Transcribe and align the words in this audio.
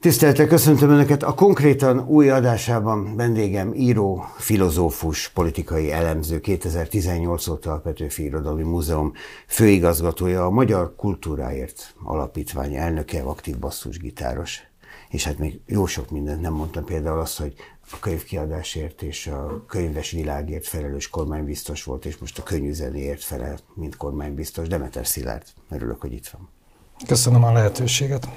Tiszteltek, 0.00 0.48
köszöntöm 0.48 0.90
Önöket! 0.90 1.22
A 1.22 1.34
konkrétan 1.34 2.06
új 2.06 2.30
adásában 2.30 3.16
vendégem 3.16 3.74
író, 3.74 4.24
filozófus, 4.36 5.28
politikai 5.28 5.92
elemző, 5.92 6.40
2018 6.40 7.46
óta 7.48 7.72
a 7.72 7.78
Petőfi 7.78 8.22
Irodalmi 8.22 8.62
Múzeum 8.62 9.12
főigazgatója, 9.46 10.44
a 10.44 10.50
Magyar 10.50 10.94
Kultúráért 10.96 11.94
Alapítvány 12.02 12.74
elnöke, 12.74 13.22
aktív 13.22 13.58
basszusgitáros. 13.58 14.60
És 15.08 15.24
hát 15.24 15.38
még 15.38 15.60
jó 15.66 15.86
sok 15.86 16.10
mindent 16.10 16.40
nem 16.40 16.52
mondtam, 16.52 16.84
például 16.84 17.20
azt, 17.20 17.38
hogy 17.38 17.54
a 17.92 17.98
könyvkiadásért 18.00 19.02
és 19.02 19.26
a 19.26 19.64
könyves 19.66 20.10
világért 20.10 20.66
felelős 20.66 21.08
kormánybiztos 21.08 21.84
volt, 21.84 22.04
és 22.04 22.18
most 22.18 22.38
a 22.38 22.42
könnyűzenéért 22.42 23.24
felel, 23.24 23.58
mint 23.74 23.96
kormánybiztos. 23.96 24.68
Demeter 24.68 25.06
Szilárd, 25.06 25.44
örülök, 25.70 26.00
hogy 26.00 26.12
itt 26.12 26.28
van. 26.28 26.48
Köszönöm 27.06 27.44
a 27.44 27.52
lehetőséget. 27.52 28.28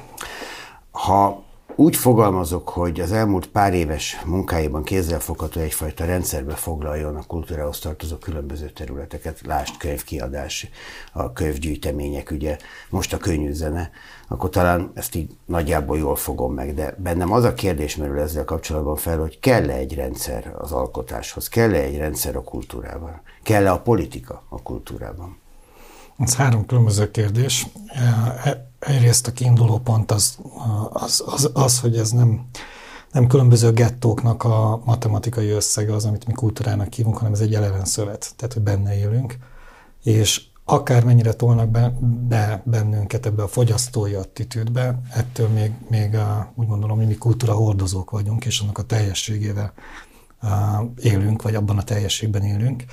Ha 0.91 1.51
úgy 1.75 1.95
fogalmazok, 1.95 2.69
hogy 2.69 2.99
az 2.99 3.11
elmúlt 3.11 3.47
pár 3.47 3.73
éves 3.73 4.21
munkáiban 4.25 4.83
kézzelfogható 4.83 5.59
egyfajta 5.59 6.05
rendszerbe 6.05 6.53
foglaljon 6.53 7.15
a 7.15 7.23
kultúrához 7.27 7.79
tartozó 7.79 8.15
különböző 8.15 8.69
területeket, 8.69 9.41
lást 9.45 9.77
könyvkiadás, 9.77 10.67
a 11.11 11.33
könyvgyűjtemények, 11.33 12.31
ugye 12.31 12.57
most 12.89 13.13
a 13.13 13.17
könyvzene, 13.17 13.91
akkor 14.27 14.49
talán 14.49 14.91
ezt 14.93 15.15
így 15.15 15.35
nagyjából 15.45 15.97
jól 15.97 16.15
fogom 16.15 16.53
meg, 16.53 16.73
de 16.73 16.95
bennem 16.97 17.31
az 17.31 17.43
a 17.43 17.53
kérdés 17.53 17.95
merül 17.95 18.19
ezzel 18.19 18.45
kapcsolatban 18.45 18.95
fel, 18.95 19.17
hogy 19.17 19.39
kell-e 19.39 19.73
egy 19.73 19.95
rendszer 19.95 20.53
az 20.57 20.71
alkotáshoz, 20.71 21.49
kell-e 21.49 21.81
egy 21.81 21.97
rendszer 21.97 22.35
a 22.35 22.43
kultúrában, 22.43 23.21
kell-e 23.43 23.71
a 23.71 23.79
politika 23.79 24.43
a 24.49 24.61
kultúrában? 24.61 25.37
Ez 26.17 26.35
három 26.35 26.65
különböző 26.65 27.11
kérdés. 27.11 27.67
Egyrészt 28.85 29.27
a 29.27 29.31
kiinduló 29.31 29.77
pont 29.77 30.11
az, 30.11 30.37
az, 30.89 31.23
az, 31.25 31.49
az 31.53 31.79
hogy 31.79 31.97
ez 31.97 32.11
nem, 32.11 32.45
nem 33.11 33.27
különböző 33.27 33.71
gettóknak 33.71 34.43
a 34.43 34.81
matematikai 34.85 35.49
összege 35.49 35.93
az, 35.93 36.05
amit 36.05 36.27
mi 36.27 36.33
kultúrának 36.33 36.93
hívunk, 36.93 37.17
hanem 37.17 37.33
ez 37.33 37.39
egy 37.39 37.55
eleven 37.55 37.85
szövet, 37.85 38.33
tehát 38.35 38.53
hogy 38.53 38.63
benne 38.63 38.97
élünk. 38.97 39.37
És 40.03 40.41
akármennyire 40.65 41.33
tolnak 41.33 41.69
be, 41.69 41.97
be 42.27 42.61
bennünket 42.65 43.25
ebbe 43.25 43.43
a 43.43 43.47
fogyasztói 43.47 44.13
attitűdbe, 44.13 45.01
ettől 45.13 45.47
még, 45.47 45.71
még 45.89 46.15
a, 46.15 46.53
úgy 46.55 46.67
gondolom, 46.67 46.97
hogy 46.97 47.07
mi 47.07 47.15
kultúra 47.15 47.53
hordozók 47.53 48.09
vagyunk, 48.09 48.45
és 48.45 48.59
annak 48.59 48.77
a 48.77 48.83
teljességével 48.83 49.73
élünk, 51.01 51.41
vagy 51.41 51.55
abban 51.55 51.77
a 51.77 51.83
teljességben 51.83 52.43
élünk. 52.43 52.83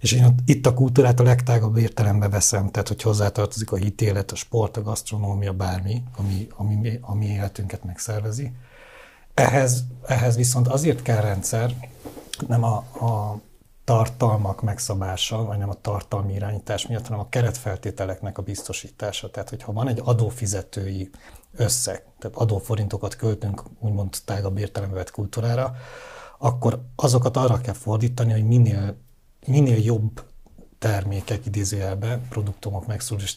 És 0.00 0.12
én 0.12 0.34
itt 0.44 0.66
a 0.66 0.74
kultúrát 0.74 1.20
a 1.20 1.22
legtágabb 1.22 1.76
értelembe 1.76 2.28
veszem, 2.28 2.70
tehát 2.70 2.88
hogy 2.88 3.02
hozzátartozik 3.02 3.72
a 3.72 3.76
hitélet, 3.76 4.30
a 4.30 4.34
sport, 4.34 4.76
a 4.76 4.82
gasztronómia, 4.82 5.52
bármi, 5.52 6.02
ami, 6.16 6.46
ami, 6.56 6.98
ami 7.00 7.26
életünket 7.26 7.84
megszervezi. 7.84 8.52
Ehhez, 9.34 9.84
ehhez 10.06 10.36
viszont 10.36 10.68
azért 10.68 11.02
kell 11.02 11.20
rendszer, 11.20 11.74
nem 12.48 12.62
a, 12.64 12.76
a 12.76 13.40
tartalmak 13.84 14.62
megszabása, 14.62 15.44
vagy 15.44 15.58
nem 15.58 15.68
a 15.68 15.80
tartalmi 15.80 16.34
irányítás 16.34 16.86
miatt, 16.86 17.04
hanem 17.06 17.20
a 17.20 17.28
keretfeltételeknek 17.28 18.38
a 18.38 18.42
biztosítása. 18.42 19.30
Tehát, 19.30 19.48
hogyha 19.48 19.72
van 19.72 19.88
egy 19.88 20.00
adófizetői 20.04 21.10
összeg, 21.56 22.04
tehát 22.18 22.36
adóforintokat 22.36 23.16
költünk 23.16 23.62
úgymond 23.78 24.16
tágabb 24.24 24.58
értelembe 24.58 24.94
vett 24.94 25.10
kultúrára, 25.10 25.74
akkor 26.38 26.80
azokat 26.96 27.36
arra 27.36 27.60
kell 27.60 27.74
fordítani, 27.74 28.32
hogy 28.32 28.46
minél 28.46 28.96
minél 29.46 29.84
jobb 29.84 30.24
termékek 30.78 31.46
idézőjelbe, 31.46 32.20
produktumok 32.28 32.86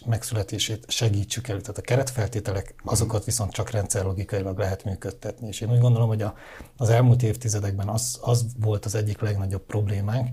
megszületését 0.05 0.85
segítsük 0.87 1.47
elő. 1.47 1.61
Tehát 1.61 1.77
a 1.77 1.81
keretfeltételek, 1.81 2.75
azokat 2.83 3.25
viszont 3.25 3.51
csak 3.51 3.69
rendszerlogikailag 3.69 4.57
lehet 4.57 4.83
működtetni. 4.83 5.47
És 5.47 5.61
én 5.61 5.71
úgy 5.71 5.79
gondolom, 5.79 6.07
hogy 6.07 6.21
a, 6.21 6.35
az 6.77 6.89
elmúlt 6.89 7.23
évtizedekben 7.23 7.87
az, 7.87 8.19
az 8.21 8.45
volt 8.59 8.85
az 8.85 8.95
egyik 8.95 9.21
legnagyobb 9.21 9.65
problémánk, 9.65 10.27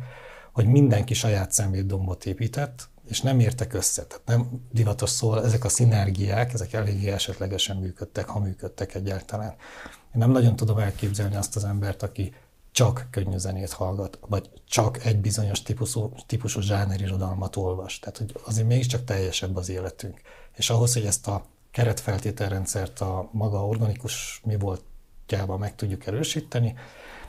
hogy 0.53 0.67
mindenki 0.67 1.15
saját 1.15 1.53
szemétdombot 1.53 2.27
épített, 2.27 2.89
és 3.09 3.21
nem 3.21 3.41
értek 3.41 3.73
össze. 3.73 4.05
Tehát 4.05 4.27
nem 4.27 4.67
divatos 4.71 5.11
szól, 5.11 5.45
ezek 5.45 5.65
a 5.65 5.69
szinergiák, 5.69 6.53
ezek 6.53 6.73
eléggé 6.73 7.11
esetlegesen 7.11 7.77
működtek, 7.77 8.29
ha 8.29 8.39
működtek 8.39 8.95
egyáltalán. 8.95 9.55
Én 9.85 10.23
nem 10.23 10.31
nagyon 10.31 10.57
tudom 10.57 10.79
elképzelni 10.79 11.37
azt 11.37 11.57
az 11.57 11.65
embert, 11.65 12.03
aki 12.03 12.35
csak 12.77 13.07
könnyű 13.11 13.37
zenét 13.37 13.73
hallgat, 13.73 14.19
vagy 14.29 14.51
csak 14.65 15.05
egy 15.05 15.21
bizonyos 15.21 15.63
típusú, 15.63 16.13
típusú 16.27 16.61
zsánerirodalmat 16.61 17.57
olvas. 17.57 17.99
Tehát, 17.99 18.19
hogy 18.19 18.41
azért 18.45 18.67
mégiscsak 18.67 19.05
teljesebb 19.05 19.57
az 19.57 19.69
életünk. 19.69 20.21
És 20.55 20.71
ahhoz, 20.71 20.93
hogy 20.93 21.05
ezt 21.05 21.27
a 21.27 21.45
keretfeltételrendszert 21.71 23.01
a 23.01 23.29
maga 23.33 23.67
organikus 23.67 24.41
mi 24.45 24.57
voltjában 24.57 25.59
meg 25.59 25.75
tudjuk 25.75 26.07
erősíteni, 26.07 26.75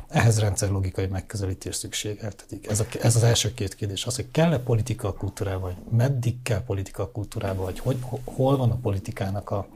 ehhez 0.08 0.40
rendszerlogikai 0.40 1.08
megközelítés 1.08 1.76
szükségeltetik. 1.76 2.68
Ez, 2.68 2.80
a, 2.80 2.86
ez 3.02 3.16
az 3.16 3.24
első 3.24 3.54
két 3.54 3.76
kérdés. 3.76 4.06
Az, 4.06 4.16
hogy 4.16 4.32
kell-e 4.32 4.60
politika 4.60 5.08
a 5.08 5.14
kultúrában, 5.14 5.62
vagy 5.62 5.78
meddig 5.98 6.42
kell 6.42 6.64
politika 6.64 7.04
a 7.04 7.12
kultúrában, 7.12 7.64
vagy 7.64 7.80
hogy, 7.80 7.98
hol 8.24 8.58
van 8.58 8.72
a 8.72 8.80
politikának 8.82 9.50
a, 9.50 9.68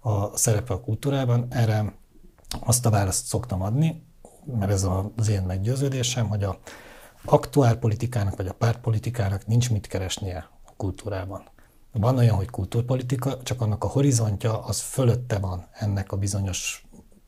a 0.00 0.36
szerepe 0.36 0.74
a 0.74 0.80
kultúrában, 0.80 1.46
erre 1.50 1.94
azt 2.60 2.86
a 2.86 2.90
választ 2.90 3.26
szoktam 3.26 3.62
adni, 3.62 4.02
mert 4.58 4.72
ez 4.72 4.86
az 5.16 5.28
én 5.28 5.42
meggyőződésem, 5.42 6.28
hogy 6.28 6.42
a 6.42 6.58
aktuál 7.24 7.76
politikának 7.76 8.36
vagy 8.36 8.46
a 8.46 8.52
pártpolitikának 8.52 9.46
nincs 9.46 9.70
mit 9.70 9.86
keresnie 9.86 10.48
a 10.64 10.72
kultúrában. 10.76 11.42
Van 11.92 12.18
olyan, 12.18 12.36
hogy 12.36 12.50
kultúrpolitika, 12.50 13.42
csak 13.42 13.60
annak 13.60 13.84
a 13.84 13.88
horizontja 13.88 14.64
az 14.64 14.80
fölötte 14.80 15.38
van 15.38 15.66
ennek 15.72 16.12
a 16.12 16.16
bizonyos 16.16 16.84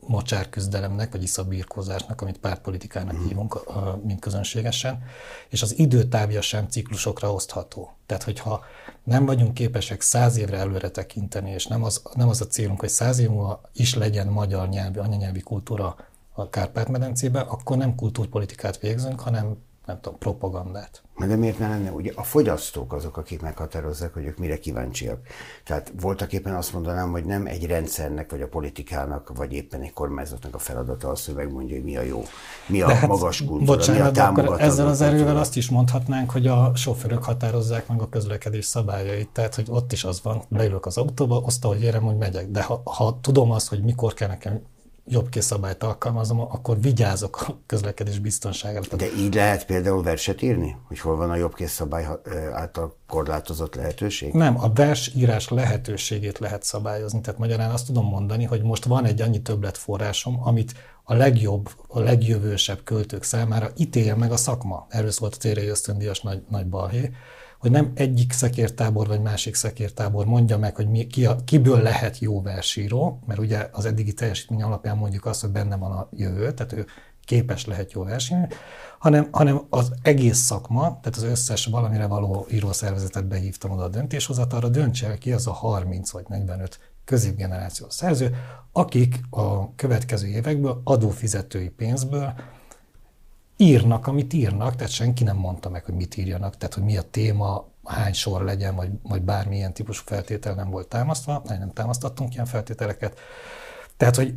mocsárküzdelemnek, 0.06 1.12
vagy 1.12 1.22
iszabírkozásnak, 1.22 2.21
amit 2.21 2.38
pártpolitikának 2.38 3.12
uh-huh. 3.12 3.28
hívunk, 3.28 3.60
mint 4.04 4.21
közönségesen, 4.21 5.03
és 5.48 5.62
az 5.62 5.78
időtávja 5.78 6.41
sem 6.41 6.66
ciklusokra 6.69 7.33
osztható. 7.33 7.97
Tehát, 8.06 8.22
hogyha 8.22 8.65
nem 9.04 9.27
vagyunk 9.27 9.54
képesek 9.54 10.00
száz 10.00 10.37
évre 10.37 10.56
előre 10.56 10.91
tekinteni, 10.91 11.50
és 11.50 11.66
nem 11.66 11.84
az, 11.84 12.03
nem 12.15 12.28
az 12.28 12.41
a 12.41 12.47
célunk, 12.47 12.81
hogy 12.81 12.88
száz 12.88 13.19
év 13.19 13.28
múlva 13.28 13.60
is 13.72 13.94
legyen 13.94 14.27
magyar 14.27 14.69
nyelvi, 14.69 14.98
anyanyelvi 14.98 15.41
kultúra 15.41 15.97
a 16.37 16.49
Kárpát-medencébe, 16.49 17.41
akkor 17.41 17.77
nem 17.77 17.95
kultúrpolitikát 17.95 18.79
végzünk, 18.79 19.21
hanem 19.21 19.57
nem 19.87 20.01
tudom, 20.01 20.19
propagandát. 20.19 21.03
De 21.19 21.37
miért 21.37 21.59
ne 21.59 21.69
lenne? 21.69 21.91
Ugye 21.91 22.13
a 22.15 22.23
fogyasztók 22.23 22.93
azok, 22.93 23.17
akik 23.17 23.43
meghatározzák, 23.43 24.15
hogy 24.15 24.25
ők 24.25 24.39
mire 24.39 24.59
kíváncsiak. 24.59 25.27
Tehát 25.65 25.93
voltak 26.01 26.33
éppen 26.33 26.55
azt 26.55 26.73
mondanám, 26.73 27.11
hogy 27.11 27.25
nem 27.25 27.47
egy 27.47 27.67
rendszernek, 27.67 28.31
vagy 28.31 28.43
a 28.43 28.49
politikának, 28.49 29.33
vagy 29.37 29.53
éppen 29.53 29.81
egy 29.81 29.93
kormányzatnak 29.93 30.55
a 30.55 30.59
feladata 30.59 31.09
az, 31.09 31.27
hogy 31.27 31.35
megmondja, 31.35 31.75
hogy 31.75 31.85
mi 31.85 31.97
a 31.97 32.03
jó, 32.03 32.23
mi 32.67 32.81
a 32.81 32.89
hát, 32.89 33.09
magas 33.09 33.45
kultúra, 33.45 33.77
bocsánat, 33.77 34.13
mi 34.15 34.21
a 34.21 34.27
akkor 34.27 34.60
ezzel 34.60 34.87
az 34.87 35.01
erővel 35.01 35.19
kultúra. 35.19 35.41
azt 35.41 35.57
is 35.57 35.71
mondhatnánk, 35.71 36.31
hogy 36.31 36.47
a 36.47 36.72
sofőrök 36.75 37.25
határozzák 37.25 37.89
meg 37.89 38.01
a 38.01 38.09
közlekedés 38.09 38.65
szabályait. 38.65 39.28
Tehát, 39.28 39.55
hogy 39.55 39.66
ott 39.69 39.93
is 39.93 40.05
az 40.05 40.22
van, 40.22 40.43
beülök 40.49 40.87
az 40.87 40.97
autóba, 40.97 41.45
azt, 41.45 41.65
ahogy 41.65 41.83
érem, 41.83 42.03
hogy 42.03 42.16
megyek. 42.16 42.51
De 42.51 42.63
ha, 42.63 42.83
ha 42.84 43.19
tudom 43.21 43.51
azt, 43.51 43.69
hogy 43.69 43.83
mikor 43.83 44.15
kell 44.15 44.28
nekem 44.28 44.63
jobb 45.09 45.29
szabályt 45.39 45.83
alkalmazom, 45.83 46.41
akkor 46.41 46.81
vigyázok 46.81 47.41
a 47.49 47.59
közlekedés 47.67 48.19
biztonságára. 48.19 48.97
De 48.97 49.07
így 49.19 49.35
lehet 49.35 49.67
például 49.67 50.03
verset 50.03 50.43
írni? 50.43 50.77
Hogy 50.89 51.01
hol 51.01 51.17
van 51.17 51.31
a 51.31 51.37
jobb 51.37 51.55
szabály 51.59 52.07
által 52.53 52.97
korlátozott 53.07 53.75
lehetőség? 53.75 54.33
Nem, 54.33 54.61
a 54.61 54.73
versírás 54.73 55.49
lehetőségét 55.49 56.39
lehet 56.39 56.63
szabályozni. 56.63 57.21
Tehát 57.21 57.41
magyarán 57.41 57.71
azt 57.71 57.87
tudom 57.87 58.07
mondani, 58.07 58.45
hogy 58.45 58.63
most 58.63 58.85
van 58.85 59.05
egy 59.05 59.21
annyi 59.21 59.43
többletforrásom, 59.43 60.41
amit 60.43 60.75
a 61.05 61.15
legjobb, 61.15 61.69
a 61.89 62.01
legjövősebb 62.01 62.81
költők 62.85 63.23
számára 63.23 63.71
ítélje 63.77 64.15
meg 64.15 64.33
a 64.33 64.37
szakma. 64.37 64.87
Erről 64.89 65.11
szólt 65.11 65.35
a 65.35 65.39
térei 65.39 65.67
ösztöndíjas 65.67 66.21
nagy, 66.21 66.43
nagy 66.49 66.67
balhé 66.67 67.11
hogy 67.66 67.74
nem 67.74 67.92
egyik 67.95 68.33
szekértábor 68.33 69.07
vagy 69.07 69.21
másik 69.21 69.54
szekértábor 69.54 70.27
mondja 70.27 70.59
meg, 70.59 70.77
hogy 70.77 70.89
mi, 70.89 71.07
ki 71.07 71.27
a, 71.27 71.36
kiből 71.45 71.83
lehet 71.83 72.18
jó 72.18 72.42
versíró, 72.42 73.22
mert 73.27 73.41
ugye 73.41 73.68
az 73.72 73.84
eddigi 73.84 74.13
teljesítmény 74.13 74.63
alapján 74.63 74.97
mondjuk 74.97 75.27
azt, 75.27 75.41
hogy 75.41 75.51
benne 75.51 75.77
van 75.77 75.92
a 75.92 76.09
jövő, 76.13 76.53
tehát 76.53 76.72
ő 76.72 76.86
képes 77.24 77.66
lehet 77.66 77.92
jó 77.92 78.04
versenyni, 78.04 78.47
hanem, 78.98 79.28
hanem 79.30 79.66
az 79.71 79.92
egész 80.03 80.39
szakma, 80.39 80.80
tehát 80.83 81.16
az 81.16 81.22
összes 81.22 81.66
valamire 81.66 82.07
való 82.07 82.47
írószervezetet 82.51 83.27
behívtam 83.27 83.71
oda 83.71 83.83
a 83.83 83.89
döntéshozatalra, 83.89 84.69
döntse 84.69 85.19
ki 85.19 85.33
az 85.33 85.47
a 85.47 85.53
30 85.53 86.10
vagy 86.10 86.24
45 86.28 86.78
középgenerációs 87.04 87.95
szerző, 87.95 88.36
akik 88.72 89.21
a 89.30 89.74
következő 89.74 90.27
évekből 90.27 90.80
adófizetői 90.84 91.69
pénzből 91.69 92.34
írnak, 93.57 94.07
amit 94.07 94.33
írnak, 94.33 94.77
tehát 94.77 94.93
senki 94.93 95.25
nem 95.25 95.37
mondta 95.37 95.69
meg, 95.69 95.85
hogy 95.85 95.95
mit 95.95 96.17
írjanak, 96.17 96.57
tehát 96.57 96.75
hogy 96.75 96.85
mi 96.85 96.97
a 96.97 97.03
téma, 97.11 97.67
hány 97.85 98.13
sor 98.13 98.43
legyen, 98.43 98.75
vagy, 98.75 98.91
vagy 99.03 99.23
bármilyen 99.23 99.73
típusú 99.73 100.03
feltétel 100.05 100.55
nem 100.55 100.71
volt 100.71 100.89
támasztva, 100.89 101.43
nem 101.49 101.73
támasztottunk 101.73 102.35
ilyen 102.35 102.47
feltételeket. 102.47 103.19
Tehát, 103.97 104.17
hogy 104.17 104.35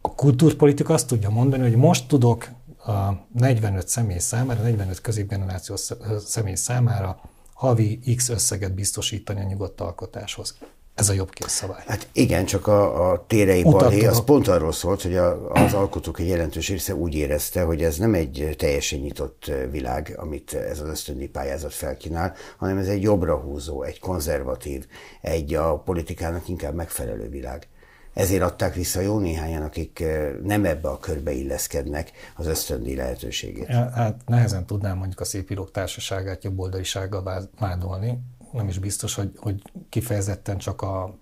a 0.00 0.14
kultúrpolitika 0.14 0.94
azt 0.94 1.06
tudja 1.06 1.30
mondani, 1.30 1.62
hogy 1.62 1.76
most 1.76 2.08
tudok 2.08 2.48
a 2.86 3.12
45 3.32 3.88
személy 3.88 4.18
számára, 4.18 4.62
45 4.62 5.00
középgenerációs 5.00 5.80
személy 6.24 6.54
számára 6.54 7.20
havi 7.54 7.98
X 8.16 8.28
összeget 8.28 8.74
biztosítani 8.74 9.40
a 9.40 9.44
nyugodt 9.44 9.80
alkotáshoz. 9.80 10.58
Ez 10.96 11.08
a 11.08 11.12
jobb 11.12 11.30
szabály. 11.38 11.82
Hát 11.86 12.08
igen, 12.12 12.44
csak 12.44 12.66
a, 12.66 13.10
a 13.10 13.24
térei 13.26 13.62
balhé 13.62 14.06
az 14.06 14.24
pont 14.24 14.48
arról 14.48 14.72
szólt, 14.72 15.02
hogy 15.02 15.16
a, 15.16 15.50
az 15.52 15.74
alkotók 15.74 16.20
egy 16.20 16.28
jelentős 16.28 16.68
része 16.68 16.94
úgy 16.94 17.14
érezte, 17.14 17.62
hogy 17.62 17.82
ez 17.82 17.96
nem 17.96 18.14
egy 18.14 18.54
teljesen 18.58 18.98
nyitott 18.98 19.50
világ, 19.70 20.14
amit 20.16 20.54
ez 20.54 20.80
az 20.80 20.88
ösztöndi 20.88 21.28
pályázat 21.28 21.72
felkínál, 21.72 22.34
hanem 22.56 22.78
ez 22.78 22.88
egy 22.88 23.02
jobbra 23.02 23.36
húzó, 23.36 23.82
egy 23.82 24.00
konzervatív, 24.00 24.86
egy 25.20 25.54
a 25.54 25.78
politikának 25.78 26.48
inkább 26.48 26.74
megfelelő 26.74 27.28
világ. 27.28 27.68
Ezért 28.14 28.42
adták 28.42 28.74
vissza 28.74 29.00
jó 29.00 29.18
néhányan, 29.18 29.62
akik 29.62 30.04
nem 30.42 30.64
ebbe 30.64 30.88
a 30.88 30.98
körbe 30.98 31.32
illeszkednek 31.32 32.10
az 32.36 32.46
ösztöndi 32.46 32.94
lehetőségét. 32.94 33.66
Hát 33.66 34.20
nehezen 34.26 34.66
tudnám 34.66 34.96
mondjuk 34.96 35.20
a 35.20 35.24
Szépírók 35.24 35.70
Társaságát 35.70 36.44
jobboldalisággal 36.44 37.48
vádolni, 37.58 38.18
nem 38.52 38.68
is 38.68 38.78
biztos, 38.78 39.14
hogy, 39.14 39.32
hogy 39.36 39.62
kifejezetten 39.88 40.58
csak 40.58 40.82
a 40.82 41.14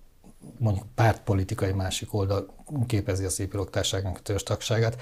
mondjuk 0.58 0.86
pártpolitikai 0.94 1.72
másik 1.72 2.14
oldal 2.14 2.54
képezi 2.86 3.24
a 3.24 3.30
szép 3.30 3.70
társágnak 3.70 4.16
a 4.16 4.20
törzs 4.20 4.42
tagságát, 4.42 5.00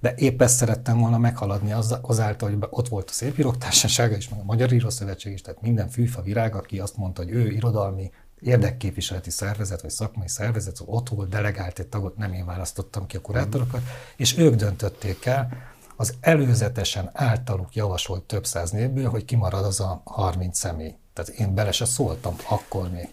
de 0.00 0.14
épp 0.16 0.42
ezt 0.42 0.56
szerettem 0.56 0.98
volna 0.98 1.18
meghaladni 1.18 1.72
az, 1.72 1.98
azáltal, 2.02 2.50
hogy 2.50 2.66
ott 2.70 2.88
volt 2.88 3.10
a 3.10 3.12
szép 3.12 3.56
társasága 3.58 4.16
és 4.16 4.28
meg 4.28 4.40
a 4.40 4.44
Magyar 4.44 4.72
Írószövetség 4.72 5.32
is, 5.32 5.40
tehát 5.40 5.62
minden 5.62 5.88
fűfa 5.88 6.22
virág, 6.22 6.54
aki 6.54 6.78
azt 6.78 6.96
mondta, 6.96 7.22
hogy 7.22 7.30
ő 7.30 7.50
irodalmi 7.50 8.10
érdekképviseleti 8.40 9.30
szervezet, 9.30 9.80
vagy 9.80 9.90
szakmai 9.90 10.28
szervezet, 10.28 10.82
ott 10.86 11.08
volt, 11.08 11.28
delegált 11.28 11.78
egy 11.78 11.86
tagot, 11.86 12.16
nem 12.16 12.32
én 12.32 12.46
választottam 12.46 13.06
ki 13.06 13.16
a 13.16 13.20
kurátorokat, 13.20 13.82
és 14.16 14.38
ők 14.38 14.54
döntötték 14.54 15.24
el 15.24 15.48
az 15.96 16.14
előzetesen 16.20 17.10
általuk 17.12 17.74
javasolt 17.74 18.22
több 18.22 18.46
száz 18.46 18.70
névből, 18.70 19.08
hogy 19.08 19.24
kimarad 19.24 19.64
az 19.64 19.80
a 19.80 20.02
30 20.04 20.58
személy. 20.58 20.94
Tehát 21.12 21.30
én 21.30 21.54
bele 21.54 21.72
se 21.72 21.84
szóltam 21.84 22.34
akkor 22.48 22.90
még. 22.90 23.08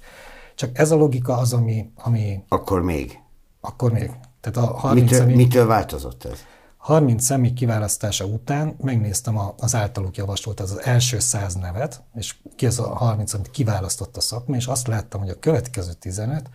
Csak 0.56 0.78
ez 0.78 0.92
a 0.92 0.96
logika 0.96 1.38
az, 1.38 1.54
ami... 1.54 1.92
ami 1.96 2.44
akkor 2.48 2.81
még? 2.81 3.19
Akkor 3.62 3.92
még. 3.92 4.12
Tehát 4.42 4.69
a 4.69 4.74
30 4.74 5.04
mitől, 5.04 5.19
személy, 5.19 5.36
mitől 5.36 5.66
változott 5.66 6.24
ez? 6.24 6.40
30 6.78 7.24
személy 7.24 7.54
kiválasztása 7.54 8.25
után 8.25 8.75
megnéztem 8.81 9.40
az 9.57 9.75
általuk 9.75 10.18
javasolt, 10.18 10.60
az, 10.60 10.72
az 10.72 10.81
első 10.81 11.19
száz 11.19 11.56
nevet, 11.56 12.04
és 12.16 12.36
ki 12.56 12.66
az 12.66 12.80
a 12.80 12.96
30, 12.96 13.34
amit 13.34 13.51
kiválasztott 13.51 14.18
a 14.18 14.22
szakma, 14.22 14.56
és 14.56 14.66
azt 14.66 14.88
láttam, 14.88 15.22
hogy 15.22 15.30
a 15.30 15.40
következő 15.40 15.94
15, 15.94 16.50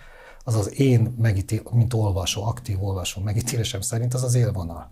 az 0.45 0.55
az 0.55 0.81
én, 0.81 1.15
megítél, 1.19 1.63
mint 1.71 1.95
olvasó, 1.95 2.45
aktív 2.45 2.85
olvasó 2.85 3.21
megítélésem 3.21 3.81
szerint 3.81 4.15
az 4.15 4.23
az 4.23 4.35
élvonal. 4.35 4.91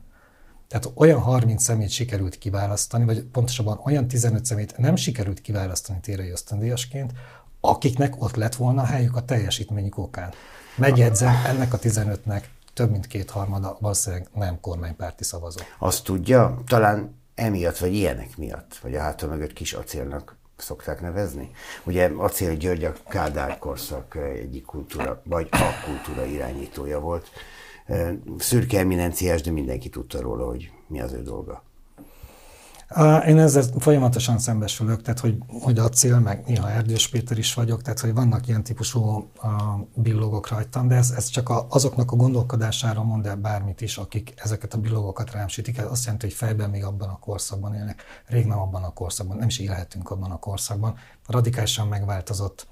Tehát 0.72 0.90
olyan 0.94 1.20
30 1.20 1.62
szemét 1.62 1.90
sikerült 1.90 2.38
kiválasztani, 2.38 3.04
vagy 3.04 3.22
pontosabban 3.22 3.80
olyan 3.84 4.08
15 4.08 4.44
szemét 4.44 4.76
nem 4.76 4.96
sikerült 4.96 5.40
kiválasztani 5.40 6.00
térei 6.00 6.30
ösztöndíjasként, 6.30 7.12
akiknek 7.60 8.22
ott 8.22 8.34
lett 8.34 8.54
volna 8.54 8.82
a 8.82 8.84
helyük 8.84 9.16
a 9.16 9.24
teljesítményük 9.24 9.98
okán. 9.98 10.32
Megjegyzem, 10.76 11.34
ennek 11.46 11.72
a 11.72 11.78
15-nek 11.78 12.42
több 12.74 12.90
mint 12.90 13.06
kétharmada 13.06 13.76
valószínűleg 13.80 14.28
nem 14.34 14.60
kormánypárti 14.60 15.24
szavazó. 15.24 15.60
Azt 15.78 16.04
tudja, 16.04 16.58
talán 16.66 17.20
emiatt, 17.34 17.78
vagy 17.78 17.94
ilyenek 17.94 18.36
miatt, 18.36 18.76
vagy 18.82 18.94
a 18.94 19.00
háta 19.00 19.26
mögött 19.26 19.52
kis 19.52 19.72
acélnak 19.72 20.36
szokták 20.56 21.00
nevezni. 21.00 21.50
Ugye 21.84 22.10
Acél 22.16 22.56
György 22.56 22.84
a 22.84 22.92
Kádár 23.08 23.58
korszak 23.58 24.16
egyik 24.34 24.64
kultúra, 24.64 25.22
vagy 25.24 25.48
a 25.50 25.70
kultúra 25.84 26.26
irányítója 26.26 27.00
volt 27.00 27.28
szürke 28.38 28.78
eminenciás, 28.78 29.40
de 29.40 29.50
mindenki 29.50 29.88
tudta 29.88 30.20
róla, 30.20 30.46
hogy 30.46 30.70
mi 30.88 31.00
az 31.00 31.12
ő 31.12 31.22
dolga. 31.22 31.62
Én 33.26 33.38
ezzel 33.38 33.62
folyamatosan 33.78 34.38
szembesülök, 34.38 35.02
tehát 35.02 35.20
hogy, 35.20 35.38
hogy 35.60 35.78
a 35.78 35.88
cél, 35.88 36.18
meg 36.18 36.42
néha 36.46 36.70
Erdős 36.70 37.08
Péter 37.08 37.38
is 37.38 37.54
vagyok, 37.54 37.82
tehát 37.82 38.00
hogy 38.00 38.14
vannak 38.14 38.48
ilyen 38.48 38.62
típusú 38.62 39.30
billogok 39.94 40.48
rajtam, 40.48 40.88
de 40.88 40.94
ez, 40.94 41.10
ez 41.10 41.26
csak 41.26 41.48
a, 41.48 41.66
azoknak 41.68 42.12
a 42.12 42.16
gondolkodására 42.16 43.02
mond 43.02 43.26
el 43.26 43.36
bármit 43.36 43.80
is, 43.80 43.96
akik 43.96 44.32
ezeket 44.36 44.74
a 44.74 44.78
billogokat 44.78 45.30
rám 45.30 45.48
sütik. 45.48 45.78
Ez 45.78 45.86
azt 45.90 46.04
jelenti, 46.04 46.26
hogy 46.26 46.34
fejben 46.34 46.70
még 46.70 46.84
abban 46.84 47.08
a 47.08 47.18
korszakban 47.18 47.74
élnek. 47.74 48.02
Rég 48.26 48.46
nem 48.46 48.58
abban 48.58 48.82
a 48.82 48.92
korszakban, 48.92 49.36
nem 49.36 49.48
is 49.48 49.58
élhetünk 49.58 50.10
abban 50.10 50.30
a 50.30 50.38
korszakban. 50.38 50.94
Radikálisan 51.26 51.88
megváltozott 51.88 52.66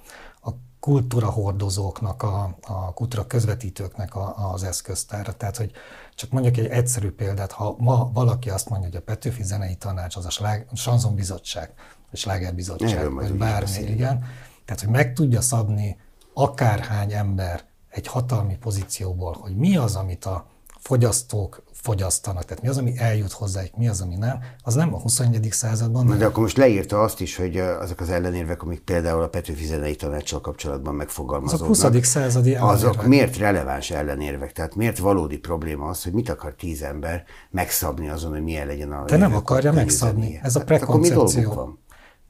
kultúra 0.81 1.31
hordozóknak, 1.31 2.23
a, 2.23 2.57
a 2.61 2.93
kultúra 2.95 3.27
közvetítőknek 3.27 4.15
a, 4.15 4.53
az 4.53 4.63
eszköztára. 4.63 5.33
Tehát, 5.33 5.57
hogy 5.57 5.73
csak 6.15 6.31
mondjuk 6.31 6.57
egy 6.57 6.67
egyszerű 6.67 7.11
példát, 7.11 7.53
ha 7.53 7.75
ma 7.79 8.11
valaki 8.13 8.51
azt 8.51 8.69
mondja, 8.69 8.89
hogy 8.89 8.97
a 8.97 9.03
Petőfi 9.03 9.43
Zenei 9.43 9.77
Tanács 9.77 10.17
az 10.17 10.25
a 10.25 10.31
slág, 10.31 10.67
Sanzon 10.75 11.15
Bizottság, 11.15 11.73
vagy 12.11 12.21
Slágerbizottság, 12.21 13.13
vagy 13.13 13.33
bármi, 13.33 13.79
igen. 13.79 14.25
Tehát, 14.65 14.81
hogy 14.81 14.91
meg 14.91 15.13
tudja 15.13 15.41
szabni 15.41 15.97
akárhány 16.35 17.13
ember 17.13 17.65
egy 17.89 18.07
hatalmi 18.07 18.57
pozícióból, 18.57 19.37
hogy 19.41 19.57
mi 19.57 19.77
az, 19.77 19.97
amit 19.97 20.25
a 20.25 20.47
fogyasztók 20.79 21.63
fogyasztanak, 21.83 22.45
tehát 22.45 22.63
mi 22.63 22.69
az, 22.69 22.79
ami 22.79 22.93
eljut 22.99 23.33
hozzájuk, 23.33 23.77
mi 23.77 23.89
az, 23.89 24.01
ami 24.01 24.17
nem, 24.17 24.39
az 24.63 24.75
nem 24.75 24.95
a 24.95 25.01
21. 25.01 25.49
században. 25.51 26.07
Na, 26.07 26.15
de 26.15 26.27
akkor 26.27 26.43
most 26.43 26.57
leírta 26.57 27.03
azt 27.03 27.21
is, 27.21 27.37
hogy 27.37 27.57
azok 27.57 28.01
az 28.01 28.09
ellenérvek, 28.09 28.63
amik 28.63 28.81
például 28.81 29.23
a 29.23 29.29
Petőfi 29.29 29.65
Zenei 29.65 29.97
Tanácssal 29.97 30.41
kapcsolatban 30.41 30.95
megfogalmazódnak. 30.95 31.71
Azok 31.71 31.93
20. 31.93 32.07
századi 32.07 32.55
ellenérvek. 32.55 32.91
Azok 32.91 33.07
miért 33.07 33.37
releváns 33.37 33.91
ellenérvek? 33.91 34.53
Tehát 34.53 34.75
miért 34.75 34.99
valódi 34.99 35.39
probléma 35.39 35.89
az, 35.89 36.03
hogy 36.03 36.13
mit 36.13 36.29
akar 36.29 36.55
tíz 36.55 36.83
ember 36.83 37.25
megszabni 37.51 38.09
azon, 38.09 38.31
hogy 38.31 38.43
milyen 38.43 38.67
legyen 38.67 38.93
a... 38.93 39.05
De 39.05 39.17
nem 39.17 39.35
akarja 39.35 39.73
megszabni. 39.73 40.41
Ez 40.43 40.57
a 40.57 40.65
prekoncepció. 40.65 41.55
Hát, 41.55 41.69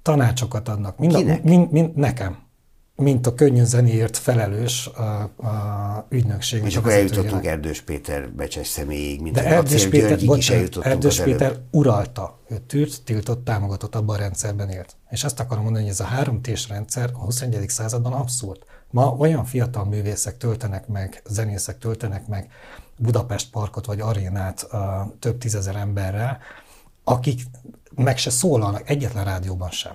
Tanácsokat 0.02 0.68
adnak. 0.68 0.98
Mind? 0.98 1.14
A, 1.14 1.38
mind, 1.42 1.70
mind, 1.70 1.94
nekem 1.96 2.48
mint 3.00 3.26
a 3.26 3.34
könnyű 3.34 3.64
zenéért 3.64 4.16
felelős 4.16 4.86
a, 4.86 5.02
a 5.22 6.06
ügynökség. 6.08 6.64
És 6.64 6.76
akkor 6.76 6.92
eljutottunk 6.92 7.46
Erdős 7.46 7.80
Péter 7.80 8.30
becses 8.32 8.66
személyig, 8.66 9.20
mint 9.20 9.34
De 9.34 9.44
Erdős 9.44 9.88
Péter, 9.88 10.22
is 10.36 10.50
Erdős 10.80 11.20
Péter 11.20 11.56
uralta, 11.70 12.38
ő 12.48 12.58
tűrt, 12.66 13.02
tiltott, 13.02 13.44
támogatott, 13.44 13.94
abban 13.94 14.16
a 14.16 14.18
rendszerben 14.18 14.68
élt. 14.68 14.96
És 15.10 15.24
azt 15.24 15.40
akarom 15.40 15.62
mondani, 15.62 15.84
hogy 15.84 15.92
ez 15.92 16.00
a 16.00 16.04
három 16.04 16.42
tés 16.42 16.68
rendszer 16.68 17.10
a 17.12 17.18
21. 17.18 17.68
században 17.68 18.12
abszurd. 18.12 18.58
Ma 18.90 19.14
olyan 19.18 19.44
fiatal 19.44 19.84
művészek 19.84 20.36
töltenek 20.36 20.86
meg, 20.86 21.22
zenészek 21.26 21.78
töltenek 21.78 22.26
meg 22.26 22.50
Budapest 22.96 23.50
parkot 23.50 23.86
vagy 23.86 24.00
arénát 24.00 24.66
uh, 24.72 24.80
több 25.18 25.38
tízezer 25.38 25.76
emberrel, 25.76 26.38
akik 27.04 27.40
meg 27.94 28.18
se 28.18 28.30
szólalnak 28.30 28.90
egyetlen 28.90 29.24
rádióban 29.24 29.70
sem. 29.70 29.92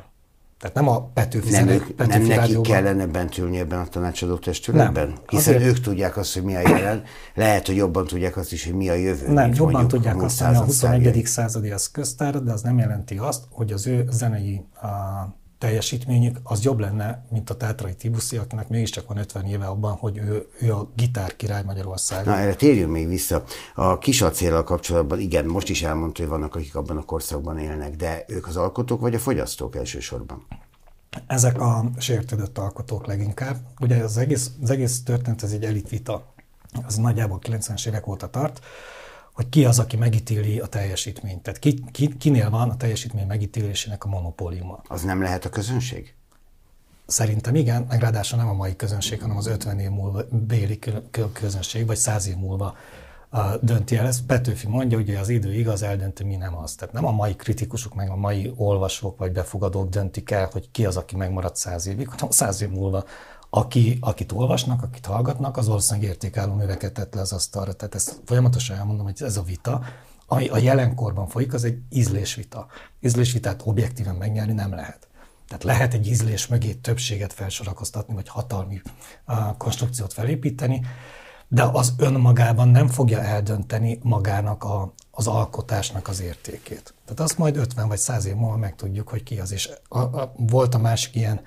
Tehát 0.59 0.75
nem 0.75 0.87
a 0.87 1.05
Petőfi 1.13 1.49
Nem, 1.49 1.67
ők, 1.67 1.91
Petőfi 1.91 2.27
nem 2.27 2.39
nekik 2.39 2.61
kellene 2.61 3.05
bent 3.05 3.37
ülni 3.37 3.59
ebben 3.59 3.79
a 3.79 3.85
tanácsadó 3.87 4.35
testületben? 4.37 5.07
Nem. 5.07 5.17
Hiszen 5.27 5.55
azért... 5.55 5.69
ők 5.69 5.79
tudják 5.79 6.17
azt, 6.17 6.33
hogy 6.33 6.43
mi 6.43 6.55
a 6.55 6.59
jelen. 6.59 7.03
Lehet, 7.33 7.65
hogy 7.65 7.75
jobban 7.75 8.07
tudják 8.07 8.37
azt 8.37 8.51
is, 8.51 8.65
hogy 8.65 8.73
mi 8.73 8.89
a 8.89 8.93
jövő. 8.93 9.31
Nem, 9.31 9.53
jobban 9.53 9.87
tudják 9.87 10.21
azt, 10.21 10.41
hogy 10.41 10.55
a 10.55 10.63
21. 10.63 11.25
századi 11.25 11.71
az 11.71 11.91
köztár, 11.91 12.43
de 12.43 12.51
az 12.51 12.61
nem 12.61 12.77
jelenti 12.77 13.17
azt, 13.17 13.43
hogy 13.49 13.71
az 13.71 13.87
ő 13.87 14.07
zenei 14.09 14.65
a 14.81 14.87
teljesítményük 15.65 16.39
az 16.43 16.63
jobb 16.63 16.79
lenne, 16.79 17.25
mint 17.29 17.49
a 17.49 17.57
Tátrai 17.57 17.95
Tibuszi, 17.95 18.37
akinek 18.37 18.69
mégiscsak 18.69 19.07
van 19.07 19.17
50 19.17 19.45
éve 19.45 19.65
abban, 19.65 19.93
hogy 19.93 20.17
ő, 20.17 20.47
ő 20.59 20.73
a 20.73 20.89
gitár 20.95 21.35
király 21.35 21.63
Magyarországon. 21.63 22.33
Na, 22.33 22.39
erre 22.39 22.55
térjünk 22.55 22.91
még 22.91 23.07
vissza. 23.07 23.43
A 23.75 23.97
kis 23.97 24.21
acéllal 24.21 24.63
kapcsolatban, 24.63 25.19
igen, 25.19 25.45
most 25.45 25.69
is 25.69 25.81
elmondta, 25.83 26.21
hogy 26.21 26.31
vannak, 26.31 26.55
akik 26.55 26.75
abban 26.75 26.97
a 26.97 27.01
korszakban 27.01 27.57
élnek, 27.57 27.95
de 27.95 28.25
ők 28.27 28.47
az 28.47 28.57
alkotók 28.57 29.01
vagy 29.01 29.13
a 29.13 29.19
fogyasztók 29.19 29.75
elsősorban? 29.75 30.45
Ezek 31.27 31.59
a 31.59 31.83
sértődött 31.97 32.57
alkotók 32.57 33.05
leginkább. 33.05 33.57
Ugye 33.79 34.03
az 34.03 34.17
egész, 34.17 34.51
az 34.61 34.69
egész 34.69 35.03
történet, 35.03 35.43
ez 35.43 35.51
egy 35.51 35.63
elitvita, 35.63 36.33
az 36.85 36.95
nagyjából 36.95 37.39
90-es 37.43 37.87
évek 37.87 38.07
óta 38.07 38.29
tart 38.29 38.59
hogy 39.35 39.49
ki 39.49 39.65
az, 39.65 39.79
aki 39.79 39.97
megítéli 39.97 40.59
a 40.59 40.65
teljesítményt. 40.65 41.41
Tehát 41.41 41.59
ki, 41.59 41.83
ki, 41.91 42.17
kinél 42.17 42.49
van 42.49 42.69
a 42.69 42.77
teljesítmény 42.77 43.27
megítélésének 43.27 44.03
a 44.03 44.07
monopóliuma. 44.07 44.81
Az 44.87 45.01
nem 45.01 45.21
lehet 45.21 45.45
a 45.45 45.49
közönség? 45.49 46.13
Szerintem 47.05 47.55
igen, 47.55 47.85
meg 47.89 47.99
ráadásul 47.99 48.37
nem 48.37 48.47
a 48.47 48.53
mai 48.53 48.75
közönség, 48.75 49.21
hanem 49.21 49.37
az 49.37 49.47
50 49.47 49.79
év 49.79 49.89
múlva 49.89 50.21
béli 50.29 50.79
közönség, 51.33 51.85
vagy 51.85 51.97
100 51.97 52.27
év 52.27 52.35
múlva 52.35 52.75
dönti 53.61 53.97
el. 53.97 54.07
Ezt 54.07 54.25
Petőfi 54.25 54.67
mondja, 54.67 54.97
hogy 54.97 55.15
az 55.15 55.29
idő 55.29 55.53
igaz, 55.53 55.81
eldönti, 55.81 56.23
mi 56.23 56.35
nem 56.35 56.57
az. 56.57 56.75
Tehát 56.75 56.93
nem 56.93 57.05
a 57.05 57.11
mai 57.11 57.35
kritikusok, 57.35 57.93
meg 57.93 58.09
a 58.09 58.15
mai 58.15 58.53
olvasók 58.55 59.17
vagy 59.17 59.31
befogadók 59.31 59.89
döntik 59.89 60.31
el, 60.31 60.49
hogy 60.51 60.71
ki 60.71 60.85
az, 60.85 60.97
aki 60.97 61.15
megmaradt 61.15 61.55
száz 61.55 61.87
évig, 61.87 62.07
hanem 62.07 62.29
száz 62.29 62.61
év 62.61 62.69
múlva 62.69 63.03
aki, 63.55 63.97
akit 64.01 64.31
olvasnak, 64.31 64.83
akit 64.83 65.05
hallgatnak, 65.05 65.57
az 65.57 65.67
valószínűleg 65.67 66.09
értékálló 66.09 66.53
műveket 66.53 66.93
tett 66.93 67.13
le 67.13 67.21
az 67.21 67.33
asztalra. 67.33 67.73
Tehát 67.73 67.95
ezt 67.95 68.21
folyamatosan 68.25 68.77
elmondom, 68.77 69.05
hogy 69.05 69.15
ez 69.19 69.37
a 69.37 69.41
vita, 69.41 69.83
ami 70.27 70.47
a 70.47 70.57
jelenkorban 70.57 71.27
folyik, 71.27 71.53
az 71.53 71.63
egy 71.63 71.77
ízlésvita. 71.89 72.67
Ízlésvitát 72.99 73.61
objektíven 73.65 74.15
megnyerni 74.15 74.53
nem 74.53 74.73
lehet. 74.73 75.07
Tehát 75.47 75.63
lehet 75.63 75.93
egy 75.93 76.07
ízlés 76.07 76.47
mögé 76.47 76.73
többséget 76.73 77.33
felsorakoztatni, 77.33 78.13
vagy 78.13 78.27
hatalmi 78.27 78.81
uh, 79.27 79.37
konstrukciót 79.57 80.13
felépíteni, 80.13 80.81
de 81.47 81.63
az 81.63 81.93
önmagában 81.97 82.67
nem 82.67 82.87
fogja 82.87 83.21
eldönteni 83.21 83.99
magának 84.03 84.63
a, 84.63 84.93
az 85.11 85.27
alkotásnak 85.27 86.07
az 86.07 86.21
értékét. 86.21 86.93
Tehát 87.05 87.19
azt 87.19 87.37
majd 87.37 87.57
50 87.57 87.87
vagy 87.87 87.97
100 87.97 88.25
év 88.25 88.35
múlva 88.35 88.57
megtudjuk, 88.57 89.07
hogy 89.09 89.23
ki 89.23 89.39
az. 89.39 89.51
És 89.51 89.69
a, 89.87 89.99
a, 89.99 90.33
volt 90.37 90.75
a 90.75 90.77
másik 90.77 91.15
ilyen 91.15 91.41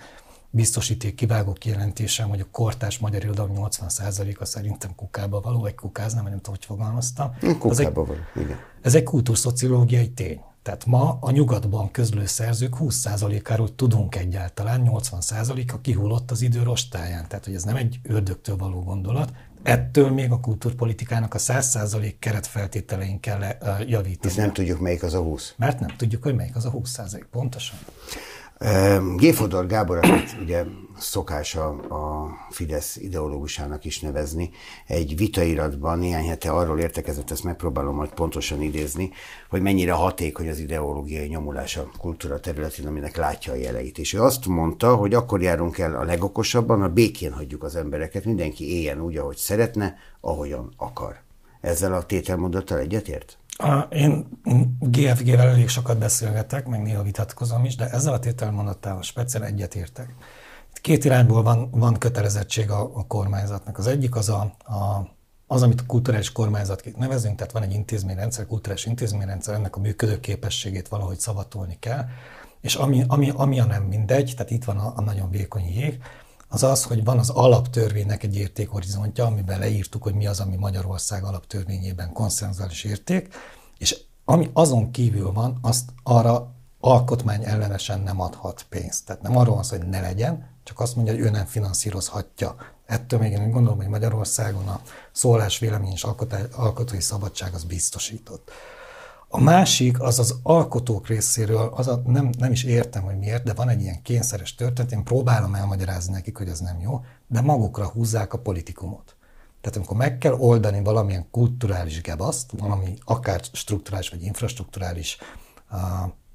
biztosíték 0.50 1.14
kivágó 1.14 1.52
kijelentésem, 1.52 2.28
hogy 2.28 2.40
a 2.40 2.46
kortás 2.50 2.98
magyar 2.98 3.24
irodalom 3.24 3.56
80%-a 3.56 4.44
szerintem 4.44 4.94
kukába 4.94 5.40
való, 5.40 5.60
vagy 5.60 5.74
kukázna, 5.74 6.22
nem 6.22 6.36
tudom, 6.36 6.54
hogy 6.54 6.64
fogalmaztam. 6.64 7.32
Kukába 7.58 7.82
egy, 7.82 7.94
való, 7.94 8.14
igen. 8.36 8.56
Ez 8.82 8.94
egy 8.94 9.02
kultúrszociológiai 9.02 10.10
tény. 10.10 10.40
Tehát 10.62 10.86
ma 10.86 11.18
a 11.20 11.30
nyugatban 11.30 11.90
közlő 11.90 12.26
szerzők 12.26 12.76
20%-áról 12.80 13.74
tudunk 13.74 14.16
egyáltalán, 14.16 14.90
80%-a 14.90 15.80
kihullott 15.80 16.30
az 16.30 16.42
idő 16.42 16.62
rostáján. 16.62 17.28
Tehát, 17.28 17.44
hogy 17.44 17.54
ez 17.54 17.62
nem 17.62 17.76
egy 17.76 18.00
ördögtől 18.02 18.56
való 18.56 18.82
gondolat, 18.82 19.32
ettől 19.62 20.10
még 20.10 20.30
a 20.30 20.40
kultúrpolitikának 20.40 21.34
a 21.34 21.38
100% 21.38 22.14
keretfeltételein 22.18 23.20
kell 23.20 23.40
javítani. 23.86 24.32
És 24.32 24.34
nem 24.34 24.52
tudjuk, 24.52 24.80
melyik 24.80 25.02
az 25.02 25.14
a 25.14 25.20
20. 25.20 25.54
Mert 25.56 25.80
nem 25.80 25.96
tudjuk, 25.96 26.22
hogy 26.22 26.34
melyik 26.34 26.56
az 26.56 26.64
a 26.64 26.70
20%, 26.70 27.24
pontosan. 27.30 27.78
Géfodor 29.16 29.66
Gábor, 29.66 29.96
akit 29.96 30.36
ugye 30.40 30.64
szokás 30.98 31.54
a, 31.54 31.68
a 31.68 32.28
Fidesz 32.50 32.96
ideológusának 32.96 33.84
is 33.84 34.00
nevezni, 34.00 34.50
egy 34.86 35.16
vitairatban 35.16 35.98
néhány 35.98 36.28
hete 36.28 36.50
arról 36.50 36.78
értekezett, 36.78 37.30
ezt 37.30 37.44
megpróbálom 37.44 37.94
majd 37.94 38.10
pontosan 38.10 38.62
idézni, 38.62 39.10
hogy 39.50 39.62
mennyire 39.62 39.92
hatékony 39.92 40.48
az 40.48 40.58
ideológiai 40.58 41.26
nyomulás 41.26 41.76
a 41.76 41.90
kultúra 41.98 42.40
területén, 42.40 42.86
aminek 42.86 43.16
látja 43.16 43.52
a 43.52 43.56
jeleit. 43.56 43.98
És 43.98 44.12
ő 44.12 44.22
azt 44.22 44.46
mondta, 44.46 44.94
hogy 44.94 45.14
akkor 45.14 45.42
járunk 45.42 45.78
el 45.78 45.94
a 45.94 46.04
legokosabban, 46.04 46.82
a 46.82 46.88
békén 46.88 47.32
hagyjuk 47.32 47.62
az 47.62 47.76
embereket, 47.76 48.24
mindenki 48.24 48.76
éljen 48.76 49.00
úgy, 49.00 49.16
ahogy 49.16 49.36
szeretne, 49.36 49.96
ahogyan 50.20 50.72
akar. 50.76 51.20
Ezzel 51.60 51.94
a 51.94 52.02
tételmondattal 52.02 52.78
egyetért? 52.78 53.38
Én 53.90 54.28
GFG-vel 54.80 55.48
elég 55.48 55.68
sokat 55.68 55.98
beszélgetek, 55.98 56.66
meg 56.66 56.82
néha 56.82 57.02
vitatkozom 57.02 57.64
is, 57.64 57.76
de 57.76 57.90
ezzel 57.90 58.12
a 58.12 58.18
tételmondattal 58.18 59.02
speciál 59.02 59.44
egyetértek. 59.44 60.14
Két 60.72 61.04
irányból 61.04 61.42
van, 61.42 61.70
van 61.70 61.94
kötelezettség 61.98 62.70
a, 62.70 62.80
a 62.94 63.06
kormányzatnak. 63.06 63.78
Az 63.78 63.86
egyik 63.86 64.16
az, 64.16 64.28
a, 64.28 64.54
a, 64.64 65.08
az, 65.46 65.62
amit 65.62 65.80
a 65.80 65.86
kulturális 65.86 66.32
kormányzatként 66.32 66.96
nevezünk, 66.96 67.36
tehát 67.36 67.52
van 67.52 67.62
egy 67.62 67.72
intézményrendszer, 67.72 68.46
kulturális 68.46 68.86
intézményrendszer, 68.86 69.54
ennek 69.54 69.76
a 69.76 69.80
működőképességét 69.80 70.88
valahogy 70.88 71.18
szavatolni 71.18 71.76
kell, 71.80 72.04
és 72.60 72.74
ami, 72.74 73.04
ami, 73.06 73.32
ami 73.34 73.60
a 73.60 73.64
nem 73.64 73.82
mindegy, 73.82 74.32
tehát 74.36 74.50
itt 74.50 74.64
van 74.64 74.78
a, 74.78 74.92
a 74.96 75.00
nagyon 75.00 75.30
vékony 75.30 75.64
jég, 75.64 76.02
az 76.48 76.62
az, 76.62 76.84
hogy 76.84 77.04
van 77.04 77.18
az 77.18 77.30
alaptörvénynek 77.30 78.22
egy 78.22 78.36
értékhorizontja, 78.36 79.24
amiben 79.24 79.58
leírtuk, 79.58 80.02
hogy 80.02 80.14
mi 80.14 80.26
az, 80.26 80.40
ami 80.40 80.56
Magyarország 80.56 81.24
alaptörvényében 81.24 82.12
konszenzuális 82.12 82.84
érték, 82.84 83.34
és 83.78 84.00
ami 84.24 84.50
azon 84.52 84.90
kívül 84.90 85.32
van, 85.32 85.58
azt 85.62 85.90
arra 86.02 86.54
alkotmány 86.80 87.44
ellenesen 87.44 88.00
nem 88.00 88.20
adhat 88.20 88.66
pénzt. 88.68 89.06
Tehát 89.06 89.22
nem 89.22 89.36
arról 89.36 89.54
van 89.54 89.62
szó, 89.62 89.76
hogy 89.76 89.88
ne 89.88 90.00
legyen, 90.00 90.46
csak 90.64 90.80
azt 90.80 90.96
mondja, 90.96 91.14
hogy 91.14 91.22
ő 91.22 91.30
nem 91.30 91.46
finanszírozhatja. 91.46 92.56
Ettől 92.86 93.18
még 93.20 93.32
én 93.32 93.50
gondolom, 93.50 93.78
hogy 93.78 93.88
Magyarországon 93.88 94.68
a 94.68 94.80
szólás, 95.12 95.58
vélemény 95.58 95.92
és 95.92 96.06
alkotói 96.52 97.00
szabadság 97.00 97.54
az 97.54 97.64
biztosított. 97.64 98.50
A 99.30 99.40
másik 99.40 100.00
az 100.00 100.18
az 100.18 100.38
alkotók 100.42 101.06
részéről, 101.06 101.72
az 101.74 101.88
a, 101.88 102.02
nem, 102.06 102.30
nem 102.38 102.52
is 102.52 102.64
értem, 102.64 103.02
hogy 103.02 103.18
miért, 103.18 103.44
de 103.44 103.52
van 103.52 103.68
egy 103.68 103.80
ilyen 103.80 104.02
kényszeres 104.02 104.54
történet, 104.54 104.92
én 104.92 105.04
próbálom 105.04 105.54
elmagyarázni 105.54 106.12
nekik, 106.12 106.36
hogy 106.36 106.48
ez 106.48 106.60
nem 106.60 106.80
jó, 106.80 107.00
de 107.26 107.40
magukra 107.40 107.88
húzzák 107.88 108.32
a 108.32 108.38
politikumot. 108.38 109.16
Tehát 109.60 109.76
amikor 109.76 109.96
meg 109.96 110.18
kell 110.18 110.32
oldani 110.32 110.82
valamilyen 110.82 111.26
kulturális 111.30 112.00
gebaszt, 112.00 112.50
valami 112.58 112.94
akár 113.04 113.40
strukturális 113.52 114.08
vagy 114.08 114.22
infrastruktúrális 114.22 115.18
uh, 115.70 115.78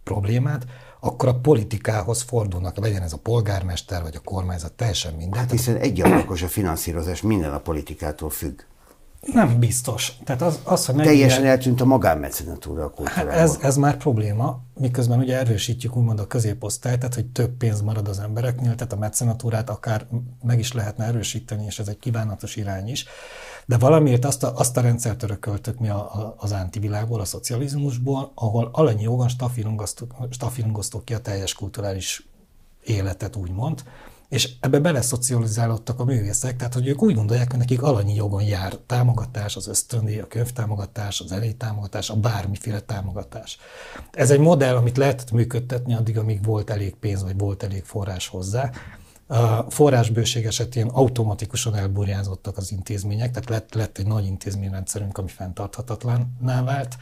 problémát, 0.04 0.66
akkor 1.00 1.30
a 1.30 1.40
politikához 1.40 2.22
fordulnak, 2.22 2.78
legyen 2.78 3.02
ez 3.02 3.14
a 3.14 3.18
polgármester 3.18 4.02
vagy 4.02 4.16
a 4.16 4.20
kormányzat, 4.20 4.74
teljesen 4.74 5.14
minden. 5.14 5.40
Hát 5.40 5.52
hiszen 5.52 5.76
egy 5.76 6.02
a 6.02 6.36
finanszírozás 6.36 7.22
minden 7.22 7.54
a 7.54 7.60
politikától 7.60 8.30
függ. 8.30 8.62
Nem 9.26 9.60
biztos. 9.60 10.12
Tehát 10.24 10.42
az, 10.42 10.60
az 10.64 10.86
hogy 10.86 10.96
mennyire... 10.96 11.14
Teljesen 11.14 11.46
eltűnt 11.46 11.82
a 11.82 11.86
magánmecenatúra 11.86 12.84
a 12.84 12.90
kultúrában. 12.90 13.32
Hát 13.32 13.42
ez, 13.42 13.58
ez 13.62 13.78
már 13.78 13.98
probléma, 13.98 14.60
miközben 14.80 15.20
ugye 15.20 15.38
erősítjük 15.38 15.96
úgymond 15.96 16.20
a 16.20 16.28
középosztályt, 16.28 17.00
tehát 17.00 17.16
hogy 17.16 17.26
több 17.26 17.58
pénz 17.58 17.82
marad 17.82 18.08
az 18.08 18.20
embereknél, 18.20 18.76
tehát 18.76 18.94
a 18.94 18.98
mecenatúrát 18.98 19.70
akár 19.70 20.06
meg 20.42 20.60
is 20.60 20.74
lehetne 20.74 21.06
erősíteni, 21.06 21.66
és 21.66 21.80
ez 21.80 21.88
egy 21.88 22.00
kívánatos 22.00 22.56
irány 22.56 22.90
is. 22.90 23.06
De 23.66 23.78
valamiért 23.78 24.26
azt 24.26 24.44
a, 24.44 24.54
azt 24.56 24.78
a 24.78 24.82
rendszert 24.82 25.24
örököltök 25.24 25.80
mi 25.80 25.90
a, 25.90 25.98
a, 25.98 26.36
az 26.38 26.52
antivilágból, 26.52 27.20
a 27.20 27.26
szocializmusból, 27.26 28.32
ahol 28.36 28.70
alanyi 28.72 29.02
jogon 29.02 29.28
stafilungoztuk 30.30 31.06
ki 31.06 31.14
a 31.14 31.20
teljes 31.20 31.54
kulturális 31.54 32.28
életet, 32.84 33.36
úgymond, 33.36 33.84
és 34.34 34.50
ebbe 34.60 34.80
beleszocializálódtak 34.80 36.00
a 36.00 36.04
művészek, 36.04 36.56
tehát 36.56 36.74
hogy 36.74 36.88
ők 36.88 37.02
úgy 37.02 37.16
gondolják, 37.16 37.50
hogy 37.50 37.60
nekik 37.60 37.82
alanyi 37.82 38.16
jogon 38.16 38.44
jár 38.44 38.74
támogatás, 38.86 39.56
az 39.56 39.68
ösztöndíj, 39.68 40.20
a 40.20 40.28
könyvtámogatás, 40.28 41.20
az 41.20 41.36
támogatás, 41.58 42.10
a 42.10 42.16
bármiféle 42.16 42.80
támogatás. 42.80 43.58
Ez 44.12 44.32
egy 44.32 44.40
modell, 44.40 44.76
amit 44.76 44.98
lehetett 44.98 45.32
működtetni 45.32 45.94
addig, 45.94 46.18
amíg 46.18 46.46
volt 46.46 46.70
elég 46.70 46.96
pénz, 46.96 47.24
vagy 47.24 47.38
volt 47.38 47.64
elég 47.64 47.84
forrás 47.84 48.28
hozzá. 48.28 48.72
A 49.28 49.72
forrásbőség 49.72 50.46
esetén 50.46 50.88
automatikusan 50.88 51.76
elburjázottak 51.76 52.58
az 52.58 52.72
intézmények, 52.72 53.32
tehát 53.32 53.50
lett, 53.50 53.74
lett 53.74 53.98
egy 53.98 54.08
nagy 54.08 54.26
intézményrendszerünk, 54.26 55.18
ami 55.18 55.30
fenntarthatatlanná 55.30 56.64
vált 56.64 56.98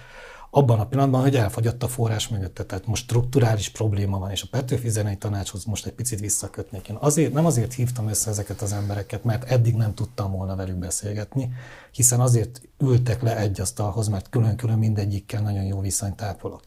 abban 0.54 0.80
a 0.80 0.86
pillanatban, 0.86 1.22
hogy 1.22 1.36
elfogyott 1.36 1.84
a 1.84 1.88
forrás 1.88 2.28
mögötte. 2.28 2.64
Tehát 2.64 2.86
most 2.86 3.04
strukturális 3.04 3.70
probléma 3.70 4.20
van, 4.20 4.32
és 4.32 4.42
a 4.42 4.48
Petőfi 4.52 4.90
Zenei 4.90 5.18
Tanácshoz 5.18 5.66
most 5.66 5.86
egy 5.86 5.94
picit 5.94 6.20
visszakötnék. 6.20 6.88
Én 6.88 6.98
azért, 7.00 7.34
nem 7.34 7.46
azért 7.46 7.74
hívtam 7.74 8.08
össze 8.08 8.30
ezeket 8.30 8.62
az 8.62 8.74
embereket, 8.74 9.24
mert 9.24 9.44
eddig 9.44 9.76
nem 9.76 9.94
tudtam 9.94 10.32
volna 10.32 10.56
velük 10.56 10.76
beszélgetni, 10.76 11.52
hiszen 11.92 12.20
azért 12.20 12.62
ültek 12.78 13.22
le 13.22 13.38
egy 13.38 13.62
asztalhoz, 13.62 14.08
mert 14.08 14.30
külön-külön 14.30 14.78
mindegyikkel 14.78 15.42
nagyon 15.42 15.64
jó 15.64 15.80
viszonyt 15.80 16.22
ápolok. 16.22 16.64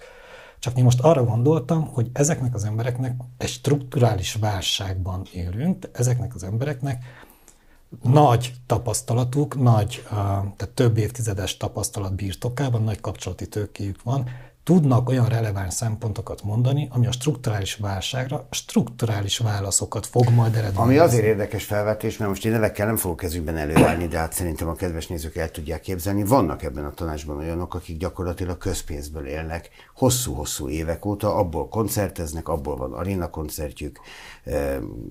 Csak 0.59 0.79
én 0.79 0.85
most 0.85 1.01
arra 1.01 1.25
gondoltam, 1.25 1.87
hogy 1.87 2.11
ezeknek 2.13 2.55
az 2.55 2.65
embereknek 2.65 3.17
egy 3.39 3.49
strukturális 3.49 4.35
válságban 4.35 5.27
élünk, 5.33 5.89
ezeknek 5.93 6.35
az 6.35 6.43
embereknek 6.43 7.05
nagy 8.03 8.55
tapasztalatuk, 8.67 9.61
nagy, 9.61 10.03
tehát 10.57 10.69
több 10.75 10.97
évtizedes 10.97 11.57
tapasztalat 11.57 12.15
birtokában, 12.15 12.83
nagy 12.83 13.01
kapcsolati 13.01 13.49
tőkéjük 13.49 14.03
van, 14.03 14.29
tudnak 14.65 15.09
olyan 15.09 15.29
releváns 15.29 15.75
szempontokat 15.75 16.43
mondani, 16.43 16.89
ami 16.91 17.07
a 17.07 17.13
strukturális 17.13 17.75
válságra 17.75 18.47
strukturális 18.51 19.39
válaszokat 19.39 20.07
fog 20.07 20.29
majd 20.31 20.55
eredményezni. 20.55 20.83
Ami 20.83 20.99
azért 20.99 21.25
érdekes 21.25 21.65
felvetés, 21.65 22.17
mert 22.17 22.31
most 22.31 22.45
én 22.45 22.53
nevekkel 22.53 22.87
nem 22.87 22.97
fogok 22.97 23.17
kezükben 23.17 23.57
előállni, 23.57 24.07
de 24.07 24.19
hát 24.19 24.33
szerintem 24.33 24.69
a 24.69 24.75
kedves 24.75 25.07
nézők 25.07 25.37
el 25.37 25.51
tudják 25.51 25.81
képzelni. 25.81 26.25
Vannak 26.25 26.63
ebben 26.63 26.85
a 26.85 26.91
tanácsban 26.91 27.37
olyanok, 27.37 27.75
akik 27.75 27.99
gyakorlatilag 27.99 28.59
közpénzből 28.59 29.27
élnek 29.27 29.71
hosszú-hosszú 29.95 30.69
évek 30.69 31.05
óta, 31.05 31.35
abból 31.35 31.69
koncerteznek, 31.69 32.49
abból 32.49 32.77
van 32.77 32.93
aréna 32.93 33.31
koncertjük, 33.31 34.01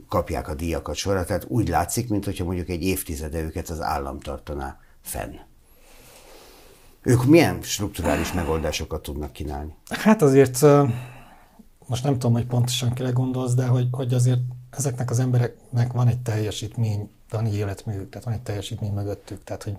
kapják 0.09 0.47
a 0.47 0.53
díjakat 0.53 0.95
sorra, 0.95 1.25
tehát 1.25 1.45
úgy 1.47 1.67
látszik, 1.67 2.09
mintha 2.09 2.43
mondjuk 2.43 2.69
egy 2.69 2.83
évtizede 2.83 3.41
őket 3.41 3.69
az 3.69 3.81
állam 3.81 4.19
tartaná 4.19 4.77
fenn. 5.01 5.33
Ők 7.03 7.25
milyen 7.25 7.61
strukturális 7.61 8.33
megoldásokat 8.33 9.01
tudnak 9.01 9.31
kínálni? 9.31 9.75
Hát 9.89 10.21
azért, 10.21 10.61
most 11.87 12.03
nem 12.03 12.13
tudom, 12.13 12.33
hogy 12.33 12.45
pontosan 12.45 12.93
kire 12.93 13.09
gondolsz, 13.09 13.53
de 13.53 13.65
hogy, 13.65 13.87
hogy 13.91 14.13
azért 14.13 14.39
ezeknek 14.69 15.09
az 15.09 15.19
embereknek 15.19 15.91
van 15.91 16.07
egy 16.07 16.19
teljesítmény, 16.19 17.09
van 17.29 17.45
egy 17.45 17.55
életművük, 17.55 18.09
tehát 18.09 18.25
van 18.25 18.33
egy 18.33 18.41
teljesítmény 18.41 18.93
mögöttük, 18.93 19.43
tehát 19.43 19.63
hogy 19.63 19.77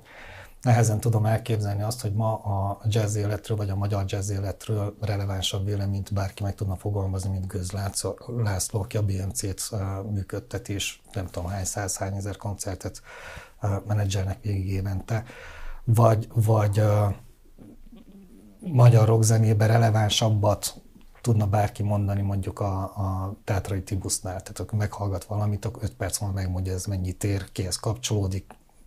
nehezen 0.62 1.00
tudom 1.00 1.26
elképzelni 1.26 1.82
azt, 1.82 2.00
hogy 2.00 2.12
ma 2.12 2.34
a 2.34 2.80
jazz 2.88 3.16
életről, 3.16 3.56
vagy 3.56 3.70
a 3.70 3.76
magyar 3.76 4.04
jazz 4.06 4.30
életről 4.30 4.96
relevánsabb 5.00 5.64
véleményt 5.64 6.12
bárki 6.12 6.42
meg 6.42 6.54
tudna 6.54 6.76
fogalmazni, 6.76 7.30
mint 7.30 7.46
Göz 7.46 7.72
László, 8.42 8.80
aki 8.80 8.96
a 8.96 9.02
BMC-t 9.02 9.70
működtet, 10.10 10.68
és 10.68 10.98
nem 11.12 11.26
tudom 11.26 11.50
hány 11.50 11.64
száz, 11.64 11.96
hány 11.96 12.16
ezer 12.16 12.36
koncertet 12.36 13.02
menedzselnek 13.86 14.42
végig 14.42 14.68
évente 14.68 15.24
vagy, 15.84 16.28
vagy 16.34 16.78
uh, 16.78 17.14
magyar 18.58 19.08
rockzenében 19.08 19.68
relevánsabbat 19.68 20.82
tudna 21.20 21.46
bárki 21.46 21.82
mondani 21.82 22.22
mondjuk 22.22 22.60
a, 22.60 22.82
a 22.82 23.36
Tátrai 23.44 23.82
Tibusznál. 23.82 24.40
Tehát 24.40 24.58
akkor 24.58 24.78
meghallgat 24.78 25.24
valamit, 25.24 25.64
akkor 25.64 25.82
5 25.82 25.94
perc 25.94 26.18
múlva 26.18 26.34
megmondja, 26.34 26.72
ez 26.72 26.84
mennyit 26.84 27.24
ér, 27.24 27.52
kihez 27.52 27.76
kapcsolódik, 27.76 28.44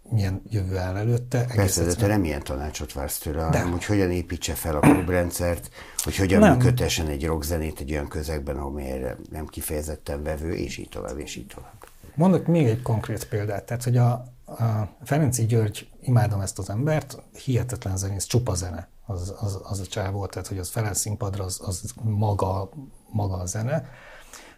milyen 0.10 0.42
jövő 0.50 0.78
áll 0.78 0.96
előtte. 0.96 1.46
Persze, 1.56 1.84
de 1.84 1.94
te 1.94 2.08
nem 2.08 2.24
ilyen 2.24 2.44
tanácsot 2.44 2.94
vársz 2.94 3.18
tőle, 3.18 3.44
hanem 3.44 3.72
hogy 3.72 3.86
hogyan 3.86 4.12
építse 4.12 4.54
fel 4.54 4.76
a 4.76 4.80
klubrendszert, 4.80 5.70
hogy 6.04 6.16
hogyan 6.16 6.40
nem. 6.40 6.58
működtessen 6.58 7.08
egy 7.08 7.26
rockzenét 7.26 7.80
egy 7.80 7.92
olyan 7.92 8.08
közegben, 8.08 8.58
amelyre 8.58 9.18
nem 9.32 9.46
kifejezetten 9.46 10.24
vevő, 10.24 10.54
és 10.54 10.78
így 10.78 10.90
tovább, 10.90 11.20
és 11.20 11.36
így 11.36 11.48
tovább. 11.56 11.86
Mondok 12.16 12.48
még 12.48 12.68
egy 12.68 12.82
konkrét 12.82 13.28
példát. 13.28 13.66
Tehát, 13.66 13.84
hogy 13.84 13.98
a, 13.98 14.26
a 14.48 14.88
Ferenci 15.04 15.46
György, 15.46 15.90
imádom 16.02 16.42
ezt 16.42 16.60
az 16.60 16.70
embert, 16.70 17.24
hihetetlen 17.44 17.98
zenész, 17.98 18.26
csupa 18.26 18.56
zene 18.56 18.90
az, 19.06 19.34
az, 19.40 19.60
az 19.64 19.80
a 19.80 19.86
csávó, 19.86 20.26
tehát 20.26 20.48
hogy 20.48 20.58
az 20.58 20.70
felel 20.70 20.94
színpadra, 20.94 21.44
az, 21.44 21.62
az 21.66 21.94
maga, 22.04 22.70
maga 23.12 23.36
a 23.36 23.46
zene. 23.46 23.90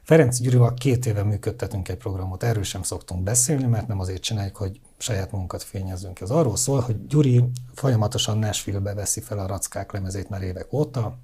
Ferenc 0.04 0.40
Gyurival 0.40 0.74
két 0.74 1.06
éve 1.06 1.24
működtetünk 1.24 1.90
egy 1.90 1.98
programot, 1.98 2.44
erről 2.44 2.64
sem 2.64 2.84
szoktunk 2.84 3.24
beszélni, 3.24 3.66
mert 3.66 3.88
nem 3.88 4.00
azért 4.00 4.22
csináljuk, 4.22 4.56
hogy 4.56 4.80
saját 4.98 5.32
munkat 5.32 5.64
fényezzünk. 5.64 6.20
Ez 6.20 6.30
arról 6.30 6.56
szól, 6.56 6.80
hogy 6.80 7.08
Gyuri 7.08 7.50
folyamatosan 7.74 8.38
Nashville-be 8.38 8.94
veszi 8.94 9.22
fel 9.22 9.40
a 9.40 9.48
rackák 9.48 9.92
lemezét 9.92 10.30
már 10.30 10.42
évek 10.42 10.74
óta, 10.74 11.18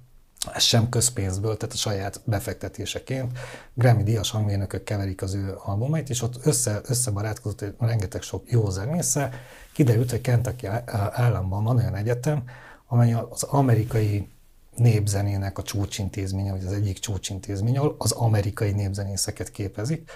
ez 0.52 0.62
sem 0.62 0.88
közpénzből, 0.88 1.56
tehát 1.56 1.74
a 1.74 1.78
saját 1.78 2.20
befektetéseként. 2.24 3.38
Grammy 3.74 4.02
díjas 4.02 4.30
hangmérnökök 4.30 4.84
keverik 4.84 5.22
az 5.22 5.34
ő 5.34 5.54
albumait, 5.64 6.08
és 6.08 6.22
ott 6.22 6.46
össze, 6.46 6.80
összebarátkozott 6.84 7.64
rengeteg 7.78 8.22
sok 8.22 8.50
jó 8.50 8.70
zenésze. 8.70 9.32
Kiderült, 9.72 10.10
hogy 10.10 10.20
Kentucky 10.20 10.66
államban 11.10 11.64
van 11.64 11.76
olyan 11.76 11.94
egyetem, 11.94 12.44
amely 12.86 13.12
az 13.30 13.42
amerikai 13.42 14.28
népzenének 14.76 15.58
a 15.58 15.62
csúcsintézménye, 15.62 16.50
vagy 16.50 16.64
az 16.64 16.72
egyik 16.72 16.98
csúcsintézménye, 16.98 17.78
ahol 17.78 17.94
az 17.98 18.12
amerikai 18.12 18.72
népzenészeket 18.72 19.50
képezik, 19.50 20.10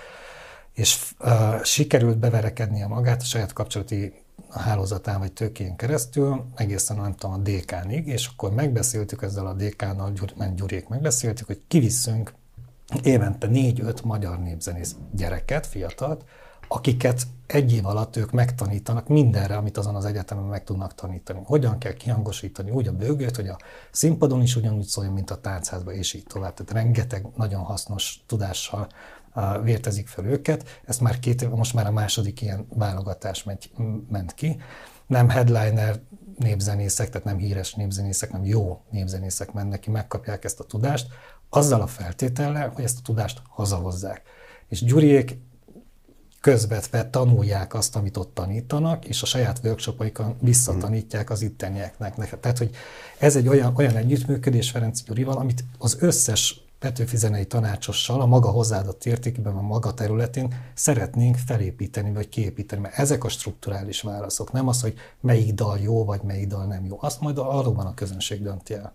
és 0.73 1.05
uh, 1.19 1.63
sikerült 1.63 2.19
beverekednie 2.19 2.87
magát 2.87 3.21
a 3.21 3.25
saját 3.25 3.53
kapcsolati 3.53 4.15
hálózatán 4.49 5.19
vagy 5.19 5.33
tőkén 5.33 5.77
keresztül, 5.77 6.45
egészen 6.55 6.97
nem 6.97 7.15
tudom, 7.15 7.35
a 7.35 7.39
DK-nig, 7.39 8.07
és 8.07 8.27
akkor 8.27 8.53
megbeszéltük 8.55 9.23
ezzel 9.23 9.47
a 9.47 9.55
DK-nal, 9.55 10.13
Gyuri, 10.13 10.35
Gyurék 10.55 10.89
megbeszéltük, 10.89 11.47
hogy 11.47 11.61
kivisszünk 11.69 12.35
évente 13.03 13.47
négy-öt 13.47 14.05
magyar 14.05 14.39
népzenész 14.39 14.97
gyereket, 15.13 15.67
fiatalt, 15.67 16.25
akiket 16.69 17.27
egy 17.47 17.73
év 17.73 17.87
alatt 17.87 18.17
ők 18.17 18.31
megtanítanak 18.31 19.09
mindenre, 19.09 19.57
amit 19.57 19.77
azon 19.77 19.95
az 19.95 20.05
egyetemen 20.05 20.45
meg 20.45 20.65
tudnak 20.65 20.95
tanítani. 20.95 21.41
Hogyan 21.45 21.79
kell 21.79 21.93
kihangosítani 21.93 22.71
úgy 22.71 22.87
a 22.87 22.93
bőgőt, 22.93 23.37
hogy 23.37 23.49
a 23.49 23.59
színpadon 23.91 24.43
is 24.43 24.57
ugyanúgy 24.57 24.85
szóljon, 24.85 25.13
mint 25.13 25.31
a 25.31 25.41
táncházban, 25.41 25.95
és 25.95 26.15
így 26.15 26.25
tovább. 26.27 26.55
Tehát 26.55 26.83
rengeteg 26.83 27.27
nagyon 27.37 27.63
hasznos 27.63 28.23
tudással 28.27 28.89
vértezik 29.63 30.09
fel 30.09 30.25
őket. 30.25 30.81
Ezt 30.85 31.01
már 31.01 31.19
két 31.19 31.43
év, 31.43 31.49
most 31.49 31.75
már 31.75 31.87
a 31.87 31.93
második 31.93 32.41
ilyen 32.43 32.67
válogatás 32.75 33.45
megy, 33.45 33.71
ment 34.09 34.35
ki. 34.35 34.57
Nem 35.07 35.29
headliner 35.29 36.01
népzenészek, 36.39 37.09
tehát 37.09 37.27
nem 37.27 37.39
híres 37.39 37.75
népzenészek, 37.75 38.33
nem 38.33 38.45
jó 38.45 38.81
népzenészek 38.91 39.53
mennek 39.53 39.81
ki, 39.81 39.91
megkapják 39.91 40.45
ezt 40.45 40.61
a 40.61 40.65
tudást, 40.65 41.07
azzal 41.49 41.81
a 41.81 41.87
feltétellel, 41.87 42.69
hogy 42.69 42.85
ezt 42.85 42.99
a 42.99 43.03
tudást 43.03 43.43
hazahozzák. 43.49 44.23
És 44.69 44.85
Gyuriék 44.85 45.39
közvetve 46.41 47.11
tanulják 47.11 47.75
azt, 47.75 47.97
amit 47.97 48.17
ott 48.17 48.35
tanítanak, 48.35 49.05
és 49.05 49.23
a 49.23 49.27
saját 49.27 49.61
workshopaikon 49.65 50.37
visszatanítják 50.41 51.31
az 51.31 51.43
ittenieknek. 51.43 52.41
Tehát, 52.41 52.59
hogy 52.59 52.71
ez 53.19 53.37
egy 53.37 53.49
olyan, 53.49 53.75
olyan 53.77 53.97
együttműködés 53.97 54.71
Ferenc 54.71 55.03
Gyurival, 55.03 55.37
amit 55.37 55.65
az 55.79 55.97
összes 56.01 56.65
Petőfi 56.81 57.17
zenei 57.17 57.47
tanácsossal 57.47 58.21
a 58.21 58.27
maga 58.27 58.49
hozzáadott 58.49 59.05
értékében, 59.05 59.57
a 59.57 59.61
maga 59.61 59.95
területén 59.95 60.55
szeretnénk 60.75 61.37
felépíteni, 61.37 62.13
vagy 62.13 62.29
kiépíteni, 62.29 62.81
mert 62.81 62.99
ezek 62.99 63.25
a 63.25 63.29
strukturális 63.29 64.01
válaszok, 64.01 64.53
nem 64.53 64.69
az, 64.69 64.81
hogy 64.81 64.95
melyik 65.21 65.55
dal 65.55 65.79
jó, 65.79 66.05
vagy 66.05 66.23
melyik 66.23 66.47
dal 66.47 66.65
nem 66.65 66.85
jó. 66.85 66.99
Azt 67.01 67.21
majd 67.21 67.37
valóban 67.37 67.87
a 67.87 67.95
közönség 67.95 68.43
dönti 68.43 68.75
el. 68.75 68.95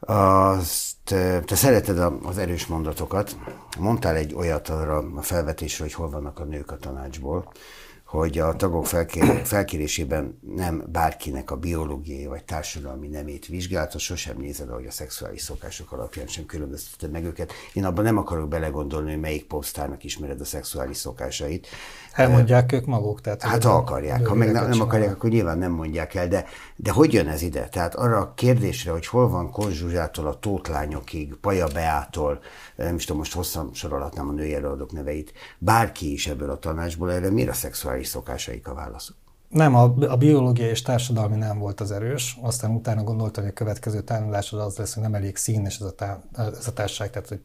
Azt, 0.00 0.96
te 1.44 1.54
szereted 1.54 1.98
az 2.22 2.38
erős 2.38 2.66
mondatokat. 2.66 3.36
Mondtál 3.78 4.16
egy 4.16 4.34
olyat 4.34 4.68
arra 4.68 4.96
a 5.16 5.22
felvetésre, 5.22 5.84
hogy 5.84 5.92
hol 5.92 6.10
vannak 6.10 6.38
a 6.38 6.44
nők 6.44 6.70
a 6.70 6.76
tanácsból, 6.76 7.52
hogy 8.06 8.38
a 8.38 8.56
tagok 8.56 8.86
felkér, 8.86 9.40
felkérésében 9.44 10.38
nem 10.56 10.84
bárkinek 10.92 11.50
a 11.50 11.56
biológiai 11.56 12.26
vagy 12.26 12.44
társadalmi 12.44 13.08
nemét 13.08 13.46
vizsgálta, 13.46 13.98
sosem 13.98 14.36
nézed, 14.38 14.68
hogy 14.68 14.86
a 14.86 14.90
szexuális 14.90 15.42
szokások 15.42 15.92
alapján 15.92 16.26
sem 16.26 16.46
különbözteted 16.46 17.10
meg 17.10 17.24
őket. 17.24 17.52
Én 17.72 17.84
abban 17.84 18.04
nem 18.04 18.18
akarok 18.18 18.48
belegondolni, 18.48 19.10
hogy 19.10 19.20
melyik 19.20 19.46
popstárnak 19.46 20.04
ismered 20.04 20.40
a 20.40 20.44
szexuális 20.44 20.96
szokásait. 20.96 21.66
Elmondják 22.12 22.72
ők 22.72 22.86
maguk. 22.86 23.20
Tehát, 23.20 23.42
hát 23.42 23.64
ha 23.64 23.74
akarják, 23.74 24.26
ha 24.26 24.34
meg 24.34 24.52
nem, 24.52 24.68
nem 24.68 24.80
akarják, 24.80 25.10
akkor 25.10 25.30
nyilván 25.30 25.58
nem 25.58 25.72
mondják 25.72 26.14
el, 26.14 26.28
de, 26.28 26.44
de 26.76 26.90
hogy 26.90 27.12
jön 27.12 27.28
ez 27.28 27.42
ide? 27.42 27.68
Tehát 27.68 27.94
arra 27.94 28.18
a 28.18 28.32
kérdésre, 28.34 28.90
hogy 28.90 29.06
hol 29.06 29.28
van 29.28 29.50
Konzsuzsától 29.50 30.26
a 30.26 30.38
tótlányokig, 30.38 31.34
Paja 31.34 31.66
Beától, 31.66 32.40
nem 32.76 32.94
is 32.94 33.04
tudom, 33.04 33.18
most 33.18 33.34
hosszan 33.34 33.70
sorolhatnám 33.74 34.28
a 34.28 34.32
női 34.32 34.54
előadók 34.54 34.92
neveit, 34.92 35.32
bárki 35.58 36.12
is 36.12 36.26
ebből 36.26 36.50
a 36.50 36.58
tanácsból, 36.58 37.12
erre 37.12 37.30
miért 37.30 37.50
a 37.50 37.52
szexuális 37.52 37.95
szokásaik 38.04 38.68
a 38.68 38.74
válaszok? 38.74 39.16
Nem, 39.48 39.74
a, 39.74 39.94
a 40.00 40.16
biológiai 40.16 40.68
és 40.68 40.82
társadalmi 40.82 41.36
nem 41.36 41.58
volt 41.58 41.80
az 41.80 41.90
erős, 41.90 42.38
aztán 42.42 42.70
utána 42.70 43.02
gondoltam, 43.02 43.42
hogy 43.42 43.52
a 43.52 43.54
következő 43.54 44.00
tanulásod 44.00 44.60
az 44.60 44.76
lesz, 44.76 44.94
hogy 44.94 45.02
nem 45.02 45.14
elég 45.14 45.36
szín, 45.36 45.64
és 45.64 45.78
ez 45.78 45.86
a, 45.86 45.94
tá, 45.94 46.20
ez 46.36 46.66
a 46.66 46.72
társaság, 46.72 47.10
tehát 47.10 47.28
hogy 47.28 47.40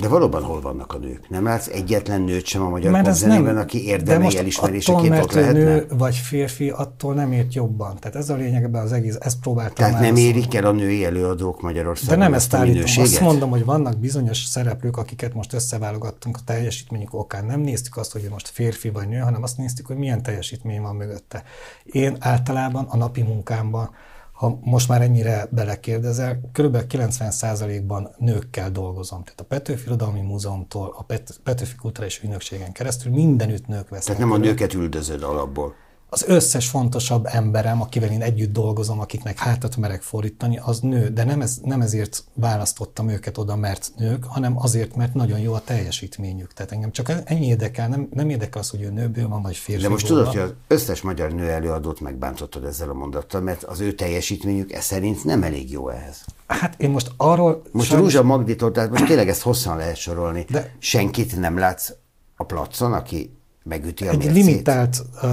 de 0.00 0.08
valóban 0.08 0.42
hol 0.42 0.60
vannak 0.60 0.92
a 0.92 0.98
nők? 0.98 1.28
Nem 1.28 1.44
látsz 1.44 1.66
egyetlen 1.66 2.20
nőt 2.20 2.46
sem 2.46 2.62
a 2.62 2.68
magyar 2.68 3.02
popzenében, 3.02 3.56
aki 3.56 3.86
érdemei 3.86 4.36
elismeréseként 4.36 5.12
attól, 5.12 5.22
ott 5.22 5.32
lehetne? 5.32 5.58
nő 5.58 5.86
vagy 5.98 6.16
férfi, 6.16 6.70
attól 6.70 7.14
nem 7.14 7.32
ért 7.32 7.54
jobban. 7.54 7.96
Tehát 7.98 8.16
ez 8.16 8.30
a 8.30 8.34
lényeg 8.34 8.62
ebben 8.62 8.82
az 8.82 8.92
egész, 8.92 9.16
ezt 9.20 9.40
próbáltam 9.40 9.74
Tehát 9.74 10.00
nem 10.00 10.16
érik 10.16 10.54
el 10.54 10.64
a 10.64 10.72
női 10.72 11.04
előadók 11.04 11.62
Magyarországon 11.62 12.18
De 12.18 12.24
nem 12.24 12.34
ezt, 12.34 12.52
ezt 12.52 12.62
állítom. 12.62 13.02
Azt 13.02 13.20
mondom, 13.20 13.50
hogy 13.50 13.64
vannak 13.64 13.98
bizonyos 13.98 14.44
szereplők, 14.44 14.96
akiket 14.96 15.34
most 15.34 15.52
összeválogattunk 15.52 16.36
a 16.36 16.40
teljesítményük 16.44 17.14
okán. 17.14 17.44
Nem 17.44 17.60
néztük 17.60 17.96
azt, 17.96 18.12
hogy 18.12 18.26
most 18.30 18.48
férfi 18.48 18.90
vagy 18.90 19.08
nő, 19.08 19.18
hanem 19.18 19.42
azt 19.42 19.56
néztük, 19.56 19.86
hogy 19.86 19.96
milyen 19.96 20.22
teljesítmény 20.22 20.80
van 20.80 20.96
mögötte. 20.96 21.42
Én 21.84 22.16
általában 22.20 22.86
a 22.88 22.96
napi 22.96 23.22
munkámban 23.22 23.90
ha 24.38 24.58
most 24.62 24.88
már 24.88 25.02
ennyire 25.02 25.48
belekérdezel, 25.50 26.40
kb. 26.52 26.76
90%-ban 26.88 28.10
nőkkel 28.18 28.70
dolgozom. 28.70 29.22
Tehát 29.22 29.40
a 29.40 29.44
Petőfi 29.44 29.86
Irodalmi 29.86 30.20
Múzeumtól 30.20 30.94
a 30.96 31.06
Petőfi 31.42 31.76
Kulturális 31.76 32.22
Ügynökségen 32.22 32.72
keresztül 32.72 33.12
mindenütt 33.12 33.66
nők 33.66 33.88
vesznek. 33.88 34.16
Tehát 34.16 34.20
nem 34.20 34.30
a 34.30 34.36
nőket 34.36 34.74
üldözöd 34.74 35.22
alapból 35.22 35.74
az 36.10 36.24
összes 36.26 36.68
fontosabb 36.68 37.26
emberem, 37.26 37.80
akivel 37.80 38.10
én 38.10 38.22
együtt 38.22 38.52
dolgozom, 38.52 39.00
akiknek 39.00 39.38
hátat 39.38 39.76
merek 39.76 40.02
fordítani, 40.02 40.58
az 40.62 40.80
nő. 40.80 41.08
De 41.08 41.24
nem, 41.24 41.40
ez, 41.40 41.58
nem 41.62 41.80
ezért 41.80 42.24
választottam 42.34 43.08
őket 43.08 43.38
oda, 43.38 43.56
mert 43.56 43.92
nők, 43.96 44.24
hanem 44.24 44.58
azért, 44.58 44.96
mert 44.96 45.14
nagyon 45.14 45.38
jó 45.38 45.52
a 45.52 45.60
teljesítményük. 45.64 46.52
Tehát 46.52 46.72
engem 46.72 46.90
csak 46.90 47.12
ennyi 47.24 47.46
érdekel, 47.46 47.88
nem, 47.88 48.08
nem 48.12 48.30
érdekel 48.30 48.60
az, 48.60 48.70
hogy 48.70 48.82
ő 48.82 48.90
nőből 48.90 49.28
van, 49.28 49.42
vagy 49.42 49.56
férfi. 49.56 49.82
De 49.82 49.88
most 49.88 50.06
tudod, 50.06 50.26
hogy 50.26 50.38
az 50.38 50.52
összes 50.66 51.00
magyar 51.00 51.32
nő 51.32 51.48
előadót 51.48 52.00
megbántottad 52.00 52.64
ezzel 52.64 52.88
a 52.88 52.94
mondattal, 52.94 53.40
mert 53.40 53.64
az 53.64 53.80
ő 53.80 53.92
teljesítményük 53.92 54.72
ez 54.72 54.84
szerint 54.84 55.24
nem 55.24 55.42
elég 55.42 55.70
jó 55.70 55.88
ehhez. 55.88 56.24
Hát 56.46 56.80
én 56.80 56.90
most 56.90 57.12
arról... 57.16 57.62
Most 57.70 57.88
sajnos... 57.88 58.12
Rúzsa 58.12 58.24
Magditól, 58.24 58.72
tehát 58.72 58.90
most 58.90 59.06
tényleg 59.06 59.28
ezt 59.28 59.42
hosszan 59.42 59.76
lehet 59.76 59.96
sorolni. 59.96 60.46
De... 60.50 60.74
Senkit 60.78 61.36
nem 61.36 61.58
látsz 61.58 61.92
a 62.36 62.44
placon, 62.44 62.92
aki 62.92 63.36
megüti 63.62 64.06
a 64.06 64.10
Egy 64.10 64.18
mércét. 64.18 64.44
limitált 64.44 65.02
uh, 65.22 65.30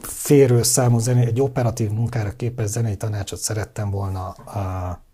férő 0.00 0.62
számú 0.62 0.98
zené, 0.98 1.26
egy 1.26 1.40
operatív 1.40 1.90
munkára 1.90 2.36
képes 2.36 2.68
zenei 2.68 2.96
tanácsot 2.96 3.38
szerettem 3.38 3.90
volna 3.90 4.34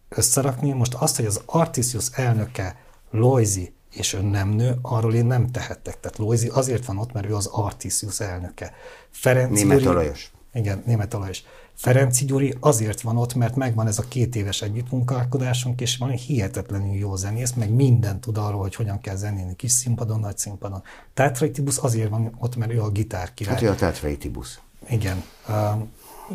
összerakni. 0.08 0.72
Most 0.72 0.94
azt, 0.94 1.16
hogy 1.16 1.26
az 1.26 1.40
Artisius 1.46 2.08
elnöke 2.12 2.76
Loizi 3.10 3.72
és 3.94 4.12
ön 4.12 4.24
nem 4.24 4.48
nő, 4.48 4.78
arról 4.82 5.14
én 5.14 5.26
nem 5.26 5.50
tehettek. 5.50 6.00
Tehát 6.00 6.18
Loizi 6.18 6.48
azért 6.48 6.84
van 6.84 6.98
ott, 6.98 7.12
mert 7.12 7.26
ő 7.26 7.34
az 7.34 7.46
Artisius 7.46 8.20
elnöke. 8.20 8.72
Ferenc 9.10 9.58
Német 9.58 9.78
Gyuri, 9.78 9.90
Alajos. 9.90 10.32
Igen, 10.52 10.82
Német 10.86 11.14
Alajos. 11.14 11.42
Ferenci 11.74 12.24
Gyuri 12.24 12.54
azért 12.60 13.00
van 13.00 13.16
ott, 13.16 13.34
mert 13.34 13.56
megvan 13.56 13.86
ez 13.86 13.98
a 13.98 14.04
két 14.08 14.36
éves 14.36 14.62
együttmunkálkodásunk, 14.62 15.80
és 15.80 15.96
van 15.96 16.10
egy 16.10 16.20
hihetetlenül 16.20 16.94
jó 16.94 17.16
zenész, 17.16 17.52
meg 17.52 17.70
minden 17.70 18.20
tud 18.20 18.38
arról, 18.38 18.60
hogy 18.60 18.74
hogyan 18.74 19.00
kell 19.00 19.16
zenélni 19.16 19.56
kis 19.56 19.72
színpadon, 19.72 20.20
nagy 20.20 20.38
színpadon. 20.38 20.82
Tátrai 21.14 21.50
Tibusz 21.50 21.82
azért 21.82 22.08
van 22.08 22.36
ott, 22.38 22.56
mert 22.56 22.72
ő 22.72 22.82
a 22.82 22.88
gitár 22.88 23.34
király. 23.34 23.54
Hát 23.54 23.62
ő 23.62 23.68
a 23.68 23.74
Tátrai 23.74 24.16
Tibusz. 24.16 24.58
Igen. 24.88 25.22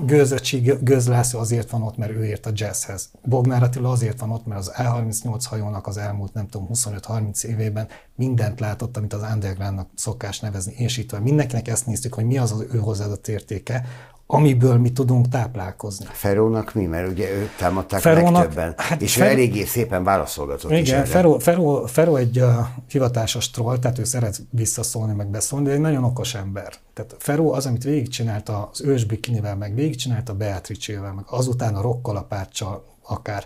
Gőzöcsi, 0.05 0.59
Gőz 0.81 1.07
László 1.07 1.39
azért 1.39 1.69
van 1.69 1.81
ott, 1.81 1.97
mert 1.97 2.11
ő 2.11 2.25
ért 2.25 2.45
a 2.45 2.51
jazzhez. 2.53 3.09
Bognár 3.23 3.63
Attila 3.63 3.91
azért 3.91 4.19
van 4.19 4.31
ott, 4.31 4.45
mert 4.45 4.59
az 4.59 4.71
A38 4.77 5.43
hajónak 5.43 5.87
az 5.87 5.97
elmúlt, 5.97 6.33
nem 6.33 6.47
tudom, 6.47 6.67
25-30 6.73 7.43
évében 7.43 7.87
mindent 8.15 8.59
látott, 8.59 8.97
amit 8.97 9.13
az 9.13 9.21
undergroundnak 9.33 9.89
szokás 9.95 10.39
nevezni, 10.39 10.73
és 10.77 10.97
itt 10.97 11.11
van. 11.11 11.21
Mindenkinek 11.21 11.67
ezt 11.67 11.85
néztük, 11.85 12.13
hogy 12.13 12.25
mi 12.25 12.37
az 12.37 12.51
az 12.51 12.65
ő 12.71 12.77
hozzáadott 12.77 13.27
értéke, 13.27 13.85
amiből 14.31 14.77
mi 14.77 14.91
tudunk 14.91 15.27
táplálkozni. 15.27 16.05
Ferónak 16.11 16.73
mi? 16.73 16.85
Mert 16.85 17.09
ugye 17.09 17.31
őt 17.31 17.57
támadták 17.57 18.01
Ferónak, 18.01 18.33
legtöbben, 18.33 18.73
hát 18.77 19.01
és 19.01 19.13
Feró, 19.13 19.29
ő 19.29 19.31
eléggé 19.31 19.63
szépen 19.63 20.03
válaszolgatott 20.03 20.71
Igen, 20.71 21.03
is 21.03 21.09
Feró, 21.09 21.39
Feró, 21.39 21.85
Feró 21.85 22.15
egy 22.15 22.39
uh, 22.39 22.49
hivatásos 22.89 23.49
troll, 23.49 23.79
tehát 23.79 23.99
ő 23.99 24.03
szeret 24.03 24.41
visszaszólni, 24.49 25.13
meg 25.13 25.27
beszólni, 25.27 25.65
de 25.65 25.71
egy 25.71 25.79
nagyon 25.79 26.03
okos 26.03 26.35
ember. 26.35 26.73
Tehát 26.93 27.15
Feró 27.19 27.53
az, 27.53 27.65
amit 27.65 27.83
végigcsinálta 27.83 28.69
az 28.71 28.81
ős 28.81 29.05
bikinivel, 29.05 29.55
meg 29.55 29.75
végigcsinálta 29.75 30.33
Beatrice-vel, 30.33 31.13
meg 31.13 31.25
azután 31.27 31.75
a 31.75 31.81
rokkalapáccsal 31.81 32.85
akár, 33.01 33.45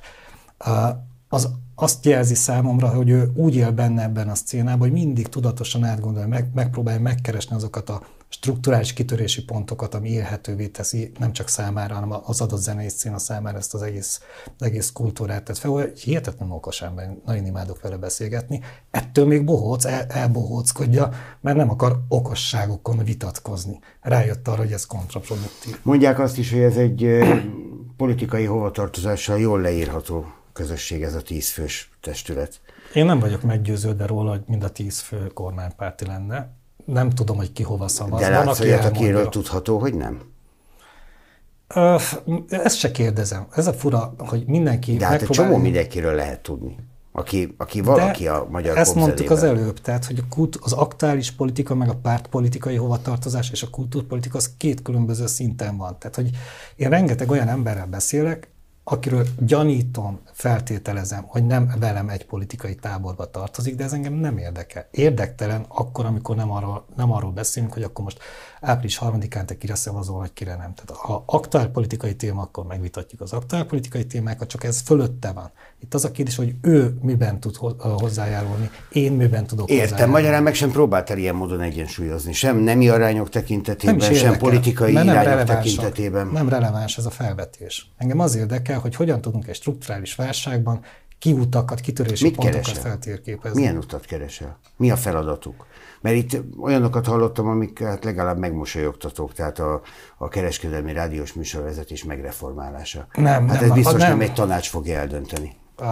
uh, 0.66 0.74
az 1.30 1.50
azt 1.76 2.06
jelzi 2.06 2.36
számomra, 2.36 2.88
hogy 2.88 3.10
ő 3.10 3.32
úgy 3.36 3.56
él 3.56 3.72
benne 3.72 4.04
ebben 4.04 4.30
a 4.30 4.36
szcénában, 4.36 4.80
hogy 4.80 4.92
mindig 4.92 5.28
tudatosan 5.28 5.84
átgondolja, 5.84 6.28
meg, 6.28 6.48
megpróbálja 6.54 7.00
megkeresni 7.00 7.56
azokat 7.56 7.90
a 7.90 8.02
strukturális 8.34 8.94
kitörési 8.94 9.44
pontokat, 9.44 9.94
ami 9.94 10.10
élhetővé 10.10 10.68
teszi 10.68 11.12
nem 11.20 11.34
csak 11.34 11.48
számára, 11.48 11.94
hanem 11.94 12.20
az 12.24 12.42
adott 12.42 12.60
zenei 12.60 12.90
szín 12.90 13.18
számára 13.18 13.58
ezt 13.58 13.74
az 13.74 13.82
egész, 13.82 14.22
az 14.58 14.66
egész 14.66 14.92
kultúrát. 14.92 15.44
Tehát 15.44 15.62
fel, 15.62 15.72
hogy 15.72 16.00
hihetetlen 16.00 16.52
okos 16.52 16.82
ember, 16.82 17.18
nagyon 17.26 17.46
imádok 17.46 17.82
vele 17.82 17.98
beszélgetni. 17.98 18.62
Ettől 18.92 19.26
még 19.26 19.44
bohóc, 19.44 19.86
el, 19.86 20.06
elbohóckodja, 20.10 21.10
mert 21.42 21.58
nem 21.58 21.70
akar 21.70 22.00
okosságokon 22.08 23.04
vitatkozni. 23.04 23.80
Rájött 24.02 24.48
arra, 24.48 24.62
hogy 24.62 24.72
ez 24.72 24.86
kontraproduktív. 24.86 25.80
Mondják 25.82 26.20
azt 26.20 26.38
is, 26.38 26.52
hogy 26.52 26.62
ez 26.62 26.78
egy 26.78 27.20
politikai 27.98 28.46
hovatartozással 28.46 29.40
jól 29.40 29.62
leírható 29.62 30.26
közösség, 30.54 31.04
ez 31.04 31.16
a 31.16 31.22
tízfős 31.22 31.92
testület. 32.02 32.62
Én 32.94 33.06
nem 33.06 33.20
vagyok 33.20 33.42
meggyőződve 33.42 34.06
róla, 34.06 34.30
hogy 34.30 34.44
mind 34.48 34.64
a 34.64 34.72
tíz 34.72 35.00
fő 35.00 35.28
kormánypárti 35.28 36.06
lenne 36.06 36.62
nem 36.86 37.10
tudom, 37.10 37.38
hogy 37.38 37.52
ki 37.52 37.64
hova 37.64 37.88
szavaz. 37.88 38.20
De 38.22 38.30
látsz 38.30 38.60
olyat, 38.60 38.86
akiről 38.86 39.30
tudható, 39.30 39.78
hogy 39.78 39.94
nem? 39.96 40.22
Ö, 41.76 41.96
ezt 42.50 42.78
se 42.78 42.92
kérdezem. 42.92 43.48
Ez 43.52 43.68
a 43.68 43.74
fura, 43.74 44.14
hogy 44.18 44.44
mindenki 44.46 44.96
De 44.96 45.06
hát 45.06 45.22
egy 45.22 45.28
csomó 45.28 45.58
mindenkiről 45.58 46.14
lehet 46.14 46.42
tudni. 46.42 46.76
Aki, 47.16 47.56
aki 47.58 47.82
valaki 47.82 48.24
De 48.24 48.32
a 48.32 48.48
magyar 48.50 48.78
Ezt 48.78 48.96
mondtuk 48.96 49.30
az 49.30 49.44
előbb, 49.44 49.80
tehát 49.80 50.06
hogy 50.06 50.20
a 50.20 50.26
kult, 50.30 50.58
az 50.62 50.72
aktuális 50.72 51.32
politika, 51.32 51.76
meg 51.76 51.90
a 51.90 51.96
pártpolitikai 51.96 52.76
hovatartozás 52.76 53.52
és 53.52 53.64
a 53.64 53.70
kultúrpolitika 53.70 54.38
az 54.38 54.52
két 54.58 54.82
különböző 54.82 55.28
szinten 55.28 55.78
van. 55.78 55.96
Tehát, 56.00 56.16
hogy 56.16 56.30
én 56.76 56.90
rengeteg 56.90 57.30
olyan 57.30 57.48
emberrel 57.48 57.86
beszélek, 57.86 58.53
akiről 58.84 59.26
gyanítom, 59.40 60.20
feltételezem, 60.32 61.24
hogy 61.28 61.46
nem 61.46 61.74
velem 61.80 62.10
egy 62.10 62.26
politikai 62.26 62.76
táborba 62.76 63.30
tartozik, 63.30 63.76
de 63.76 63.84
ez 63.84 63.94
engem 63.94 64.14
nem 64.14 64.38
érdekel. 64.38 64.88
Érdektelen 64.92 65.66
akkor, 65.68 66.06
amikor 66.06 66.36
nem 66.36 66.52
arról, 66.52 66.86
nem 66.96 67.12
arról 67.12 67.32
beszélünk, 67.32 67.74
hogy 67.74 67.84
akkor 67.84 68.04
most 68.04 68.20
április 68.64 68.98
harmadikán 68.98 69.46
te 69.46 69.58
kire 69.58 69.76
szavazol, 69.76 70.18
vagy 70.18 70.34
kire 70.34 70.56
nem. 70.56 70.74
Tehát 70.74 71.02
ha 71.02 71.24
aktuál 71.26 71.68
politikai 71.68 72.16
téma, 72.16 72.42
akkor 72.42 72.66
megvitatjuk 72.66 73.22
az 73.22 73.34
aktuál 73.34 73.66
politikai 73.66 74.06
témákat, 74.06 74.48
csak 74.48 74.64
ez 74.64 74.80
fölötte 74.80 75.32
van. 75.32 75.52
Itt 75.80 75.94
az 75.94 76.06
a 76.06 76.12
kérdés, 76.12 76.36
hogy 76.36 76.56
ő 76.62 76.98
miben 77.02 77.40
tud 77.40 77.56
hozzájárulni, 77.80 78.70
én 78.92 79.12
miben 79.12 79.46
tudok 79.46 79.70
Értem, 79.70 79.82
hozzájárulni. 79.82 80.22
magyarán 80.22 80.44
meg 80.44 80.54
sem 80.54 80.72
próbáltál 80.72 81.18
ilyen 81.18 81.36
módon 81.36 81.62
egyensúlyozni. 81.62 82.34
Sem 82.34 82.58
nemi 82.58 82.90
arányok 82.90 83.30
tekintetében, 83.30 83.96
nem 83.96 84.14
sem 84.14 84.38
politikai 84.38 84.92
irányok 84.92 85.44
tekintetében. 85.44 86.28
Nem 86.28 86.50
releváns 86.50 86.98
ez 86.98 87.06
a 87.06 87.10
felvetés. 87.10 87.92
Engem 87.98 88.20
az 88.20 88.36
érdekel, 88.36 88.80
hogy 88.80 88.96
hogyan 88.96 89.22
tudunk 89.22 89.48
egy 89.48 89.56
strukturális 89.56 90.16
válságban 90.16 90.80
kiutakat, 91.20 91.80
kitörési 91.80 92.24
Mit 92.24 92.36
pontokat 92.36 92.62
keresel? 92.62 92.84
feltérképezni. 92.84 93.60
Milyen 93.60 93.78
utat 93.78 94.06
keresel? 94.06 94.58
Mi 94.78 94.92
a 94.92 94.96
feladatuk? 94.96 95.66
Mert 96.04 96.16
itt 96.16 96.42
olyanokat 96.60 97.06
hallottam, 97.06 97.48
amik 97.48 97.84
hát 97.84 98.04
legalább 98.04 98.38
megmosolyogtatók, 98.38 99.34
tehát 99.34 99.60
a, 99.60 99.82
a 100.18 100.28
kereskedelmi 100.28 100.94
rádiós 100.94 101.34
műsorvezetés 101.34 102.04
megreformálása. 102.04 103.08
Nem, 103.14 103.48
hát 103.48 103.60
nem, 103.60 103.70
ez 103.70 103.76
biztos 103.76 104.00
nem, 104.00 104.10
nem 104.10 104.22
egy 104.22 104.34
tanács 104.34 104.70
fogja 104.70 104.98
eldönteni. 104.98 105.56
A, 105.76 105.86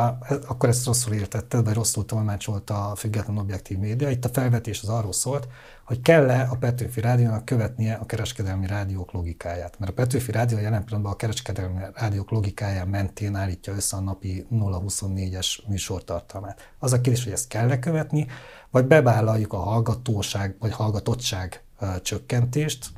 akkor 0.47 0.69
ezt 0.69 0.85
rosszul 0.85 1.13
értetted, 1.13 1.65
vagy 1.65 1.73
rosszul 1.73 2.05
tolmácsolt 2.05 2.69
a 2.69 2.93
független 2.95 3.37
objektív 3.37 3.77
média. 3.77 4.09
Itt 4.09 4.25
a 4.25 4.29
felvetés 4.33 4.81
az 4.81 4.89
arról 4.89 5.13
szólt, 5.13 5.47
hogy 5.91 6.01
kell-e 6.01 6.47
a 6.51 6.55
Petőfi 6.55 7.01
Rádiónak 7.01 7.45
követnie 7.45 7.93
a 7.93 8.05
kereskedelmi 8.05 8.67
rádiók 8.67 9.11
logikáját. 9.11 9.79
Mert 9.79 9.91
a 9.91 9.93
Petőfi 9.93 10.31
Rádió 10.31 10.57
jelen 10.57 10.83
pillanatban 10.83 11.11
a 11.13 11.15
kereskedelmi 11.15 11.79
rádiók 11.93 12.31
logikáján 12.31 12.87
mentén 12.87 13.35
állítja 13.35 13.73
össze 13.73 13.97
a 13.97 13.99
napi 13.99 14.45
0-24-es 14.51 15.67
műsortartalmát. 15.67 16.73
Az 16.79 16.93
a 16.93 17.01
kérdés, 17.01 17.23
hogy 17.23 17.33
ezt 17.33 17.47
kell-e 17.47 17.79
követni, 17.79 18.27
vagy 18.69 18.85
bevállaljuk 18.85 19.53
a 19.53 19.57
hallgatóság 19.57 20.55
vagy 20.59 20.71
hallgatottság 20.71 21.63
csökkentést, 22.01 22.89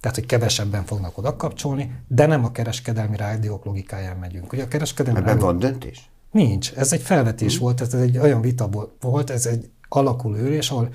tehát, 0.00 0.16
hogy 0.16 0.26
kevesebben 0.26 0.84
fognak 0.84 1.18
oda 1.18 1.36
kapcsolni, 1.36 1.94
de 2.08 2.26
nem 2.26 2.44
a 2.44 2.52
kereskedelmi 2.52 3.16
rádiók 3.16 3.64
logikáján 3.64 4.16
megyünk. 4.16 4.52
Ugye 4.52 4.62
a 4.62 4.68
kereskedelmi 4.68 5.18
Ebben 5.18 5.32
rádió... 5.32 5.46
van 5.46 5.58
döntés? 5.58 6.10
Nincs. 6.30 6.72
Ez 6.72 6.92
egy 6.92 7.02
felvetés 7.02 7.52
hmm. 7.54 7.62
volt, 7.62 7.80
ez 7.80 7.94
egy 7.94 8.18
olyan 8.18 8.40
vita 8.40 8.68
volt, 9.00 9.30
ez 9.30 9.46
egy 9.46 9.70
alakuló 9.88 10.36
ülés, 10.36 10.70
ahol 10.70 10.88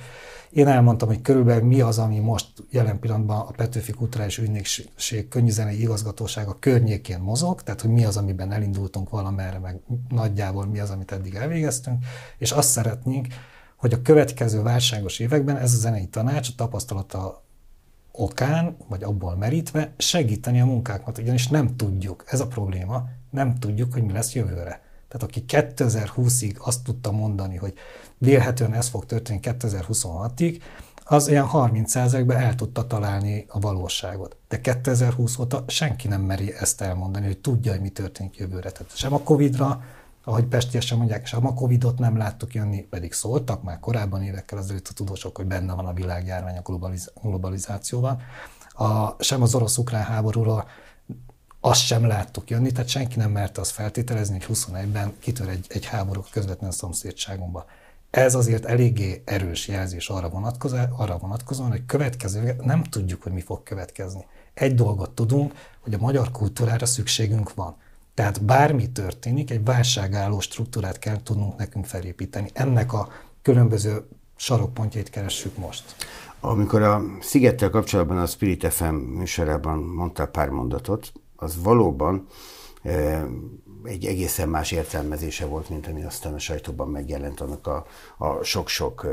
én 0.56 0.68
elmondtam, 0.68 1.08
hogy 1.08 1.22
körülbelül 1.22 1.64
mi 1.64 1.82
az, 1.82 2.00
ami 2.00 2.20
most 2.20 2.48
jelen 2.70 3.00
pillanatban 3.00 3.40
a 3.40 3.52
Petőfi 3.52 3.92
Kulturális 3.92 4.38
Ügynökség 4.38 5.28
könnyűzenei 5.30 5.82
igazgatósága 5.82 6.60
környékén 6.60 7.20
mozog, 7.20 7.62
tehát 7.62 7.82
hogy 7.82 7.90
mi 7.90 8.06
az, 8.06 8.18
amiben 8.18 8.52
elindultunk 8.52 9.10
valamerre, 9.10 9.60
meg 9.60 9.80
nagyjából 10.10 10.66
mi 10.66 10.80
az, 10.80 10.90
amit 10.90 11.12
eddig 11.12 11.36
elvégeztünk, 11.36 12.06
és 12.38 12.52
azt 12.52 12.70
szeretnénk, 12.70 13.28
hogy 13.76 13.94
a 13.94 14.02
következő 14.02 14.62
válságos 14.62 15.20
években 15.20 15.58
ez 15.58 15.74
a 15.74 15.78
zenei 15.78 16.08
tanács 16.08 16.50
a 16.50 16.54
tapasztalata 16.56 17.44
okán, 18.12 18.78
vagy 18.88 19.04
abból 19.04 19.36
merítve 19.36 19.94
segíteni 19.98 20.62
a 20.62 20.66
munkákat, 20.66 21.18
ugyanis 21.18 21.48
nem 21.48 21.76
tudjuk, 21.76 22.24
ez 22.28 22.40
a 22.40 22.48
probléma, 22.48 23.10
nem 23.30 23.56
tudjuk, 23.56 23.94
hogy 23.94 24.04
mi 24.04 24.12
lesz 24.12 24.34
jövőre. 24.34 24.82
Tehát 25.08 25.24
aki 25.24 25.44
2020-ig 25.48 26.58
azt 26.58 26.84
tudta 26.84 27.12
mondani, 27.12 27.56
hogy 27.56 27.74
vélhetően 28.18 28.74
ez 28.74 28.88
fog 28.88 29.06
történni 29.06 29.40
2026-ig, 29.44 30.62
az 31.08 31.28
ilyen 31.28 31.48
30%-ban 31.52 32.38
el 32.38 32.56
tudta 32.56 32.88
találni 32.88 33.46
a 33.50 33.60
valóságot. 33.60 34.38
De 34.48 34.62
2020 34.62 35.38
óta 35.38 35.64
senki 35.68 36.08
nem 36.08 36.22
meri 36.22 36.54
ezt 36.54 36.82
elmondani, 36.82 37.26
hogy 37.26 37.38
tudja, 37.38 37.72
hogy 37.72 37.82
mi 37.82 37.90
történik 37.90 38.38
jövőre. 38.38 38.72
Tehát 38.72 38.98
sem 38.98 39.14
a 39.14 39.20
Covid-ra, 39.20 39.84
ahogy 40.24 40.46
pestiesen 40.46 40.98
mondják, 40.98 41.26
sem 41.26 41.46
a 41.46 41.54
Covid-ot 41.54 42.00
nem 42.00 42.18
láttuk 42.18 42.54
jönni, 42.54 42.82
pedig 42.82 43.14
szóltak 43.14 43.64
már 43.64 43.80
korábban 43.80 44.24
évekkel 44.24 44.58
azelőtt 44.58 44.88
a 44.88 44.94
tudósok, 44.94 45.38
hogy 45.38 45.46
benne 45.46 45.74
van 45.74 45.86
a 45.86 45.94
világjárvány 45.94 46.58
a 46.58 46.62
globaliz- 46.62 47.14
globalizációban. 47.22 48.22
A, 48.70 49.24
sem 49.24 49.42
az 49.42 49.56
orosz-ukrán 49.56 50.04
háborúról 50.04 50.68
azt 51.60 51.86
sem 51.86 52.08
láttuk 52.08 52.50
jönni, 52.50 52.72
tehát 52.72 52.90
senki 52.90 53.18
nem 53.18 53.32
merte 53.32 53.62
azt 53.62 53.72
feltételezni, 53.72 54.40
hogy 54.46 54.58
21-ben 54.58 55.14
kitör 55.20 55.50
egy, 55.50 55.66
egy 55.70 55.86
háború 55.86 56.24
közvetlen 56.32 56.72
szomszédságunkba. 56.72 57.66
Ez 58.16 58.36
azért 58.36 58.66
eléggé 58.66 59.22
erős 59.26 59.68
jelzés 59.68 60.10
arra, 60.10 60.30
vonatkozóan, 60.30 60.90
arra 60.98 61.18
vonatkozóan, 61.18 61.70
hogy 61.70 61.86
következő, 61.86 62.56
nem 62.62 62.84
tudjuk, 62.84 63.24
hogy 63.24 63.32
mi 63.32 63.42
fog 63.42 63.64
következni. 63.64 64.26
Egy 64.54 64.76
dolgot 64.76 65.12
tudunk, 65.12 65.54
hogy 65.82 65.94
a 65.94 65.98
magyar 65.98 66.32
kultúrára 66.32 66.86
szükségünk 66.86 67.54
van. 67.54 67.76
Tehát 68.14 68.44
bármi 68.44 68.92
történik, 68.92 69.52
egy 69.52 69.64
válságálló 69.64 70.40
struktúrát 70.40 71.00
kell 71.00 71.24
tudnunk 71.24 71.58
nekünk 71.58 71.86
felépíteni. 71.86 72.50
Ennek 72.54 72.94
a 72.94 73.08
különböző 73.42 74.08
sarokpontjait 74.36 75.10
keressük 75.10 75.58
most. 75.58 75.96
Amikor 76.40 76.82
a 76.82 77.02
Szigettel 77.22 77.70
kapcsolatban 77.70 78.18
a 78.18 78.26
Spirit 78.26 78.74
FM 78.74 78.96
műsorában 78.96 79.78
mondtál 79.78 80.28
pár 80.28 80.50
mondatot, 80.50 81.12
az 81.36 81.64
valóban 81.64 82.28
egy 83.86 84.06
egészen 84.06 84.50
más 84.50 84.72
értelmezése 84.72 85.46
volt, 85.46 85.70
mint 85.70 85.88
ami 85.88 86.04
aztán 86.04 86.34
a 86.34 86.40
sajtóban 86.40 86.88
megjelent 86.88 87.40
annak 87.40 87.68
a, 87.68 87.86
a 88.18 88.44
sok-sok 88.44 89.08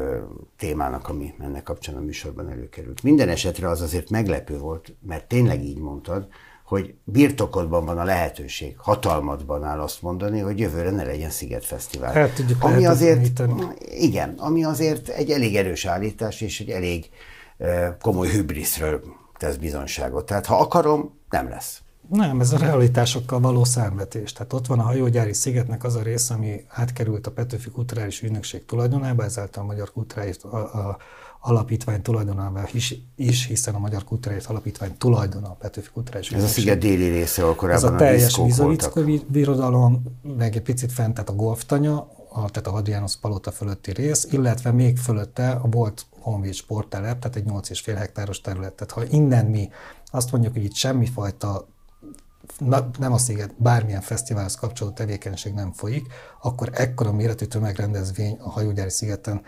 témának, 0.59 1.09
ami 1.09 1.35
ennek 1.41 1.63
kapcsán 1.63 1.97
a 1.97 2.01
műsorban 2.01 2.51
előkerült. 2.51 3.03
Minden 3.03 3.29
esetre 3.29 3.69
az 3.69 3.81
azért 3.81 4.11
meglepő 4.11 4.59
volt, 4.59 4.95
mert 5.07 5.29
tényleg 5.29 5.65
így 5.65 5.79
mondtad, 5.79 6.29
hogy 6.65 6.95
birtokodban 7.05 7.85
van 7.85 7.99
a 7.99 8.05
lehetőség, 8.05 8.75
hatalmadban 8.79 9.65
áll 9.65 9.81
azt 9.81 10.03
mondani, 10.03 10.41
hogy 10.41 10.59
jövőre 10.59 10.91
ne 10.91 11.05
legyen 11.05 11.31
Szigetfesztivál. 11.31 12.13
El 12.13 12.33
tudjuk 12.33 12.65
ami 12.65 12.87
azért, 12.87 13.43
igen, 13.85 14.35
ami 14.39 14.65
azért 14.65 15.09
egy 15.09 15.31
elég 15.31 15.57
erős 15.57 15.85
állítás, 15.85 16.41
és 16.41 16.61
egy 16.61 16.71
elég 16.71 17.11
komoly 18.01 18.29
hübriszről 18.29 19.03
tesz 19.39 19.57
bizonságot. 19.57 20.27
Tehát 20.27 20.47
ha 20.47 20.59
akarom, 20.59 21.19
nem 21.31 21.49
lesz. 21.49 21.82
Nem, 22.09 22.41
ez 22.41 22.53
a 22.53 22.59
realitásokkal 22.59 23.41
való 23.41 23.65
számvetés. 23.65 24.33
Tehát 24.33 24.53
ott 24.53 24.67
van 24.67 24.79
a 24.79 24.83
hajógyári 24.83 25.33
szigetnek 25.33 25.85
az 25.85 25.95
a 25.95 26.03
rész, 26.03 26.31
ami 26.31 26.65
átkerült 26.69 27.27
a 27.27 27.31
Petőfi 27.31 27.71
Kulturális 27.71 28.23
Ügynökség 28.23 28.65
tulajdonába, 28.65 29.25
ezáltal 29.25 29.63
a 29.63 29.67
Magyar 29.67 29.93
Kulturális 29.93 30.37
a, 30.43 30.57
a, 30.57 30.97
Alapítvány 31.45 32.03
tulajdonába 32.03 32.69
is, 32.73 32.95
is, 33.17 33.47
hiszen 33.47 33.75
a 33.75 33.79
Magyar 33.79 34.05
Kulturális 34.05 34.45
Alapítvány 34.45 34.97
tulajdona 34.99 35.49
a 35.49 35.57
Petőfi 35.61 35.89
Kulturális 35.93 36.27
Ez 36.27 36.35
Ügynökség. 36.35 36.59
a 36.59 36.61
sziget 36.61 36.79
déli 36.79 37.09
része, 37.09 37.43
ahol 37.43 37.55
korábban 37.55 37.85
Ez 37.85 37.93
a 37.93 37.97
teljes 37.97 38.37
vizovickó 38.37 39.03
birodalom, 39.29 40.03
meg 40.37 40.57
egy 40.57 40.63
picit 40.63 40.93
fent, 40.93 41.15
tehát 41.15 41.29
a 41.29 41.35
golftanya, 41.35 41.97
a, 42.29 42.51
tehát 42.51 42.67
a 42.67 42.71
Hadrianus 42.71 43.17
palota 43.17 43.51
fölötti 43.51 43.93
rész, 43.93 44.29
illetve 44.31 44.73
még 44.73 44.99
fölötte 44.99 45.51
a 45.51 45.69
volt 45.69 46.07
Honvéd 46.21 46.55
sporttelep, 46.55 47.19
tehát 47.19 47.37
egy 47.37 47.45
8,5 47.45 47.95
hektáros 47.99 48.41
terület. 48.41 48.73
Tehát 48.73 48.93
ha 48.93 49.17
innen 49.17 49.47
mi 49.47 49.69
azt 50.11 50.33
mondjuk, 50.33 50.53
hogy 50.53 50.65
itt 50.65 50.75
semmifajta 50.75 51.69
na, 52.59 52.91
nem 52.99 53.13
a 53.13 53.19
sziget, 53.19 53.55
bármilyen 53.57 54.01
fesztiválhoz 54.01 54.55
kapcsolódó 54.55 54.95
tevékenység 54.97 55.53
nem 55.53 55.73
folyik, 55.73 56.07
akkor 56.43 56.71
ekkora 56.73 57.13
méretű 57.13 57.45
tömegrendezvény 57.45 58.37
a 58.41 58.51
hajógyári 58.51 58.91
szigeten 58.91 59.43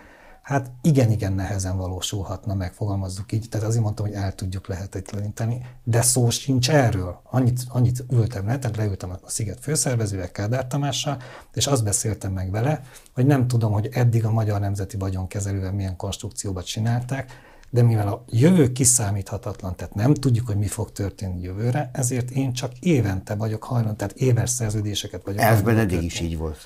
hát 0.44 0.70
igen-igen 0.82 1.32
nehezen 1.32 1.76
valósulhatna 1.76 2.54
meg, 2.54 2.72
fogalmazzuk 2.72 3.32
így. 3.32 3.48
Tehát 3.48 3.66
azért 3.66 3.82
mondtam, 3.82 4.06
hogy 4.06 4.14
el 4.14 4.34
tudjuk 4.34 4.68
lehetetleníteni, 4.68 5.66
de 5.84 6.02
szó 6.02 6.30
sincs 6.30 6.70
erről. 6.70 7.20
Annyit, 7.30 7.60
annyit 7.68 8.04
ültem 8.10 8.46
le, 8.46 8.58
tehát 8.58 8.76
leültem 8.76 9.10
a 9.10 9.30
Sziget 9.30 9.60
főszervezővel, 9.60 10.30
Kádár 10.30 10.66
Tamással, 10.66 11.16
és 11.54 11.66
azt 11.66 11.84
beszéltem 11.84 12.32
meg 12.32 12.50
vele, 12.50 12.80
hogy 13.14 13.26
nem 13.26 13.46
tudom, 13.46 13.72
hogy 13.72 13.88
eddig 13.92 14.24
a 14.24 14.30
Magyar 14.30 14.60
Nemzeti 14.60 14.96
Vagyonkezelővel 14.96 15.72
milyen 15.72 15.96
konstrukcióbat 15.96 16.64
csinálták, 16.64 17.32
de 17.74 17.82
mivel 17.82 18.08
a 18.08 18.24
jövő 18.30 18.72
kiszámíthatatlan, 18.72 19.76
tehát 19.76 19.94
nem 19.94 20.14
tudjuk, 20.14 20.46
hogy 20.46 20.56
mi 20.56 20.66
fog 20.66 20.92
történni 20.92 21.40
jövőre, 21.40 21.90
ezért 21.92 22.30
én 22.30 22.52
csak 22.52 22.72
évente 22.78 23.34
vagyok 23.34 23.64
hajlandó, 23.64 23.96
tehát 23.96 24.14
éves 24.14 24.50
szerződéseket 24.50 25.22
vagyok. 25.24 25.40
Elfben 25.40 25.78
eddig 25.78 26.02
is 26.02 26.20
így 26.20 26.38
volt. 26.38 26.58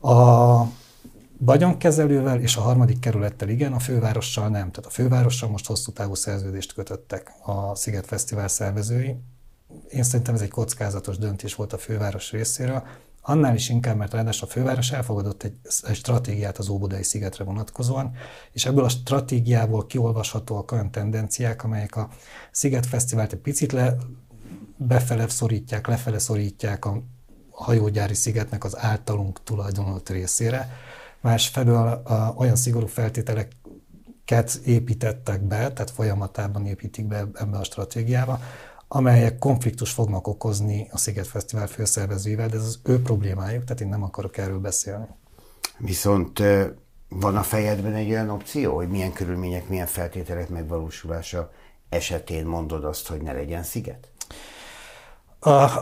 A 0.00 0.62
vagyonkezelővel 1.38 2.40
és 2.40 2.56
a 2.56 2.60
harmadik 2.60 2.98
kerülettel 2.98 3.48
igen, 3.48 3.72
a 3.72 3.78
fővárossal 3.78 4.48
nem. 4.48 4.70
Tehát 4.70 4.86
a 4.86 4.90
fővárossal 4.90 5.48
most 5.48 5.66
hosszú 5.66 5.92
távú 5.92 6.14
szerződést 6.14 6.72
kötöttek 6.72 7.32
a 7.42 7.74
Sziget 7.74 8.06
Fesztivál 8.06 8.48
szervezői. 8.48 9.16
Én 9.88 10.02
szerintem 10.02 10.34
ez 10.34 10.40
egy 10.40 10.50
kockázatos 10.50 11.18
döntés 11.18 11.54
volt 11.54 11.72
a 11.72 11.78
főváros 11.78 12.30
részéről. 12.30 12.82
Annál 13.26 13.54
is 13.54 13.68
inkább, 13.68 13.96
mert 13.96 14.12
ráadásul 14.12 14.48
a 14.48 14.50
főváros 14.50 14.90
elfogadott 14.90 15.42
egy, 15.42 15.54
egy 15.82 15.96
stratégiát 15.96 16.58
az 16.58 16.68
Óbudai 16.68 17.02
szigetre 17.02 17.44
vonatkozóan, 17.44 18.12
és 18.52 18.66
ebből 18.66 18.84
a 18.84 18.88
stratégiából 18.88 19.86
kiolvashatóak 19.86 20.72
olyan 20.72 20.90
tendenciák, 20.90 21.64
amelyek 21.64 21.96
a 21.96 22.08
Sziget 22.50 22.86
Fesztivált 22.86 23.32
egy 23.32 23.38
picit 23.38 23.72
le, 23.72 23.96
befele 24.76 25.28
szorítják, 25.28 25.86
lefele 25.86 26.18
szorítják 26.18 26.84
a 26.84 27.02
hajógyári 27.50 28.14
szigetnek 28.14 28.64
az 28.64 28.78
általunk 28.78 29.42
tulajdonolt 29.42 30.10
részére. 30.10 30.68
Másfelől 31.20 32.02
a, 32.04 32.34
olyan 32.36 32.56
szigorú 32.56 32.86
feltételeket 32.86 34.54
építettek 34.64 35.42
be, 35.42 35.56
tehát 35.72 35.90
folyamatában 35.90 36.66
építik 36.66 37.06
be 37.06 37.28
ebbe 37.34 37.56
a 37.58 37.64
stratégiába, 37.64 38.40
amelyek 38.94 39.38
konfliktus 39.38 39.90
fognak 39.90 40.26
okozni 40.26 40.88
a 40.92 40.98
Sziget 40.98 41.26
Fesztivál 41.26 41.66
főszervezőivel, 41.66 42.48
de 42.48 42.56
ez 42.56 42.64
az 42.64 42.80
ő 42.82 43.02
problémájuk, 43.02 43.64
tehát 43.64 43.80
én 43.80 43.88
nem 43.88 44.02
akarok 44.02 44.36
erről 44.36 44.58
beszélni. 44.58 45.06
Viszont 45.78 46.42
van 47.08 47.36
a 47.36 47.42
fejedben 47.42 47.94
egy 47.94 48.10
olyan 48.10 48.30
opció, 48.30 48.74
hogy 48.74 48.88
milyen 48.88 49.12
körülmények, 49.12 49.68
milyen 49.68 49.86
feltételek 49.86 50.48
megvalósulása 50.48 51.50
esetén 51.88 52.46
mondod 52.46 52.84
azt, 52.84 53.08
hogy 53.08 53.22
ne 53.22 53.32
legyen 53.32 53.62
sziget? 53.62 54.08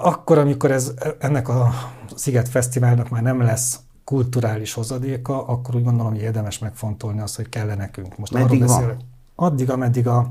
Akkor, 0.03 0.38
amikor 0.38 0.70
ez, 0.70 0.92
ennek 1.18 1.48
a 1.48 1.70
Sziget 2.14 2.48
Fesztiválnak 2.48 3.09
már 3.09 3.22
nem 3.22 3.40
lesz 3.40 3.81
kulturális 4.05 4.72
hozadéka, 4.72 5.46
akkor 5.46 5.75
úgy 5.75 5.85
gondolom, 5.85 6.12
hogy 6.12 6.22
érdemes 6.22 6.59
megfontolni 6.59 7.20
azt, 7.20 7.37
hogy 7.37 7.48
kell 7.48 7.75
nekünk. 7.75 8.18
Most 8.18 8.33
Meddig 8.33 8.62
arról 8.62 8.77
beszélek. 8.77 9.01
Addig, 9.35 9.70
ameddig 9.70 10.07
a 10.07 10.31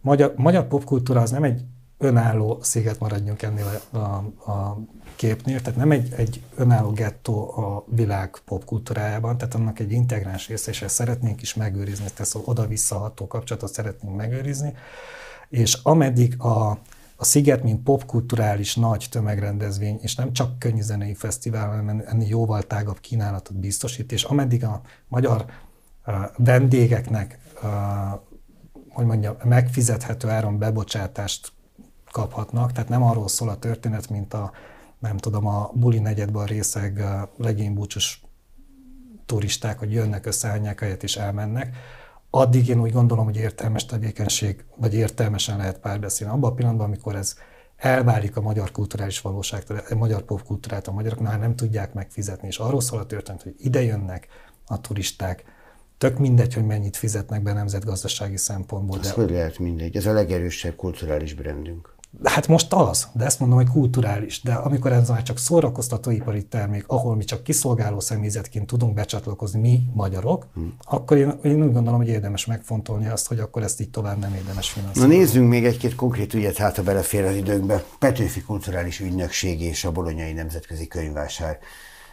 magyar, 0.00 0.32
magyar 0.36 0.66
popkultúra 0.66 1.20
az 1.20 1.30
nem 1.30 1.42
egy 1.42 1.64
önálló 1.98 2.58
sziget 2.62 2.98
maradjunk 2.98 3.42
ennél 3.42 3.80
a, 3.90 3.98
a, 3.98 4.78
képnél, 5.16 5.60
tehát 5.60 5.78
nem 5.78 5.90
egy, 5.90 6.12
egy 6.16 6.42
önálló 6.56 6.90
gettó 6.90 7.58
a 7.58 7.84
világ 7.86 8.36
popkultúrájában, 8.44 9.38
tehát 9.38 9.54
annak 9.54 9.78
egy 9.78 9.92
integráns 9.92 10.48
része, 10.48 10.70
és 10.70 10.82
ezt 10.82 10.94
szeretnénk 10.94 11.42
is 11.42 11.54
megőrizni, 11.54 12.06
tehát 12.14 12.36
oda-visszaható 12.44 13.26
kapcsolatot 13.26 13.72
szeretnénk 13.72 14.16
megőrizni, 14.16 14.74
és 15.48 15.78
ameddig 15.82 16.40
a, 16.40 16.70
a 17.16 17.24
Sziget, 17.24 17.62
mint 17.62 17.82
popkulturális 17.82 18.74
nagy 18.74 19.06
tömegrendezvény, 19.10 19.98
és 20.02 20.14
nem 20.14 20.32
csak 20.32 20.58
könnyűzenei 20.58 21.14
fesztivál, 21.14 21.68
hanem 21.68 22.02
ennél 22.06 22.28
jóval 22.28 22.62
tágabb 22.62 23.00
kínálatot 23.00 23.56
biztosít, 23.56 24.12
és 24.12 24.24
ameddig 24.24 24.64
a 24.64 24.80
magyar 25.08 25.44
uh, 26.06 26.14
vendégeknek, 26.36 27.38
uh, 27.62 27.70
hogy 28.88 29.06
mondjam, 29.06 29.36
megfizethető 29.44 30.28
áron 30.28 30.58
bebocsátást 30.58 31.52
kaphatnak, 32.16 32.72
tehát 32.72 32.88
nem 32.88 33.02
arról 33.02 33.28
szól 33.28 33.48
a 33.48 33.58
történet, 33.58 34.10
mint 34.10 34.34
a, 34.34 34.52
nem 34.98 35.16
tudom, 35.16 35.46
a 35.46 35.70
buli 35.74 35.98
negyedben 35.98 36.42
a 36.42 36.46
részeg 36.46 37.04
legénybúcsos 37.36 38.20
turisták, 39.26 39.78
hogy 39.78 39.92
jönnek, 39.92 40.26
összeállják 40.26 40.80
helyet 40.80 41.02
és 41.02 41.16
elmennek, 41.16 41.76
addig 42.30 42.68
én 42.68 42.80
úgy 42.80 42.92
gondolom, 42.92 43.24
hogy 43.24 43.36
értelmes 43.36 43.86
tevékenység, 43.86 44.64
vagy 44.76 44.94
értelmesen 44.94 45.56
lehet 45.56 45.78
párbeszélni. 45.78 46.34
Abban 46.34 46.50
a 46.50 46.54
pillanatban, 46.54 46.86
amikor 46.86 47.14
ez 47.14 47.34
elválik 47.76 48.36
a 48.36 48.40
magyar 48.40 48.70
kulturális 48.70 49.20
valóságtól, 49.20 49.82
a 49.90 49.94
magyar 49.94 50.22
popkultúrát, 50.22 50.88
a 50.88 50.92
magyarok 50.92 51.20
már 51.20 51.38
nem 51.38 51.56
tudják 51.56 51.94
megfizetni, 51.94 52.48
és 52.48 52.58
arról 52.58 52.80
szól 52.80 52.98
a 52.98 53.06
történet, 53.06 53.42
hogy 53.42 53.54
ide 53.58 53.82
jönnek 53.82 54.26
a 54.66 54.80
turisták, 54.80 55.44
tök 55.98 56.18
mindegy, 56.18 56.54
hogy 56.54 56.64
mennyit 56.64 56.96
fizetnek 56.96 57.42
be 57.42 57.52
nemzetgazdasági 57.52 58.36
szempontból. 58.36 58.98
Ez 58.98 59.06
de... 59.06 59.12
hogy 59.12 59.30
lehet 59.30 59.58
mindegy? 59.58 59.96
Ez 59.96 60.06
a 60.06 60.12
legerősebb 60.12 60.76
kulturális 60.76 61.34
brandünk. 61.34 61.95
Hát 62.24 62.48
most 62.48 62.72
az, 62.72 63.08
de 63.12 63.24
ezt 63.24 63.40
mondom, 63.40 63.58
hogy 63.58 63.68
kulturális. 63.68 64.42
De 64.42 64.52
amikor 64.52 64.92
ez 64.92 65.08
már 65.08 65.22
csak 65.22 65.38
szórakoztatóipari 65.38 66.44
termék, 66.44 66.84
ahol 66.86 67.16
mi 67.16 67.24
csak 67.24 67.42
kiszolgáló 67.42 68.00
személyzetként 68.00 68.66
tudunk 68.66 68.94
becsatlakozni 68.94 69.60
mi 69.60 69.82
magyarok, 69.94 70.46
hmm. 70.54 70.76
akkor 70.84 71.16
én, 71.16 71.38
én 71.42 71.62
úgy 71.62 71.72
gondolom, 71.72 71.98
hogy 71.98 72.08
érdemes 72.08 72.46
megfontolni 72.46 73.08
azt, 73.08 73.26
hogy 73.26 73.38
akkor 73.38 73.62
ezt 73.62 73.80
így 73.80 73.90
tovább 73.90 74.18
nem 74.18 74.34
érdemes 74.34 74.70
finanszírozni. 74.70 75.14
Na 75.14 75.20
nézzünk 75.20 75.48
még 75.48 75.64
egy-két 75.64 75.94
konkrét 75.94 76.34
ügyet, 76.34 76.56
hát 76.56 76.76
ha 76.76 76.82
belefér 76.82 77.24
az 77.24 77.36
időnkbe. 77.36 77.84
Petőfi 77.98 78.42
Kulturális 78.42 79.00
Ügynökség 79.00 79.60
és 79.60 79.84
a 79.84 79.92
Bolonyai 79.92 80.32
Nemzetközi 80.32 80.86
Könyvvásár 80.86 81.58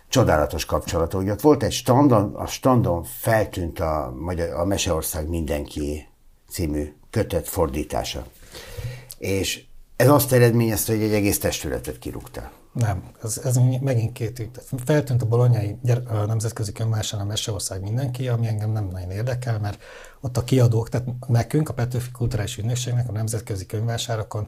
csodálatos 0.07 0.65
kapcsolata. 0.65 1.17
Ugye 1.17 1.31
ott 1.31 1.41
volt 1.41 1.63
egy 1.63 1.71
standon, 1.71 2.35
a 2.35 2.45
standon 2.45 3.03
feltűnt 3.03 3.79
a, 3.79 4.13
magyar, 4.19 4.49
a 4.49 4.65
Meseország 4.65 5.29
mindenki 5.29 6.07
című 6.49 6.93
kötet 7.09 7.47
fordítása. 7.47 8.25
És 9.17 9.63
ez 10.03 10.09
azt 10.09 10.31
eredményezte, 10.31 10.93
hogy 10.93 11.03
egy 11.03 11.13
egész 11.13 11.39
testületet 11.39 11.99
kirúgtál. 11.99 12.51
Nem, 12.73 13.03
ez, 13.23 13.41
ez 13.43 13.59
megint 13.81 14.11
két 14.11 14.39
ügy. 14.39 14.49
Feltűnt 14.85 15.21
a 15.21 15.25
bolonyai 15.25 15.77
a 16.07 16.25
nemzetközi 16.25 16.71
könyvásán 16.71 17.19
a 17.19 17.23
Meseország 17.23 17.81
mindenki, 17.81 18.27
ami 18.27 18.47
engem 18.47 18.71
nem 18.71 18.87
nagyon 18.91 19.11
érdekel, 19.11 19.59
mert 19.59 19.81
ott 20.21 20.37
a 20.37 20.43
kiadók, 20.43 20.89
tehát 20.89 21.07
nekünk, 21.27 21.69
a 21.69 21.73
Petőfi 21.73 22.11
Kulturális 22.11 22.57
Ügynökségnek 22.57 23.09
a 23.09 23.11
nemzetközi 23.11 23.65
könyvásárokon 23.65 24.47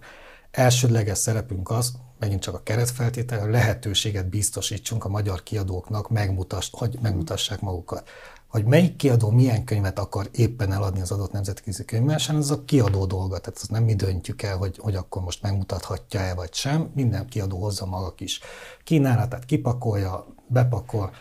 elsődleges 0.52 1.18
szerepünk 1.18 1.70
az, 1.70 1.94
megint 2.20 2.42
csak 2.42 2.54
a 2.54 2.64
keretfeltétel, 2.64 3.40
hogy 3.40 3.52
lehetőséget 3.52 4.30
biztosítsunk 4.30 5.06
a 5.06 5.10
magyar 5.10 5.44
kiadóknak, 5.44 6.10
megmutass, 6.10 6.70
hogy 6.72 6.98
megmutassák 7.02 7.62
magukat 7.62 8.10
hogy 8.56 8.66
melyik 8.66 8.96
kiadó 8.96 9.30
milyen 9.30 9.64
könyvet 9.64 10.00
akar 10.00 10.30
éppen 10.32 10.72
eladni 10.72 11.02
az 11.02 11.12
adott 11.12 11.32
nemzetközi 11.32 11.86
könyvvásárlón, 11.86 12.44
az 12.44 12.52
a 12.52 12.66
kiadó 12.66 13.06
dolga. 13.06 13.40
Tehát 13.40 13.60
azt 13.60 13.72
nem 13.72 13.84
mi 13.84 13.96
döntjük 13.96 14.42
el, 14.42 14.58
hogy, 14.58 14.78
hogy 14.78 14.96
akkor 14.96 15.22
most 15.22 15.42
megmutathatja-e 15.42 16.34
vagy 16.34 16.54
sem. 16.54 16.92
Minden 16.94 17.28
kiadó 17.28 17.62
hozza 17.62 17.86
maga 17.86 18.14
kis 18.14 18.40
kínálatát, 18.84 19.46
kipakolja, 19.46 20.26
bepakol, 20.48 21.12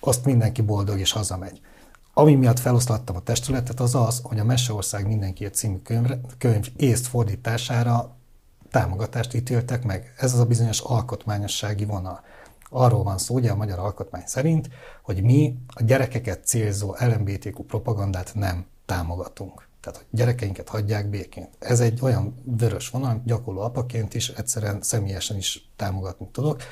azt 0.00 0.24
mindenki 0.24 0.62
boldog 0.62 0.98
és 0.98 1.12
hazamegy. 1.12 1.60
Ami 2.14 2.34
miatt 2.34 2.58
feloszlattam 2.58 3.16
a 3.16 3.20
testületet, 3.20 3.80
az 3.80 3.94
az, 3.94 4.20
hogy 4.22 4.38
a 4.38 4.44
Meseország 4.44 5.06
mindenki 5.06 5.46
című 5.46 5.76
könyv, 5.76 6.10
könyv 6.38 6.68
észt 6.76 7.06
fordítására 7.06 8.16
támogatást 8.70 9.34
ítéltek 9.34 9.84
meg. 9.84 10.14
Ez 10.16 10.32
az 10.32 10.38
a 10.38 10.46
bizonyos 10.46 10.80
alkotmányossági 10.80 11.84
vonal. 11.84 12.20
Arról 12.74 13.02
van 13.02 13.18
szó, 13.18 13.34
ugye 13.34 13.50
a 13.50 13.56
magyar 13.56 13.78
alkotmány 13.78 14.26
szerint, 14.26 14.68
hogy 15.02 15.22
mi 15.22 15.56
a 15.66 15.82
gyerekeket 15.82 16.46
célzó 16.46 16.94
LMBTQ 16.98 17.62
propagandát 17.62 18.34
nem 18.34 18.66
támogatunk. 18.86 19.66
Tehát, 19.80 19.98
hogy 19.98 20.06
gyerekeinket 20.10 20.68
hagyják 20.68 21.08
békén. 21.08 21.48
Ez 21.58 21.80
egy 21.80 21.98
olyan 22.02 22.34
vörös 22.44 22.88
vonal, 22.88 23.22
gyakorló 23.24 23.60
apaként 23.60 24.14
is, 24.14 24.28
egyszerűen 24.28 24.82
személyesen 24.82 25.36
is 25.36 25.68
támogatni 25.76 26.28
tudok. 26.32 26.62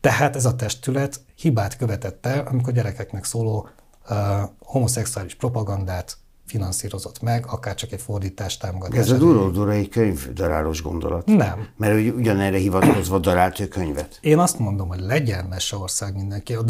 Tehát 0.00 0.36
ez 0.36 0.44
a 0.44 0.56
testület 0.56 1.20
hibát 1.34 1.76
követett 1.76 2.26
el, 2.26 2.46
amikor 2.46 2.72
gyerekeknek 2.72 3.24
szóló 3.24 3.68
uh, 4.10 4.16
homoszexuális 4.58 5.34
propagandát 5.34 6.16
finanszírozott 6.50 7.22
meg, 7.22 7.46
akár 7.46 7.74
csak 7.74 7.92
egy 7.92 8.00
fordítás 8.00 8.56
támogatás. 8.56 8.98
Ez 8.98 9.10
a 9.10 9.16
duró-durai 9.16 9.88
könyvdarálós 9.88 10.82
gondolat. 10.82 11.26
Nem. 11.26 11.68
Mert 11.76 11.92
hogy 11.92 12.08
ugyanerre 12.08 12.58
hivatkozva 12.58 13.18
darált 13.18 13.60
ő 13.60 13.68
könyvet. 13.68 14.18
Én 14.20 14.38
azt 14.38 14.58
mondom, 14.58 14.88
hogy 14.88 15.00
legyen 15.00 15.44
Meseország 15.44 16.14
mindenki. 16.14 16.54
A 16.54 16.62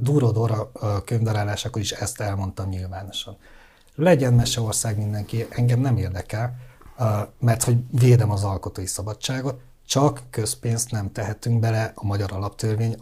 Dura-Dora 0.00 0.72
könyvdarálásakor 1.04 1.80
is 1.80 1.90
ezt 1.90 2.20
elmondtam 2.20 2.68
nyilvánosan. 2.68 3.36
Legyen 3.94 4.32
Meseország 4.32 4.98
mindenki, 4.98 5.46
engem 5.50 5.80
nem 5.80 5.96
érdekel, 5.96 6.56
mert 7.40 7.62
hogy 7.62 7.76
védem 7.90 8.30
az 8.30 8.44
alkotói 8.44 8.86
szabadságot, 8.86 9.60
csak 9.86 10.22
közpénzt 10.30 10.90
nem 10.90 11.12
tehetünk 11.12 11.60
bele 11.60 11.92
a 11.94 12.06
magyar 12.06 12.32
alaptörvény 12.32 12.96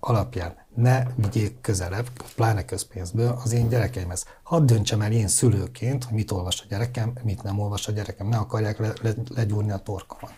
alapján 0.00 0.54
ne 0.74 1.02
vigyék 1.14 1.60
közelebb, 1.60 2.06
pláne 2.34 2.64
közpénzből 2.64 3.38
az 3.44 3.52
én 3.52 3.68
gyerekeimhez. 3.68 4.24
Hadd 4.42 4.66
döntsem 4.66 5.00
el 5.00 5.12
én 5.12 5.28
szülőként, 5.28 6.04
hogy 6.04 6.14
mit 6.14 6.30
olvas 6.30 6.60
a 6.60 6.64
gyerekem, 6.68 7.12
mit 7.22 7.42
nem 7.42 7.58
olvas 7.58 7.88
a 7.88 7.92
gyerekem, 7.92 8.28
ne 8.28 8.36
akarják 8.36 8.78
le, 8.78 8.92
le, 9.02 9.10
legyúrni 9.34 9.70
a 9.70 9.78
torkomat. 9.78 10.32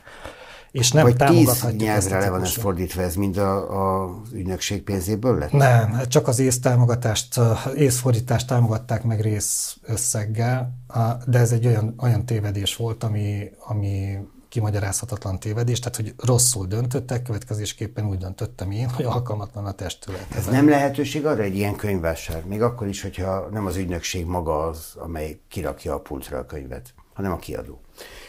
És 0.71 0.93
nem 0.93 1.03
Vagy 1.03 1.17
tíz 1.17 1.67
nyelvre 1.79 2.19
le 2.19 2.31
van 2.31 2.43
ez 2.43 2.55
fordítva, 2.55 3.03
ez 3.03 3.15
mind 3.15 3.37
a, 3.37 4.03
a 4.03 4.11
ügynökség 4.33 4.83
pénzéből 4.83 5.39
lett? 5.39 5.53
Nem, 5.53 6.01
csak 6.09 6.29
az 6.29 6.39
ész 6.39 6.61
támogatást, 6.61 7.41
észfordítást 7.77 8.47
támogatták 8.47 9.03
meg 9.03 9.21
rész 9.21 9.77
összeggel, 9.83 10.79
de 11.27 11.39
ez 11.39 11.53
egy 11.53 11.67
olyan, 11.67 11.95
olyan 11.99 12.27
tévedés 12.27 12.77
volt, 12.77 13.05
ami, 13.05 13.51
ami 13.67 14.19
kimagyarázhatatlan 14.55 15.39
tévedés, 15.39 15.79
tehát 15.79 15.97
hogy 15.97 16.15
rosszul 16.17 16.67
döntöttek, 16.67 17.23
következésképpen 17.23 18.07
úgy 18.07 18.19
döntöttem 18.19 18.71
én, 18.71 18.89
hogy 18.89 19.05
alkalmatlan 19.05 19.67
a 19.67 19.73
testület. 19.73 20.27
Ez 20.35 20.47
nem 20.47 20.69
lehetőség 20.69 21.27
arra 21.27 21.43
egy 21.43 21.57
ilyen 21.57 21.77
könyvvásár, 21.77 22.45
még 22.45 22.63
akkor 22.63 22.87
is, 22.87 23.03
hogyha 23.03 23.49
nem 23.53 23.67
az 23.67 23.77
ügynökség 23.77 24.27
maga 24.27 24.67
az, 24.67 24.93
amely 24.97 25.39
kirakja 25.49 25.95
a 25.95 26.01
pultra 26.01 26.39
a 26.39 26.47
könyvet, 26.47 26.95
hanem 27.15 27.33
a 27.33 27.37
kiadó. 27.37 27.81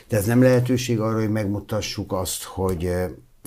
De 0.07 0.17
ez 0.17 0.25
nem 0.25 0.41
lehetőség 0.41 0.99
arra, 0.99 1.19
hogy 1.19 1.31
megmutassuk 1.31 2.11
azt, 2.11 2.43
hogy 2.43 2.91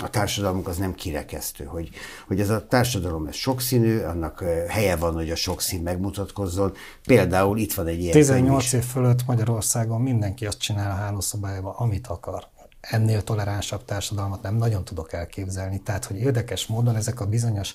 a 0.02 0.10
társadalmunk 0.10 0.68
az 0.68 0.76
nem 0.76 0.94
kirekesztő, 0.94 1.64
hogy, 1.64 1.90
hogy 2.26 2.40
ez 2.40 2.50
a 2.50 2.66
társadalom 2.66 3.26
ez 3.26 3.34
sokszínű, 3.34 4.00
annak 4.00 4.44
helye 4.68 4.96
van, 4.96 5.14
hogy 5.14 5.30
a 5.30 5.36
sokszín 5.36 5.82
megmutatkozzon. 5.82 6.72
Például 7.06 7.58
itt 7.58 7.74
van 7.74 7.86
egy 7.86 8.00
ilyen 8.00 8.12
18 8.12 8.72
év 8.72 8.84
fölött 8.84 9.26
Magyarországon 9.26 10.00
mindenki 10.00 10.46
azt 10.46 10.58
csinál 10.58 10.90
a 10.90 10.94
hálószobájában, 10.94 11.74
amit 11.76 12.06
akar 12.06 12.48
ennél 12.80 13.24
toleránsabb 13.24 13.84
társadalmat 13.84 14.42
nem 14.42 14.54
nagyon 14.54 14.84
tudok 14.84 15.12
elképzelni. 15.12 15.82
Tehát, 15.82 16.04
hogy 16.04 16.16
érdekes 16.16 16.66
módon 16.66 16.96
ezek 16.96 17.20
a 17.20 17.26
bizonyos 17.26 17.74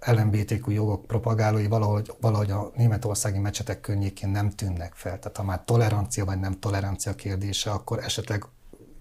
a 0.00 0.12
LMBTQ 0.12 0.70
jogok 0.70 1.06
propagálói 1.06 1.66
valahogy, 1.66 2.12
valahogy 2.20 2.50
a 2.50 2.70
németországi 2.74 3.38
mecsetek 3.38 3.80
környékén 3.80 4.28
nem 4.28 4.50
tűnnek 4.50 4.94
fel. 4.94 5.18
Tehát 5.18 5.36
ha 5.36 5.42
már 5.42 5.62
tolerancia 5.64 6.24
vagy 6.24 6.40
nem 6.40 6.58
tolerancia 6.58 7.14
kérdése, 7.14 7.70
akkor 7.70 7.98
esetleg 7.98 8.44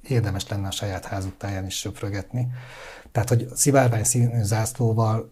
érdemes 0.01 0.47
lenne 0.47 0.67
a 0.67 0.71
saját 0.71 1.05
házuk 1.05 1.35
is 1.65 1.77
söprögetni. 1.77 2.47
Tehát, 3.11 3.29
hogy 3.29 3.47
szivárvány 3.55 4.03
színű 4.03 4.43
zászlóval 4.43 5.29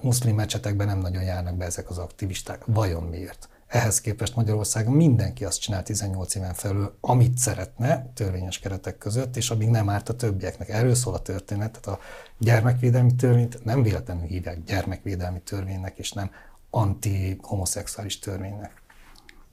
muszlim 0.00 0.34
mecsetekben 0.34 0.86
nem 0.86 0.98
nagyon 0.98 1.22
járnak 1.22 1.56
be 1.56 1.64
ezek 1.64 1.90
az 1.90 1.98
aktivisták. 1.98 2.62
Vajon 2.66 3.02
miért? 3.02 3.48
Ehhez 3.76 4.00
képest 4.00 4.36
Magyarországon 4.36 4.92
mindenki 4.92 5.44
azt 5.44 5.60
csinál 5.60 5.82
18 5.82 6.34
éven 6.34 6.54
felül, 6.54 6.96
amit 7.00 7.38
szeretne, 7.38 8.10
törvényes 8.14 8.58
keretek 8.58 8.98
között, 8.98 9.36
és 9.36 9.50
amíg 9.50 9.68
nem 9.68 9.88
árt 9.88 10.08
a 10.08 10.14
többieknek. 10.14 10.68
Erről 10.68 10.94
szól 10.94 11.14
a 11.14 11.18
történet, 11.18 11.80
tehát 11.80 11.98
a 11.98 12.02
gyermekvédelmi 12.38 13.14
törvényt 13.14 13.64
nem 13.64 13.82
véletlenül 13.82 14.26
hívják 14.26 14.62
gyermekvédelmi 14.64 15.40
törvénynek, 15.40 15.98
és 15.98 16.12
nem 16.12 16.30
anti-homoszexuális 16.70 18.18
törvénynek 18.18 18.82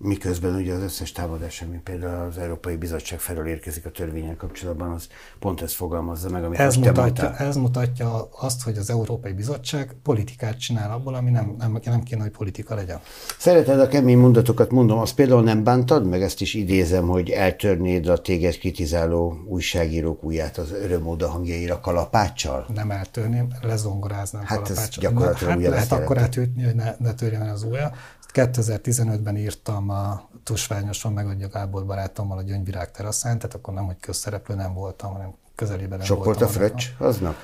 miközben 0.03 0.55
ugye 0.55 0.73
az 0.73 0.81
összes 0.81 1.11
támadás, 1.11 1.61
ami 1.61 1.79
például 1.83 2.27
az 2.27 2.37
Európai 2.37 2.75
Bizottság 2.75 3.19
felől 3.19 3.47
érkezik 3.47 3.85
a 3.85 3.91
törvényen 3.91 4.37
kapcsolatban, 4.37 4.91
az 4.91 5.07
pont 5.39 5.61
ezt 5.61 5.73
fogalmazza 5.73 6.29
meg, 6.29 6.43
amit 6.43 6.59
ez 6.59 6.75
mutatja, 6.75 7.35
ez 7.35 7.55
mutatja 7.55 8.29
azt, 8.39 8.63
hogy 8.63 8.77
az 8.77 8.89
Európai 8.89 9.33
Bizottság 9.33 9.95
politikát 10.03 10.59
csinál 10.59 10.91
abból, 10.91 11.15
ami 11.15 11.29
nem, 11.29 11.55
nem, 11.57 11.79
nem 11.83 12.03
kéne, 12.03 12.21
hogy 12.21 12.31
politika 12.31 12.75
legyen. 12.75 12.99
Szereted 13.37 13.79
a 13.79 13.87
kemény 13.87 14.17
mondatokat, 14.17 14.71
mondom, 14.71 14.99
azt 14.99 15.15
például 15.15 15.43
nem 15.43 15.63
bántad, 15.63 16.07
meg 16.07 16.21
ezt 16.21 16.41
is 16.41 16.53
idézem, 16.53 17.07
hogy 17.07 17.29
eltörnéd 17.29 18.07
a 18.07 18.17
téged 18.17 18.57
kritizáló 18.57 19.37
újságírók 19.47 20.23
ujját 20.23 20.57
az 20.57 20.71
örömóda 20.71 21.29
hangjaira 21.29 21.79
kalapáccsal? 21.79 22.65
Nem 22.73 22.91
eltörném, 22.91 23.47
lezongoráznám 23.61 24.41
hát 24.41 24.61
kalapáccsal. 24.61 24.83
Ez 24.83 24.97
gyakorlatilag 24.97 25.61
hát 25.61 25.69
lehet 25.69 25.91
akkor 25.91 26.17
átütni, 26.17 26.63
hogy 26.63 26.75
ne, 26.75 26.95
ne 26.99 27.13
törjen 27.13 27.41
el 27.41 27.53
az 27.53 27.63
ujja. 27.63 27.91
2015-ben 28.33 29.37
írtam 29.37 29.89
a 29.89 30.29
Tusványoson, 30.43 31.13
megadja 31.13 31.47
Gábor 31.47 31.85
barátommal 31.85 32.37
a 32.37 32.41
Gyöngyvirág 32.41 32.91
teraszán, 32.91 33.37
tehát 33.37 33.55
akkor 33.55 33.73
nem, 33.73 33.85
hogy 33.85 33.99
közszereplő 33.99 34.55
nem 34.55 34.73
voltam, 34.73 35.11
hanem 35.11 35.33
közelében 35.55 35.97
nem 35.97 36.07
Sok 36.07 36.23
voltam. 36.23 36.33
volt 36.33 36.49
a 36.49 36.53
fröccs 36.53 36.85
aznap? 36.97 37.35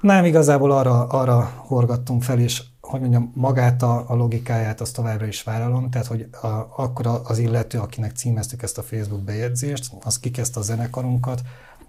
Nem, 0.00 0.24
igazából 0.24 0.70
arra, 0.70 1.06
arra 1.06 1.52
horgattunk 1.56 2.22
fel, 2.22 2.38
és 2.38 2.62
hogy 2.80 3.00
mondjam, 3.00 3.32
magát 3.34 3.82
a, 3.82 4.04
a 4.10 4.14
logikáját 4.14 4.80
azt 4.80 4.94
továbbra 4.94 5.26
is 5.26 5.42
vállalom, 5.42 5.90
tehát 5.90 6.06
hogy 6.06 6.28
a, 6.42 6.46
akkor 6.76 7.20
az 7.24 7.38
illető, 7.38 7.78
akinek 7.78 8.16
címeztük 8.16 8.62
ezt 8.62 8.78
a 8.78 8.82
Facebook 8.82 9.20
bejegyzést, 9.20 9.92
az 10.04 10.18
kikezdte 10.18 10.60
a 10.60 10.62
zenekarunkat, 10.62 11.40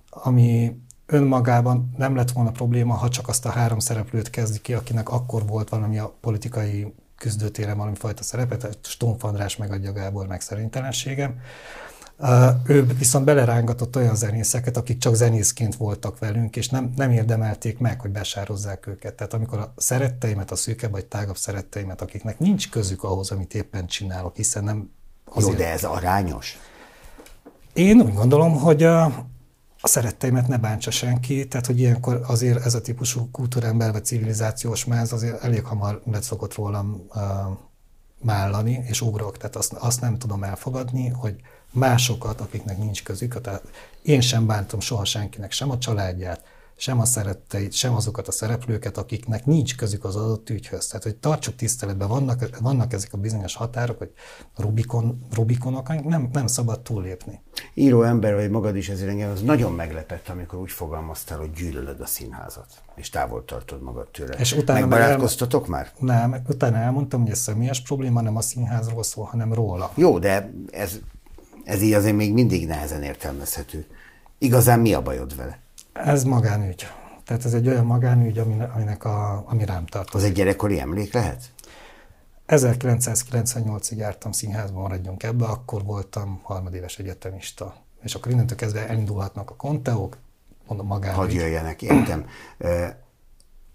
ami 0.09 0.81
önmagában 1.05 1.93
nem 1.97 2.15
lett 2.15 2.31
volna 2.31 2.51
probléma, 2.51 2.93
ha 2.93 3.09
csak 3.09 3.27
azt 3.27 3.45
a 3.45 3.49
három 3.49 3.79
szereplőt 3.79 4.29
kezdi 4.29 4.59
ki, 4.59 4.73
akinek 4.73 5.09
akkor 5.09 5.45
volt 5.45 5.69
valami 5.69 5.97
a 5.97 6.13
politikai 6.21 6.93
küzdőtéren 7.21 7.77
valami 7.77 7.95
fajta 7.95 8.23
szerepet, 8.23 8.77
Stumf 8.81 9.23
András 9.23 9.57
megadja 9.57 9.93
Gábor 9.93 10.27
meg 10.27 10.41
szerintelenségem. 10.41 11.39
Ő 12.65 12.85
viszont 12.85 13.25
belerángatott 13.25 13.95
olyan 13.95 14.15
zenészeket, 14.15 14.77
akik 14.77 14.97
csak 14.97 15.15
zenészként 15.15 15.75
voltak 15.75 16.19
velünk, 16.19 16.55
és 16.55 16.69
nem, 16.69 16.93
nem 16.95 17.11
érdemelték 17.11 17.79
meg, 17.79 18.01
hogy 18.01 18.11
besározzák 18.11 18.87
őket. 18.87 19.13
Tehát 19.13 19.33
amikor 19.33 19.59
a 19.59 19.73
szeretteimet, 19.77 20.51
a 20.51 20.55
szűkebb 20.55 20.91
vagy 20.91 21.05
tágabb 21.05 21.37
szeretteimet, 21.37 22.01
akiknek 22.01 22.39
nincs 22.39 22.69
közük 22.69 23.03
ahhoz, 23.03 23.31
amit 23.31 23.53
éppen 23.53 23.87
csinálok, 23.87 24.35
hiszen 24.35 24.63
nem 24.63 24.89
azért... 25.25 25.57
Jó, 25.57 25.63
de 25.63 25.71
ez 25.71 25.83
arányos? 25.83 26.57
Én 27.73 28.01
úgy 28.01 28.13
gondolom, 28.13 28.57
hogy 28.57 28.87
a 29.81 29.87
szeretteimet 29.87 30.47
ne 30.47 30.57
bántsa 30.57 30.91
senki, 30.91 31.47
tehát 31.47 31.65
hogy 31.65 31.79
ilyenkor 31.79 32.21
azért 32.27 32.65
ez 32.65 32.73
a 32.73 32.81
típusú 32.81 33.29
kultúrember 33.31 33.91
vagy 33.91 34.05
civilizációs 34.05 34.85
máz 34.85 35.13
azért 35.13 35.43
elég 35.43 35.63
hamar 35.63 36.01
le 36.05 36.21
szokott 36.21 36.53
rólam 36.53 37.05
uh, 37.13 37.21
mállani, 38.21 38.83
és 38.87 39.01
ugrok, 39.01 39.37
tehát 39.37 39.55
azt, 39.55 39.73
azt 39.73 40.01
nem 40.01 40.17
tudom 40.17 40.43
elfogadni, 40.43 41.07
hogy 41.07 41.35
másokat, 41.71 42.41
akiknek 42.41 42.77
nincs 42.77 43.03
közük, 43.03 43.41
tehát 43.41 43.63
én 44.01 44.21
sem 44.21 44.45
bántom 44.45 44.79
soha 44.79 45.05
senkinek, 45.05 45.51
sem 45.51 45.69
a 45.69 45.77
családját, 45.77 46.43
sem 46.81 46.99
a 46.99 47.05
szeretteit, 47.05 47.71
sem 47.71 47.95
azokat 47.95 48.27
a 48.27 48.31
szereplőket, 48.31 48.97
akiknek 48.97 49.45
nincs 49.45 49.75
közük 49.75 50.03
az 50.03 50.15
adott 50.15 50.49
ügyhöz. 50.49 50.87
Tehát, 50.87 51.03
hogy 51.03 51.15
tartsuk 51.15 51.55
tiszteletben, 51.55 52.07
vannak, 52.07 52.59
vannak 52.61 52.93
ezek 52.93 53.13
a 53.13 53.17
bizonyos 53.17 53.55
határok, 53.55 53.97
hogy 53.97 54.11
Rubikon, 54.55 55.27
Rubikonok, 55.33 56.03
nem, 56.03 56.29
nem 56.33 56.47
szabad 56.47 56.79
túllépni. 56.79 57.41
Író 57.73 58.03
ember 58.03 58.35
vagy 58.35 58.49
magad 58.49 58.75
is 58.75 58.89
ezért 58.89 59.09
engem 59.09 59.31
az 59.31 59.41
nagyon 59.41 59.71
meglepett, 59.73 60.29
amikor 60.29 60.59
úgy 60.59 60.71
fogalmaztál, 60.71 61.37
hogy 61.37 61.51
gyűlölöd 61.51 61.99
a 61.99 62.05
színházat, 62.05 62.67
és 62.95 63.09
távol 63.09 63.45
tartod 63.45 63.81
magad 63.81 64.07
tőle. 64.07 64.33
És 64.33 64.53
utána 64.53 64.79
Megbarátkoztatok 64.79 65.67
már? 65.67 65.91
Nem, 65.99 66.35
utána 66.47 66.77
elmondtam, 66.77 67.21
hogy 67.21 67.31
ez 67.31 67.39
személyes 67.39 67.81
probléma 67.81 68.21
nem 68.21 68.35
a 68.35 68.41
színházról 68.41 69.03
szól, 69.03 69.25
hanem 69.25 69.53
róla. 69.53 69.91
Jó, 69.95 70.19
de 70.19 70.53
ez, 70.71 70.99
ez 71.63 71.81
így 71.81 71.93
azért 71.93 72.15
még 72.15 72.33
mindig 72.33 72.67
nehezen 72.67 73.03
értelmezhető. 73.03 73.85
Igazán 74.37 74.79
mi 74.79 74.93
a 74.93 75.01
bajod 75.01 75.35
vele? 75.35 75.59
Ez 75.93 76.23
magánügy. 76.23 76.87
Tehát 77.25 77.45
ez 77.45 77.53
egy 77.53 77.67
olyan 77.67 77.85
magánügy, 77.85 78.37
aminek 78.73 79.05
a, 79.05 79.43
ami 79.47 79.65
rám 79.65 79.85
tartozik. 79.85 80.15
Az 80.15 80.23
egy 80.23 80.35
gyerekkori 80.35 80.79
emlék 80.79 81.13
lehet? 81.13 81.43
1998-ig 82.47 83.95
jártam 83.95 84.31
színházban, 84.31 84.81
maradjunk 84.81 85.23
ebbe, 85.23 85.45
akkor 85.45 85.83
voltam 85.83 86.39
harmadéves 86.43 86.97
egyetemista. 86.97 87.75
És 88.01 88.15
akkor 88.15 88.31
innentől 88.31 88.57
kezdve 88.57 88.87
elindulhatnak 88.87 89.49
a 89.49 89.55
konteók, 89.55 90.17
mondom 90.67 90.87
magánügy. 90.87 91.17
Hadd 91.17 91.31
jöjjenek, 91.31 91.81
értem. 91.81 92.25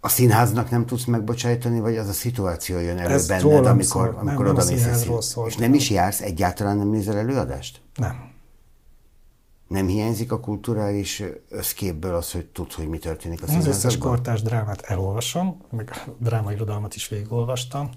A 0.01 0.09
színháznak 0.09 0.71
nem 0.71 0.87
tudsz 0.87 1.05
megbocsájtani, 1.05 1.81
vagy 1.81 1.97
az 1.97 2.09
a 2.09 2.13
szituáció 2.13 2.79
jön 2.79 2.99
elő 2.99 3.15
Ez 3.15 3.27
benned, 3.27 3.67
amikor, 3.67 3.85
szól. 3.85 4.17
amikor 4.19 4.47
oda 4.47 4.65
mész 4.65 4.87
a 4.87 5.21
szól, 5.21 5.47
És 5.49 5.57
nem 5.57 5.75
is 5.75 5.91
jársz, 5.91 6.21
egyáltalán 6.21 6.77
nem 6.77 6.89
nézel 6.89 7.17
előadást? 7.17 7.81
Nem. 7.95 8.35
Nem 9.67 9.87
hiányzik 9.87 10.33
a 10.33 10.41
kulturális 10.41 11.23
összképből 11.49 12.15
az, 12.15 12.33
hogy 12.33 12.47
tud, 12.47 12.73
hogy 12.73 12.89
mi 12.89 12.99
történik 12.99 13.43
a 13.43 13.47
színházban? 13.47 13.73
Az 13.73 13.85
összes 13.85 13.99
kortárs 13.99 14.43
drámát 14.43 14.81
elolvasom, 14.81 15.63
meg 15.71 15.91
a 16.07 16.11
drámairodalmat 16.19 16.95
is 16.95 17.09
végigolvastam. 17.09 17.91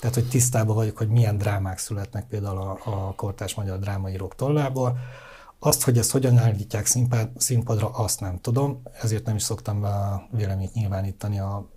Tehát, 0.00 0.14
hogy 0.14 0.28
tisztában 0.28 0.74
vagyok, 0.74 0.96
hogy 0.96 1.08
milyen 1.08 1.38
drámák 1.38 1.78
születnek 1.78 2.26
például 2.26 2.58
a, 2.58 2.78
a 2.84 3.14
kortárs 3.14 3.54
magyar 3.54 3.78
drámaírók 3.78 4.34
tollából. 4.34 4.98
Azt, 5.58 5.82
hogy 5.82 5.98
ezt 5.98 6.10
hogyan 6.10 6.38
állítják 6.38 6.86
színpad, 6.86 7.30
színpadra, 7.36 7.88
azt 7.88 8.20
nem 8.20 8.38
tudom, 8.40 8.82
ezért 9.02 9.24
nem 9.24 9.36
is 9.36 9.42
szoktam 9.42 9.86
véleményt 10.30 10.74
nyilvánítani 10.74 11.38
a 11.38 11.68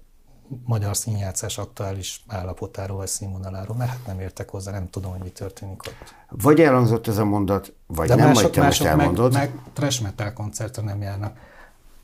magyar 0.66 0.97
színjátszás 0.97 1.58
aktuális 1.58 2.24
állapotáról 2.28 2.97
vagy 2.97 3.08
színvonaláról, 3.08 3.76
mert 3.76 3.89
hát 3.89 4.06
nem 4.08 4.20
értek 4.20 4.49
hozzá, 4.49 4.72
nem 4.72 4.89
tudom, 4.89 5.12
hogy 5.12 5.22
mi 5.24 5.30
történik 5.30 5.82
ott. 5.88 6.16
Vagy 6.30 6.60
elhangzott 6.60 7.08
ez 7.08 7.18
a 7.18 7.26
mondat, 7.26 7.74
vagy 7.88 8.08
De 8.08 8.16
nem, 8.16 8.28
mások, 8.28 8.41
vagy 8.41 8.52
te 8.52 8.62
mások 8.62 8.86
most 8.86 8.99
elmondod. 8.99 9.34
Meg, 9.34 9.54
meg 9.56 9.64
trash 9.74 10.02
metal 10.02 10.34
koncertre 10.34 10.82
nem 10.82 11.02
járnak. 11.02 11.38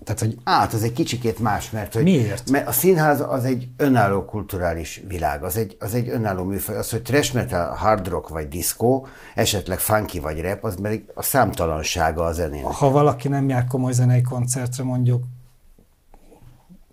Tehát, 0.04 0.20
hogy 0.20 0.38
hát, 0.44 0.74
az 0.74 0.84
egy 0.84 0.94
kicsikét 0.94 1.40
más, 1.40 1.70
mert, 1.70 1.94
hogy, 1.94 2.04
Miért? 2.04 2.50
mert 2.50 2.68
a 2.68 2.72
színház 2.72 3.22
az 3.22 3.44
egy 3.44 3.68
önálló 3.78 4.26
kulturális 4.26 5.04
világ, 5.08 5.44
az 5.44 5.58
egy, 5.58 5.78
az 5.80 5.94
egy 5.94 6.10
önálló 6.10 6.44
műfaj. 6.44 6.78
Az, 6.78 6.90
hogy 6.90 7.02
trash 7.02 7.34
metal, 7.34 7.74
hard 7.74 8.08
rock 8.08 8.30
vagy 8.30 8.48
disco, 8.48 9.04
esetleg 9.36 9.80
funky 9.80 10.20
vagy 10.20 10.42
rap, 10.42 10.64
az 10.64 10.82
pedig 10.82 11.04
a 11.14 11.22
számtalansága 11.22 12.24
a 12.24 12.32
zenének. 12.32 12.72
Ha 12.72 12.90
valaki 12.90 13.28
nem 13.28 13.50
jár 13.50 13.68
komoly 13.68 13.92
zenei 13.92 14.22
koncertre, 14.22 14.84
mondjuk 14.84 15.24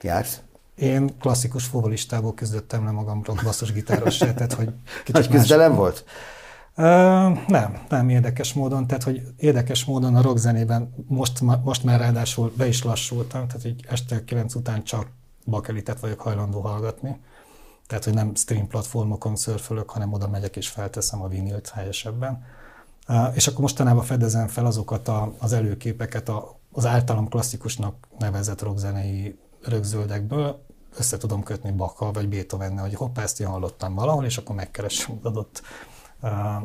jársz? 0.00 0.40
Én 0.75 1.18
klasszikus 1.18 1.64
fóvalistából 1.64 2.35
küzdöttem 2.35 2.85
le 2.85 2.91
magamról 2.91 3.37
basszusgitáros 3.45 4.16
se, 4.16 4.35
tehát 4.35 4.53
hogy 4.53 4.72
Nagy 5.07 5.29
küzdelem 5.29 5.70
más... 5.70 5.79
volt? 5.79 6.05
Uh, 6.77 6.85
nem, 7.49 7.79
nem 7.89 8.09
érdekes 8.09 8.53
módon, 8.53 8.87
tehát 8.87 9.03
hogy 9.03 9.22
érdekes 9.37 9.85
módon 9.85 10.16
a 10.16 10.22
rockzenében 10.22 10.95
most, 11.09 11.41
most 11.64 11.85
már 11.85 12.01
ráadásul 12.01 12.53
be 12.57 12.66
is 12.66 12.83
lassultam, 12.83 13.47
tehát 13.47 13.64
így 13.64 13.85
este 13.89 14.25
9 14.25 14.55
után 14.55 14.85
csak 14.85 15.07
bakelitet 15.45 16.01
vagyok 16.01 16.20
hajlandó 16.20 16.61
hallgatni. 16.61 17.20
Tehát, 17.87 18.05
hogy 18.05 18.14
nem 18.14 18.35
stream 18.35 18.66
platformokon 18.66 19.37
szörfölök, 19.37 19.91
hanem 19.91 20.12
oda 20.12 20.29
megyek 20.29 20.57
és 20.57 20.68
felteszem 20.68 21.22
a 21.22 21.29
vinilt 21.29 21.68
helyesebben. 21.68 22.45
Uh, 23.09 23.37
és 23.37 23.47
akkor 23.47 23.61
mostanában 23.61 24.05
fedezem 24.05 24.49
fel 24.49 24.66
azokat 24.66 25.09
a, 25.09 25.35
az 25.39 25.53
előképeket 25.53 26.29
a, 26.29 26.59
az 26.72 26.87
általam 26.87 27.29
klasszikusnak 27.29 27.95
nevezett 28.18 28.62
rockzenei 28.62 29.39
rögzöldekből, 29.64 30.64
össze 30.96 31.16
tudom 31.16 31.42
kötni 31.42 31.70
Bakkal 31.70 32.12
vagy 32.12 32.28
beethoven 32.28 32.78
hogy 32.78 32.94
hoppá, 32.94 33.22
ezt 33.22 33.40
én 33.40 33.46
hallottam 33.46 33.94
valahol, 33.94 34.24
és 34.24 34.36
akkor 34.36 34.54
megkeresem 34.54 35.18
adott 35.22 35.62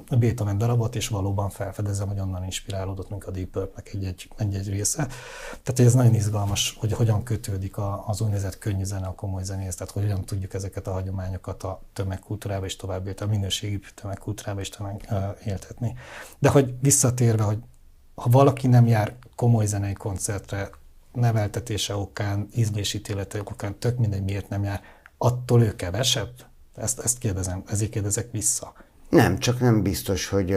a 0.09 0.15
Beethoven 0.19 0.57
darabot, 0.57 0.95
és 0.95 1.07
valóban 1.07 1.49
felfedezem, 1.49 2.07
hogy 2.07 2.19
onnan 2.19 2.43
inspirálódott, 2.43 3.09
mint 3.09 3.23
a 3.23 3.31
Deep 3.31 3.47
Purple-nek 3.47 3.93
egy-egy, 3.93 4.29
egy-egy 4.37 4.69
része. 4.69 5.07
Tehát 5.63 5.79
ez 5.79 5.93
nagyon 5.93 6.13
izgalmas, 6.13 6.77
hogy 6.79 6.93
hogyan 6.93 7.23
kötődik 7.23 7.75
az 8.05 8.21
úgynevezett 8.21 8.57
könnyű 8.57 8.83
zene 8.83 9.07
a 9.07 9.13
komoly 9.13 9.43
zenéhez, 9.43 9.75
tehát 9.75 9.93
hogy 9.93 10.01
hogyan 10.01 10.25
tudjuk 10.25 10.53
ezeket 10.53 10.87
a 10.87 10.91
hagyományokat 10.91 11.63
a 11.63 11.81
tömegkultúrába 11.93 12.65
is 12.65 12.75
tovább 12.75 13.15
a 13.21 13.25
minőségi 13.25 13.79
tömegkultúrába 13.95 14.61
is 14.61 14.69
tovább 14.69 15.01
éltetni. 15.45 15.95
De 16.39 16.49
hogy 16.49 16.73
visszatérve, 16.81 17.43
hogy 17.43 17.57
ha 18.15 18.29
valaki 18.29 18.67
nem 18.67 18.87
jár 18.87 19.15
komoly 19.35 19.65
zenei 19.65 19.93
koncertre, 19.93 20.69
neveltetése 21.13 21.95
okán, 21.95 22.47
ízlésítélete 22.55 23.39
okán, 23.39 23.79
tök 23.79 23.97
mindegy, 23.97 24.23
miért 24.23 24.49
nem 24.49 24.63
jár, 24.63 24.81
attól 25.17 25.61
ő 25.61 25.75
kevesebb? 25.75 26.31
Ezt, 26.75 26.99
ezt 26.99 27.17
kérdezem, 27.17 27.63
ezért 27.67 27.91
kérdezek 27.91 28.31
vissza. 28.31 28.73
Nem, 29.09 29.37
csak 29.37 29.59
nem 29.59 29.81
biztos, 29.81 30.27
hogy 30.27 30.53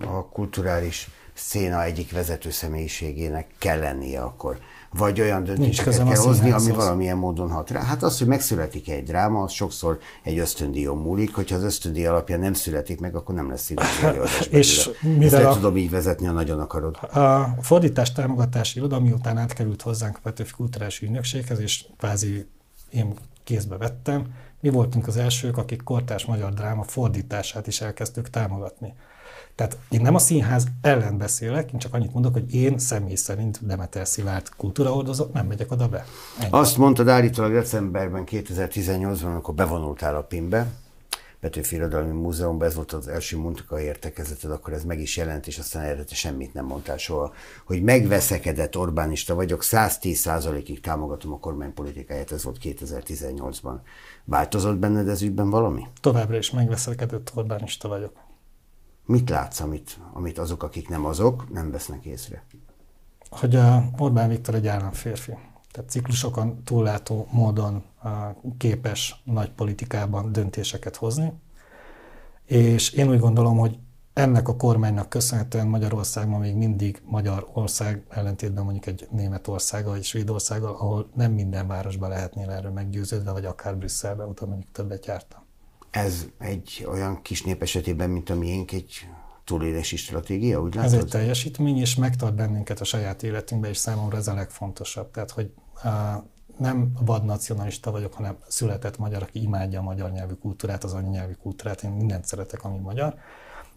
a 0.00 0.28
kulturális 0.32 1.10
széna 1.34 1.82
egyik 1.82 2.12
vezető 2.12 2.50
személyiségének 2.50 3.46
kell 3.58 3.78
lennie 3.78 4.22
akkor. 4.22 4.58
Vagy 4.96 5.20
olyan 5.20 5.44
döntéseket 5.44 5.96
kell 5.96 6.16
hozni, 6.16 6.50
ami 6.50 6.70
valamilyen 6.70 7.16
módon 7.16 7.50
hat 7.50 7.70
rá. 7.70 7.82
Hát 7.82 8.02
az, 8.02 8.18
hogy 8.18 8.26
megszületik 8.26 8.90
egy 8.90 9.02
dráma, 9.02 9.42
az 9.42 9.52
sokszor 9.52 9.98
egy 10.22 10.38
ösztöndíjon 10.38 10.98
múlik, 10.98 11.34
hogyha 11.34 11.56
az 11.56 11.62
ösztöndíj 11.62 12.06
alapján 12.06 12.40
nem 12.40 12.52
születik 12.52 13.00
meg, 13.00 13.14
akkor 13.14 13.34
nem 13.34 13.50
lesz 13.50 13.62
színházi 13.62 14.18
És 14.50 14.90
mivel 15.18 15.46
a, 15.46 15.54
tudom 15.54 15.76
így 15.76 15.90
vezetni, 15.90 16.26
ha 16.26 16.32
nagyon 16.32 16.60
akarod. 16.60 16.96
A 16.96 17.56
fordítás 17.60 18.12
támogatási 18.12 18.78
iroda, 18.78 19.00
miután 19.00 19.36
átkerült 19.36 19.82
hozzánk 19.82 20.16
a 20.16 20.20
Petőfi 20.22 20.52
Kulturális 20.52 21.00
Ügynökséghez, 21.00 21.58
és 21.58 21.86
kvázi 21.98 22.46
én 22.90 23.14
kézbe 23.44 23.76
vettem, 23.76 24.26
mi 24.60 24.70
voltunk 24.70 25.06
az 25.06 25.16
elsők, 25.16 25.56
akik 25.56 25.82
kortárs 25.82 26.24
magyar 26.24 26.52
dráma 26.52 26.82
fordítását 26.82 27.66
is 27.66 27.80
elkezdtük 27.80 28.30
támogatni. 28.30 28.94
Tehát 29.54 29.78
én 29.90 30.00
nem 30.00 30.14
a 30.14 30.18
színház 30.18 30.66
ellen 30.80 31.18
beszélek, 31.18 31.72
én 31.72 31.78
csak 31.78 31.94
annyit 31.94 32.12
mondok, 32.12 32.32
hogy 32.32 32.54
én 32.54 32.78
személy 32.78 33.14
szerint 33.14 33.66
Demeter 33.66 34.06
Szilárd 34.06 34.48
kultúraordozó, 34.56 35.26
nem 35.32 35.46
megyek 35.46 35.70
oda 35.70 35.88
be. 35.88 36.04
Ennyi. 36.40 36.48
Azt 36.50 36.76
mondtad 36.76 37.08
állítólag 37.08 37.52
decemberben 37.52 38.24
2018-ban, 38.30 39.24
amikor 39.24 39.54
bevonultál 39.54 40.16
a 40.16 40.22
PIM-be, 40.22 40.66
Petőfi 41.44 41.76
Irodalmi 41.76 42.12
Múzeumban, 42.12 42.66
ez 42.68 42.74
volt 42.74 42.92
az 42.92 43.08
első 43.08 43.38
értekezeted, 43.78 44.50
akkor 44.50 44.72
ez 44.72 44.84
meg 44.84 45.00
is 45.00 45.16
jelent, 45.16 45.46
és 45.46 45.58
aztán 45.58 45.84
erre 45.84 46.04
te 46.04 46.14
semmit 46.14 46.54
nem 46.54 46.64
mondtál 46.64 46.96
soha, 46.96 47.32
hogy 47.64 47.82
megveszekedett 47.82 48.76
Orbánista 48.76 49.34
vagyok, 49.34 49.60
110%-ig 49.64 50.80
támogatom 50.80 51.32
a 51.32 51.38
kormánypolitikáját, 51.38 52.32
ez 52.32 52.44
volt 52.44 52.58
2018-ban. 52.62 53.74
Változott 54.24 54.76
benned 54.76 55.08
ez 55.08 55.22
ügyben 55.22 55.50
valami? 55.50 55.86
Továbbra 56.00 56.36
is 56.36 56.50
megveszekedett 56.50 57.32
Orbánista 57.34 57.88
vagyok. 57.88 58.23
Mit 59.06 59.30
látsz, 59.30 59.60
amit, 59.60 59.98
amit 60.12 60.38
azok, 60.38 60.62
akik 60.62 60.88
nem 60.88 61.04
azok, 61.04 61.52
nem 61.52 61.70
vesznek 61.70 62.04
észre? 62.04 62.44
Hogy 63.30 63.56
a 63.56 63.84
Orbán 63.98 64.28
Viktor 64.28 64.54
egy 64.54 64.66
államférfi. 64.66 65.32
Tehát 65.70 65.90
ciklusokon 65.90 66.62
túllátó 66.64 67.28
módon 67.30 67.84
képes 68.58 69.22
nagy 69.24 69.50
politikában 69.50 70.32
döntéseket 70.32 70.96
hozni. 70.96 71.32
És 72.44 72.90
én 72.90 73.08
úgy 73.08 73.18
gondolom, 73.18 73.58
hogy 73.58 73.78
ennek 74.12 74.48
a 74.48 74.56
kormánynak 74.56 75.08
köszönhetően 75.08 75.66
Magyarországban 75.66 76.40
még 76.40 76.54
mindig 76.54 77.02
Magyarország 77.04 78.04
ellentétben 78.08 78.64
mondjuk 78.64 78.86
egy 78.86 79.08
Németországgal, 79.10 79.94
egy 79.94 80.04
Svédországgal, 80.04 80.74
ahol 80.74 81.10
nem 81.14 81.32
minden 81.32 81.66
városban 81.66 82.08
lehetnél 82.08 82.50
erről 82.50 82.70
meggyőződve, 82.70 83.32
vagy 83.32 83.44
akár 83.44 83.76
Brüsszelben, 83.76 84.28
utána 84.28 84.50
mondjuk 84.50 84.72
többet 84.72 85.06
jártam. 85.06 85.43
Ez 85.94 86.26
egy 86.38 86.86
olyan 86.90 87.22
kis 87.22 87.42
nép 87.42 87.62
esetében, 87.62 88.10
mint 88.10 88.30
a 88.30 88.34
miénk, 88.34 88.72
egy 88.72 89.08
túlélési 89.44 89.96
stratégia, 89.96 90.60
úgy 90.60 90.74
látod? 90.74 90.92
Ez 90.92 90.98
egy 90.98 91.08
teljesítmény, 91.08 91.78
és 91.78 91.94
megtart 91.94 92.34
bennünket 92.34 92.80
a 92.80 92.84
saját 92.84 93.22
életünkben, 93.22 93.70
és 93.70 93.76
számomra 93.76 94.16
ez 94.16 94.28
a 94.28 94.34
legfontosabb. 94.34 95.10
Tehát, 95.10 95.30
hogy 95.30 95.52
nem 96.58 96.92
vadnacionalista 97.00 97.90
vagyok, 97.90 98.14
hanem 98.14 98.36
született 98.48 98.98
magyar, 98.98 99.22
aki 99.22 99.42
imádja 99.42 99.80
a 99.80 99.82
magyar 99.82 100.10
nyelvű 100.10 100.34
kultúrát, 100.34 100.84
az 100.84 100.92
anyanyelvű 100.92 101.32
kultúrát, 101.32 101.82
én 101.82 101.90
mindent 101.90 102.24
szeretek, 102.24 102.64
ami 102.64 102.78
magyar, 102.78 103.14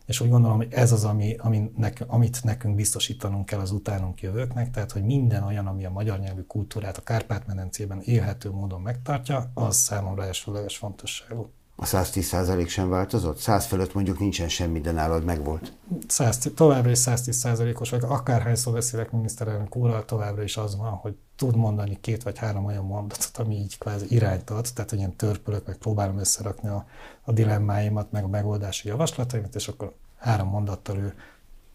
és 0.05 0.19
úgy 0.19 0.29
gondolom, 0.29 0.57
hogy 0.57 0.67
ez 0.71 0.91
az, 0.91 1.03
ami, 1.03 1.35
ami 1.39 1.71
nek, 1.75 2.03
amit 2.07 2.43
nekünk 2.43 2.75
biztosítanunk 2.75 3.45
kell 3.45 3.59
az 3.59 3.71
utánunk 3.71 4.21
jövőknek, 4.21 4.71
tehát 4.71 4.91
hogy 4.91 5.03
minden 5.03 5.43
olyan, 5.43 5.67
ami 5.67 5.85
a 5.85 5.89
magyar 5.89 6.19
nyelvű 6.19 6.41
kultúrát 6.41 6.97
a 6.97 7.01
Kárpát-medencében 7.01 8.01
élhető 8.01 8.51
módon 8.51 8.81
megtartja, 8.81 9.51
az 9.53 9.75
számomra 9.75 10.25
elsőleges 10.25 10.77
fontosságú. 10.77 11.51
A 11.79 11.85
110% 11.85 12.67
sem 12.67 12.89
változott? 12.89 13.37
100 13.37 13.65
fölött 13.65 13.93
mondjuk 13.93 14.19
nincsen 14.19 14.49
semmi, 14.49 14.81
de 14.81 14.91
nálad 14.91 15.23
megvolt. 15.23 15.73
100, 16.07 16.51
továbbra 16.55 16.89
is 16.89 16.99
110%-os 17.01 17.89
vagyok. 17.89 18.11
Akárhányszor 18.11 18.73
beszélek 18.73 19.11
miniszterelnök 19.11 19.75
úrral, 19.75 20.05
továbbra 20.05 20.43
is 20.43 20.57
az 20.57 20.77
van, 20.77 20.91
hogy 20.91 21.15
tud 21.35 21.55
mondani 21.55 21.97
két 22.01 22.23
vagy 22.23 22.37
három 22.37 22.65
olyan 22.65 22.85
mondatot, 22.85 23.37
ami 23.37 23.55
így 23.55 23.77
kvázi 23.77 24.05
irányt 24.09 24.49
ad, 24.49 24.67
tehát 24.73 24.89
hogy 24.89 24.99
ilyen 24.99 25.15
törpülök, 25.15 25.65
meg 25.65 25.77
próbálom 25.77 26.17
összerakni 26.17 26.69
a, 26.69 26.85
a 27.21 27.31
dilemmáimat, 27.31 28.11
meg 28.11 28.23
a 28.23 28.27
megoldási 28.27 28.87
javaslataimat, 28.87 29.55
és 29.55 29.67
akkor 29.67 29.93
három 30.17 30.47
mondattal 30.47 30.97
ő 30.97 31.13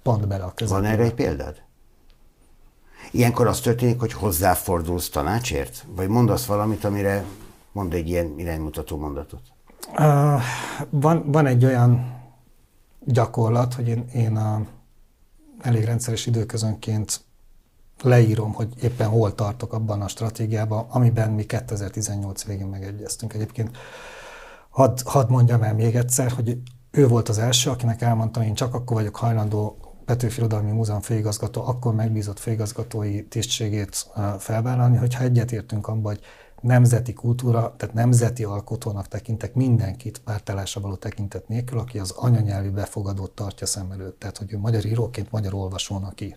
pont 0.02 0.26
bele 0.26 0.44
a 0.44 0.52
közepébe. 0.54 0.86
Van 0.86 0.92
erre 0.92 1.04
egy 1.04 1.14
példád? 1.14 1.62
Ilyenkor 3.10 3.46
az 3.46 3.60
történik, 3.60 4.00
hogy 4.00 4.12
hozzáfordulsz 4.12 5.08
tanácsért? 5.08 5.86
Vagy 5.88 6.08
mondasz 6.08 6.44
valamit, 6.44 6.84
amire 6.84 7.24
mond 7.72 7.94
egy 7.94 8.08
ilyen 8.08 8.38
iránymutató 8.38 8.96
mondatot? 8.96 9.51
Van, 10.90 11.30
van 11.30 11.46
egy 11.46 11.64
olyan 11.64 12.20
gyakorlat, 13.04 13.74
hogy 13.74 13.88
én, 13.88 14.04
én 14.14 14.36
a, 14.36 14.66
elég 15.60 15.84
rendszeres 15.84 16.26
időközönként 16.26 17.20
leírom, 18.02 18.52
hogy 18.52 18.68
éppen 18.82 19.08
hol 19.08 19.34
tartok 19.34 19.72
abban 19.72 20.02
a 20.02 20.08
stratégiában, 20.08 20.86
amiben 20.88 21.30
mi 21.30 21.44
2018 21.44 22.44
végén 22.44 22.66
megegyeztünk. 22.66 23.32
Egyébként 23.32 23.76
hadd 24.70 24.98
had 25.04 25.30
mondjam 25.30 25.62
el 25.62 25.74
még 25.74 25.96
egyszer, 25.96 26.30
hogy 26.30 26.58
ő 26.90 27.08
volt 27.08 27.28
az 27.28 27.38
első, 27.38 27.70
akinek 27.70 28.02
elmondtam, 28.02 28.42
én 28.42 28.54
csak 28.54 28.74
akkor 28.74 28.96
vagyok 28.96 29.16
hajlandó 29.16 29.76
Petőfi 30.04 30.38
Irodalmi 30.38 30.70
Múzeum 30.70 31.00
főigazgató, 31.00 31.66
akkor 31.66 31.94
megbízott 31.94 32.38
főigazgatói 32.38 33.24
tisztségét 33.24 34.06
felvállalni, 34.38 34.96
hogyha 34.96 35.22
egyetértünk 35.22 35.86
abban, 35.86 36.02
hogy 36.02 36.20
nemzeti 36.62 37.12
kultúra, 37.12 37.74
tehát 37.76 37.94
nemzeti 37.94 38.44
alkotónak 38.44 39.08
tekintek 39.08 39.54
mindenkit 39.54 40.18
pártállásra 40.18 40.80
való 40.80 40.94
tekintet 40.94 41.48
nélkül, 41.48 41.78
aki 41.78 41.98
az 41.98 42.10
anyanyelvi 42.10 42.68
befogadót 42.68 43.30
tartja 43.30 43.66
szem 43.66 43.90
előtt. 43.90 44.18
Tehát, 44.18 44.38
hogy 44.38 44.52
ő 44.52 44.58
magyar 44.58 44.84
íróként 44.84 45.30
magyar 45.30 45.54
olvasónak 45.54 46.20
ír. 46.20 46.36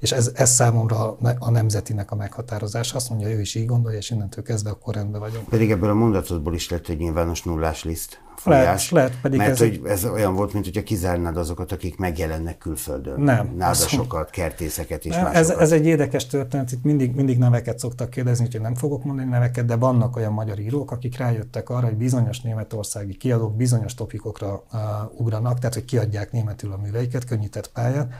És 0.00 0.12
ez, 0.12 0.30
ez 0.34 0.50
számomra 0.50 1.16
a 1.38 1.50
nemzetinek 1.50 2.10
a 2.10 2.14
meghatározása. 2.14 2.96
Azt 2.96 3.10
mondja, 3.10 3.28
ő 3.28 3.40
is 3.40 3.54
így 3.54 3.66
gondolja, 3.66 3.98
és 3.98 4.10
innentől 4.10 4.44
kezdve 4.44 4.70
akkor 4.70 4.94
rendben 4.94 5.20
vagyunk. 5.20 5.48
Pedig 5.48 5.70
ebből 5.70 5.90
a 5.90 5.94
mondatodból 5.94 6.54
is 6.54 6.68
lett 6.68 6.88
egy 6.88 6.98
nyilvános 6.98 7.42
nullás 7.42 7.84
liszt 7.84 8.20
folyás. 8.40 8.90
Lehet, 8.90 9.08
lehet 9.10 9.22
pedig 9.22 9.38
mert 9.38 9.50
ez, 9.50 9.58
hogy 9.58 9.80
ez 9.84 10.04
olyan 10.04 10.34
volt, 10.34 10.52
mint 10.52 10.64
hogyha 10.64 10.82
kizárnád 10.82 11.36
azokat, 11.36 11.72
akik 11.72 11.96
megjelennek 11.96 12.58
külföldön. 12.58 13.20
Nem. 13.20 13.54
Nádasokat, 13.56 14.30
kertészeket 14.30 15.04
és 15.04 15.14
másokat. 15.14 15.34
Ez, 15.34 15.50
ez 15.50 15.72
egy 15.72 15.86
érdekes 15.86 16.26
történet, 16.26 16.72
itt 16.72 16.84
mindig, 16.84 17.14
mindig 17.14 17.38
neveket 17.38 17.78
szoktak 17.78 18.10
kérdezni, 18.10 18.48
hogy 18.50 18.60
nem 18.60 18.74
fogok 18.74 19.04
mondani 19.04 19.28
neveket, 19.28 19.64
de 19.64 19.76
vannak 19.76 20.16
olyan 20.16 20.32
magyar 20.32 20.58
írók, 20.58 20.90
akik 20.90 21.18
rájöttek 21.18 21.70
arra, 21.70 21.86
hogy 21.86 21.96
bizonyos 21.96 22.40
németországi 22.40 23.16
kiadók 23.16 23.56
bizonyos 23.56 23.94
topikokra 23.94 24.64
uh, 24.72 24.80
ugranak, 25.20 25.58
tehát 25.58 25.74
hogy 25.74 25.84
kiadják 25.84 26.32
németül 26.32 26.72
a 26.72 26.76
műveiket, 26.76 27.24
könnyített 27.24 27.70
pályán, 27.72 28.10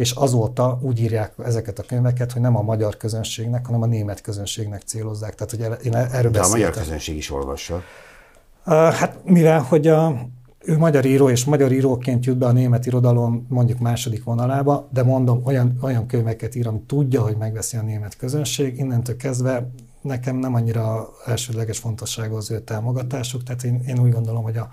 és 0.00 0.10
azóta 0.10 0.78
úgy 0.82 1.00
írják 1.00 1.32
ezeket 1.44 1.78
a 1.78 1.82
könyveket, 1.82 2.32
hogy 2.32 2.42
nem 2.42 2.56
a 2.56 2.62
magyar 2.62 2.96
közönségnek, 2.96 3.66
hanem 3.66 3.82
a 3.82 3.86
német 3.86 4.20
közönségnek 4.20 4.82
célozzák. 4.82 5.34
Tehát, 5.34 5.50
hogy 5.50 5.86
én 5.86 5.94
erről 5.94 6.30
De 6.30 6.40
a 6.40 6.48
magyar 6.48 6.70
közönség 6.70 7.16
is 7.16 7.30
olvassa. 7.30 7.82
Hát 8.64 9.18
mivel, 9.24 9.60
hogy 9.60 9.86
a, 9.86 10.26
ő 10.58 10.78
magyar 10.78 11.04
író, 11.04 11.28
és 11.28 11.44
magyar 11.44 11.72
íróként 11.72 12.24
jut 12.24 12.38
be 12.38 12.46
a 12.46 12.52
német 12.52 12.86
irodalom 12.86 13.46
mondjuk 13.48 13.78
második 13.78 14.24
vonalába, 14.24 14.88
de 14.92 15.02
mondom, 15.02 15.42
olyan, 15.44 15.78
olyan 15.82 16.06
könyveket 16.06 16.54
ír, 16.54 16.66
ami 16.66 16.80
tudja, 16.86 17.22
hogy 17.22 17.36
megveszi 17.36 17.76
a 17.76 17.82
német 17.82 18.16
közönség, 18.16 18.78
innentől 18.78 19.16
kezdve 19.16 19.70
nekem 20.00 20.36
nem 20.36 20.54
annyira 20.54 21.08
elsődleges 21.26 21.78
fontosságú 21.78 22.36
az 22.36 22.50
ő 22.50 22.60
támogatásuk, 22.60 23.42
tehát 23.42 23.64
én, 23.64 23.82
én 23.86 23.98
úgy 23.98 24.12
gondolom, 24.12 24.42
hogy 24.42 24.56
a, 24.56 24.68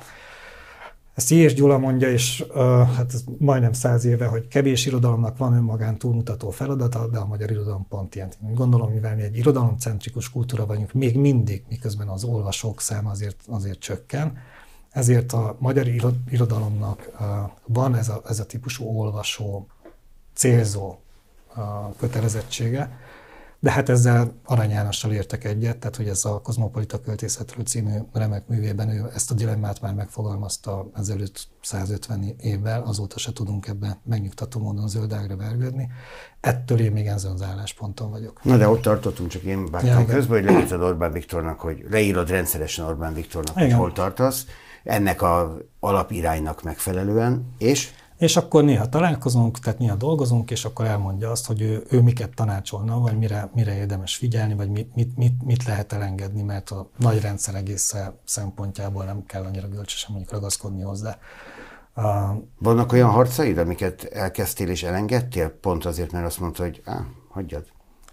ezt 1.18 1.32
Ilyes 1.32 1.54
Gyula 1.54 1.78
mondja, 1.78 2.10
és 2.10 2.46
uh, 2.50 2.56
hát 2.82 3.14
ez 3.14 3.24
majdnem 3.38 3.74
száz 3.74 4.06
éve, 4.06 4.26
hogy 4.26 4.48
kevés 4.48 4.86
irodalomnak 4.86 5.38
van 5.38 5.54
önmagán 5.54 5.98
túlmutató 5.98 6.50
feladata, 6.50 7.08
de 7.08 7.18
a 7.18 7.26
magyar 7.26 7.52
irodalom 7.52 7.88
pont 7.88 8.16
ilyen. 8.16 8.32
Gondolom, 8.40 8.92
mivel 8.92 9.16
mi 9.16 9.22
egy 9.22 9.38
irodalomcentrikus 9.38 10.32
kultúra 10.32 10.66
vagyunk, 10.66 10.94
még 10.94 11.18
mindig, 11.18 11.64
miközben 11.70 12.08
az 12.08 12.24
olvasók 12.24 12.82
száma 12.82 13.10
azért, 13.10 13.38
azért 13.48 13.80
csökken, 13.80 14.38
ezért 14.92 15.34
a 15.34 15.56
magyar 15.60 15.88
irodalomnak 16.30 17.12
uh, 17.20 17.28
van 17.66 17.96
ez 17.96 18.10
a, 18.10 18.22
ez 18.28 18.40
a 18.40 18.46
típusú 18.46 18.86
olvasó, 18.86 19.68
célzó 20.34 20.96
uh, 21.56 21.64
kötelezettsége, 22.00 23.00
de 23.60 23.72
hát 23.72 23.90
ezzel 23.90 24.34
Arany 24.46 24.70
Jánossal 24.70 25.12
értek 25.12 25.44
egyet, 25.44 25.78
tehát 25.78 25.96
hogy 25.96 26.08
ez 26.08 26.26
a 26.26 26.42
Kozmopolita 26.42 27.00
költészetről 27.00 27.66
című 27.66 27.92
remek 28.14 28.48
művében 28.48 28.90
ő 28.90 29.12
ezt 29.14 29.32
a 29.32 29.34
dilemmát 29.34 29.82
már 29.82 29.94
megfogalmazta 29.94 30.90
ezelőtt 30.96 31.48
150 31.62 32.36
évvel, 32.42 32.82
azóta 32.82 33.20
se 33.20 33.34
tudunk 33.34 33.68
ebben 33.68 33.98
megnyugtató 34.04 34.60
módon 34.60 34.88
zöldágra 34.88 35.36
vergődni. 35.36 35.90
Ettől 36.40 36.80
én 36.80 36.92
még 36.92 37.08
ezen 37.08 37.32
az 37.32 37.42
állásponton 37.42 38.12
vagyok. 38.12 38.44
Na 38.44 38.58
de 38.58 38.68
ott 38.68 38.82
tartottunk, 38.82 39.30
csak 39.30 39.42
én 39.42 39.66
vágtam 39.72 40.00
ja, 40.00 40.06
közben, 40.06 40.44
hogy 40.44 40.52
leírtad 40.54 40.82
Orbán 40.82 41.12
Viktornak, 41.12 41.60
hogy 41.60 41.86
leírod 41.90 42.30
rendszeresen 42.30 42.86
Orbán 42.86 43.14
Viktornak, 43.14 43.56
igen. 43.56 43.70
hogy 43.70 43.78
hol 43.80 43.92
tartasz, 43.92 44.46
ennek 44.84 45.22
a 45.22 45.58
alapiránynak 45.80 46.64
megfelelően, 46.64 47.54
és 47.58 47.92
és 48.18 48.38
akkor 48.38 48.64
néha 48.64 48.90
találkozunk, 48.90 49.60
tehát 49.60 49.80
néha 49.80 49.96
dolgozunk, 49.96 50.52
és 50.52 50.66
akkor 50.66 50.86
elmondja 50.86 51.32
azt, 51.32 51.46
hogy 51.46 51.62
ő, 51.62 51.86
ő 51.90 52.02
miket 52.02 52.34
tanácsolna, 52.36 53.00
vagy 53.00 53.18
mire, 53.18 53.50
mire 53.54 53.76
érdemes 53.76 54.16
figyelni, 54.16 54.54
vagy 54.54 54.70
mit, 54.70 54.96
mit, 54.96 55.18
mit, 55.18 55.44
mit 55.44 55.64
lehet 55.64 55.94
elengedni, 55.94 56.42
mert 56.42 56.70
a 56.70 56.90
nagy 56.98 57.22
rendszer 57.22 57.56
egész 57.56 57.96
szempontjából 58.24 59.04
nem 59.04 59.26
kell 59.26 59.44
annyira 59.44 59.68
gölcsösen 59.68 60.10
mondjuk 60.12 60.34
ragaszkodni 60.34 60.82
hozzá. 60.82 61.18
Vannak 62.58 62.92
olyan 62.92 63.10
harcaid, 63.10 63.58
amiket 63.58 64.04
elkezdtél 64.04 64.70
és 64.70 64.84
elengedtél, 64.84 65.50
pont 65.50 65.86
azért, 65.86 66.12
mert 66.12 66.26
azt 66.26 66.40
mondta, 66.40 66.64
hogy 66.64 66.82
á, 66.86 67.06
hagyjad. 67.30 67.66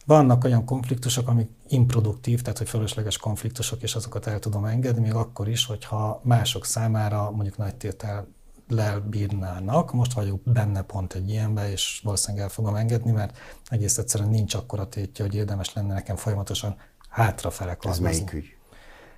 Vannak 0.06 0.44
olyan 0.44 0.64
konfliktusok, 0.64 1.28
amik 1.28 1.48
improduktív, 1.68 2.42
tehát 2.42 2.58
hogy 2.58 2.68
fölösleges 2.68 3.16
konfliktusok, 3.16 3.82
és 3.82 3.94
azokat 3.94 4.26
el 4.26 4.38
tudom 4.38 4.64
engedni, 4.64 5.00
még 5.00 5.14
akkor 5.14 5.48
is, 5.48 5.66
hogyha 5.66 6.20
mások 6.24 6.64
számára 6.64 7.30
mondjuk 7.30 7.56
nagy 7.56 7.74
tétel 7.74 8.28
lelbírnának. 8.74 9.92
Most 9.92 10.12
vagyok 10.12 10.40
benne 10.44 10.82
pont 10.82 11.12
egy 11.14 11.28
ilyenbe, 11.28 11.70
és 11.70 12.00
valószínűleg 12.04 12.44
el 12.44 12.50
fogom 12.50 12.74
engedni, 12.74 13.10
mert 13.10 13.38
egész 13.68 13.98
egyszerűen 13.98 14.30
nincs 14.30 14.54
akkora 14.54 14.88
tétje, 14.88 15.24
hogy 15.24 15.34
érdemes 15.34 15.72
lenne 15.72 15.94
nekem 15.94 16.16
folyamatosan 16.16 16.76
hátrafele 17.08 17.76
Ez 17.80 17.98
melyik 17.98 18.32
ügy? 18.32 18.56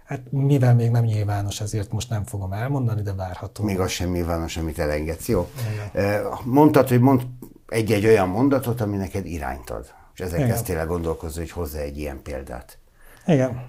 Hát 0.05 0.21
mivel 0.31 0.75
még 0.75 0.91
nem 0.91 1.05
nyilvános, 1.05 1.61
ezért 1.61 1.93
most 1.93 2.11
nem 2.11 2.25
fogom 2.25 2.53
elmondani, 2.53 3.03
de 3.03 3.15
várható. 3.15 3.65
Még 3.65 3.81
az 3.81 3.91
sem 3.91 4.11
nyilvános, 4.11 4.57
amit 4.57 4.79
elengedsz, 4.79 5.29
jó? 5.29 5.51
Igen. 5.93 6.27
Mondtad, 6.45 6.89
hogy 6.89 7.01
mond 7.01 7.27
egy-egy 7.69 8.07
olyan 8.07 8.29
mondatot, 8.29 8.81
ami 8.81 8.97
neked 8.97 9.27
irányt 9.27 9.71
ad. 9.71 9.95
És 10.15 10.21
ezzel 10.21 10.39
Igen. 10.39 10.51
kezdtél 10.51 10.79
el 10.79 10.87
gondolkozni, 10.87 11.41
hogy 11.41 11.51
hozzá 11.51 11.79
egy 11.79 11.99
ilyen 11.99 12.23
példát. 12.23 12.79
Igen. 13.27 13.63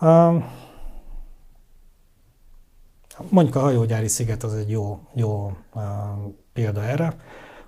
Um, 0.00 0.44
Mondjuk 3.18 3.56
a 3.56 3.60
hajógyári 3.60 4.08
sziget 4.08 4.42
az 4.42 4.54
egy 4.54 4.70
jó, 4.70 5.00
jó 5.14 5.52
példa 6.52 6.82
erre, 6.82 7.16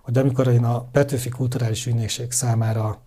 hogy 0.03 0.19
amikor 0.19 0.47
én 0.47 0.65
a 0.65 0.81
Petőfi 0.81 1.29
Kulturális 1.29 1.87
Ügynökség 1.87 2.33
számára 2.33 3.03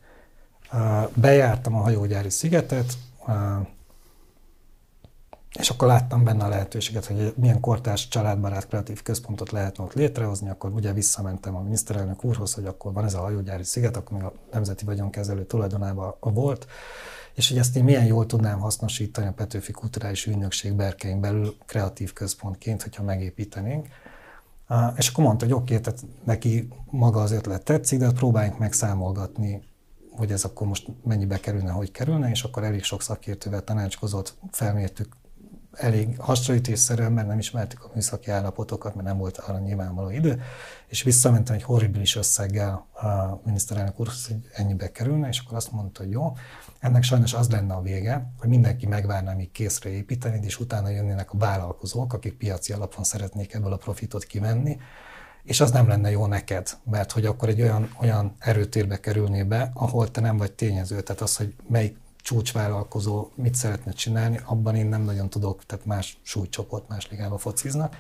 bejártam 1.14 1.76
a 1.76 1.82
hajógyári 1.82 2.30
szigetet, 2.30 2.98
és 5.60 5.70
akkor 5.70 5.88
láttam 5.88 6.24
benne 6.24 6.44
a 6.44 6.48
lehetőséget, 6.48 7.06
hogy 7.06 7.34
milyen 7.38 7.60
kortárs 7.60 8.08
családbarát 8.08 8.68
kreatív 8.68 9.02
központot 9.02 9.52
lehetne 9.52 9.84
ott 9.84 9.94
létrehozni, 9.94 10.50
akkor 10.50 10.72
ugye 10.72 10.94
visszamentem 10.94 11.56
a 11.56 11.62
miniszterelnök 11.62 12.24
úrhoz, 12.24 12.54
hogy 12.54 12.66
akkor 12.66 12.94
van 12.94 13.06
ez 13.06 13.14
a 13.14 13.20
hajógyári 13.20 13.64
sziget, 13.64 13.98
akkor 13.98 14.18
még 14.18 14.26
a 14.26 14.34
Nemzeti 14.52 14.86
Vagyonkezelő 14.86 15.46
tulajdonában 15.46 16.16
volt, 16.20 16.68
és 17.38 17.50
hogy 17.50 17.58
ezt 17.58 17.76
én 17.76 17.84
milyen 17.84 18.06
jól 18.06 18.26
tudnám 18.26 18.60
hasznosítani 18.60 19.28
a 19.28 19.32
Petőfi 19.32 19.72
Kulturális 19.72 20.26
Ügynökség 20.26 20.74
berkein 20.74 21.22
belül 21.22 21.56
kreatív 21.66 22.14
központként, 22.14 22.84
hogyha 22.84 23.04
megépítenénk. 23.04 23.88
És 24.96 25.08
akkor 25.08 25.24
mondta, 25.24 25.46
hogy 25.46 25.54
oké, 25.54 25.64
okay, 25.64 25.84
tehát 25.84 26.06
neki 26.24 26.68
maga 26.92 27.22
az 27.22 27.32
ötlet 27.32 27.64
tetszik, 27.64 28.00
de 28.00 28.12
próbáljunk 28.12 28.60
meg 28.60 28.74
számolgatni, 28.74 29.62
hogy 30.12 30.32
ez 30.32 30.44
akkor 30.44 30.68
most 30.68 30.88
mennyibe 31.04 31.40
kerülne, 31.40 31.72
hogy 31.72 31.92
kerülne, 31.92 32.30
és 32.30 32.44
akkor 32.44 32.64
elég 32.64 32.84
sok 32.84 33.02
szakértővel 33.02 33.64
tanácskozott, 33.64 34.38
felmértük 34.52 35.16
elég 35.78 36.20
hasonlítésszerűen, 36.20 37.12
mert 37.12 37.28
nem 37.28 37.40
ismertük 37.40 37.84
a 37.84 37.92
műszaki 37.94 38.32
állapotokat, 38.32 38.96
mert 38.96 39.08
nem 39.08 39.18
volt 39.18 39.38
arra 39.38 39.60
nyilvánvaló 39.60 40.10
idő, 40.10 40.42
és 40.88 41.04
visszamentem 41.04 41.56
egy 41.56 41.64
horribilis 41.64 42.16
összeggel 42.16 42.88
a 42.94 43.40
miniszterelnök 43.46 44.00
úrhoz, 44.00 44.28
hogy 44.28 44.38
ennyibe 44.54 44.92
kerülne, 44.92 45.28
és 45.28 45.40
akkor 45.40 45.58
azt 45.58 45.72
mondta, 45.72 46.04
hogy 46.04 46.12
jó, 46.12 46.34
ennek 46.80 47.04
sajnos 47.04 47.34
az 47.34 47.50
lenne 47.50 47.74
a 47.74 47.82
vége, 47.82 48.32
hogy 48.40 48.50
mindenki 48.50 48.86
megvárná, 48.88 49.34
míg 49.34 49.52
készre 49.52 49.90
építeni, 49.90 50.40
és 50.46 50.60
utána 50.60 50.90
jönnének 50.90 51.34
a 51.34 51.38
vállalkozók, 51.38 52.14
akik 52.14 52.38
piaci 52.38 52.74
alapon 52.74 53.04
szeretnék 53.04 53.54
ebből 53.54 53.74
a 53.74 53.78
profitot 53.78 54.24
kivenni, 54.24 54.78
és 55.44 55.60
az 55.60 55.72
nem 55.72 55.88
lenne 55.88 56.12
jó 56.12 56.26
neked, 56.26 56.70
mert 56.84 57.12
hogy 57.12 57.26
akkor 57.26 57.50
egy 57.50 57.62
olyan, 57.62 57.96
olyan 58.02 58.36
erőtérbe 58.40 59.00
kerülné 59.00 59.44
be, 59.44 59.72
ahol 59.74 60.12
te 60.12 60.22
nem 60.22 60.38
vagy 60.38 60.52
tényező, 60.52 61.02
tehát 61.02 61.22
az, 61.22 61.36
hogy 61.36 61.56
melyik 61.68 61.98
csúcsvállalkozó 62.28 63.30
mit 63.36 63.56
szeretne 63.56 63.92
csinálni, 63.92 64.40
abban 64.46 64.76
én 64.76 64.86
nem 64.86 65.02
nagyon 65.02 65.30
tudok, 65.30 65.66
tehát 65.66 65.86
más 65.86 66.18
súlycsoport, 66.22 66.88
más 66.88 67.10
ligába 67.10 67.38
fociznak. 67.38 67.96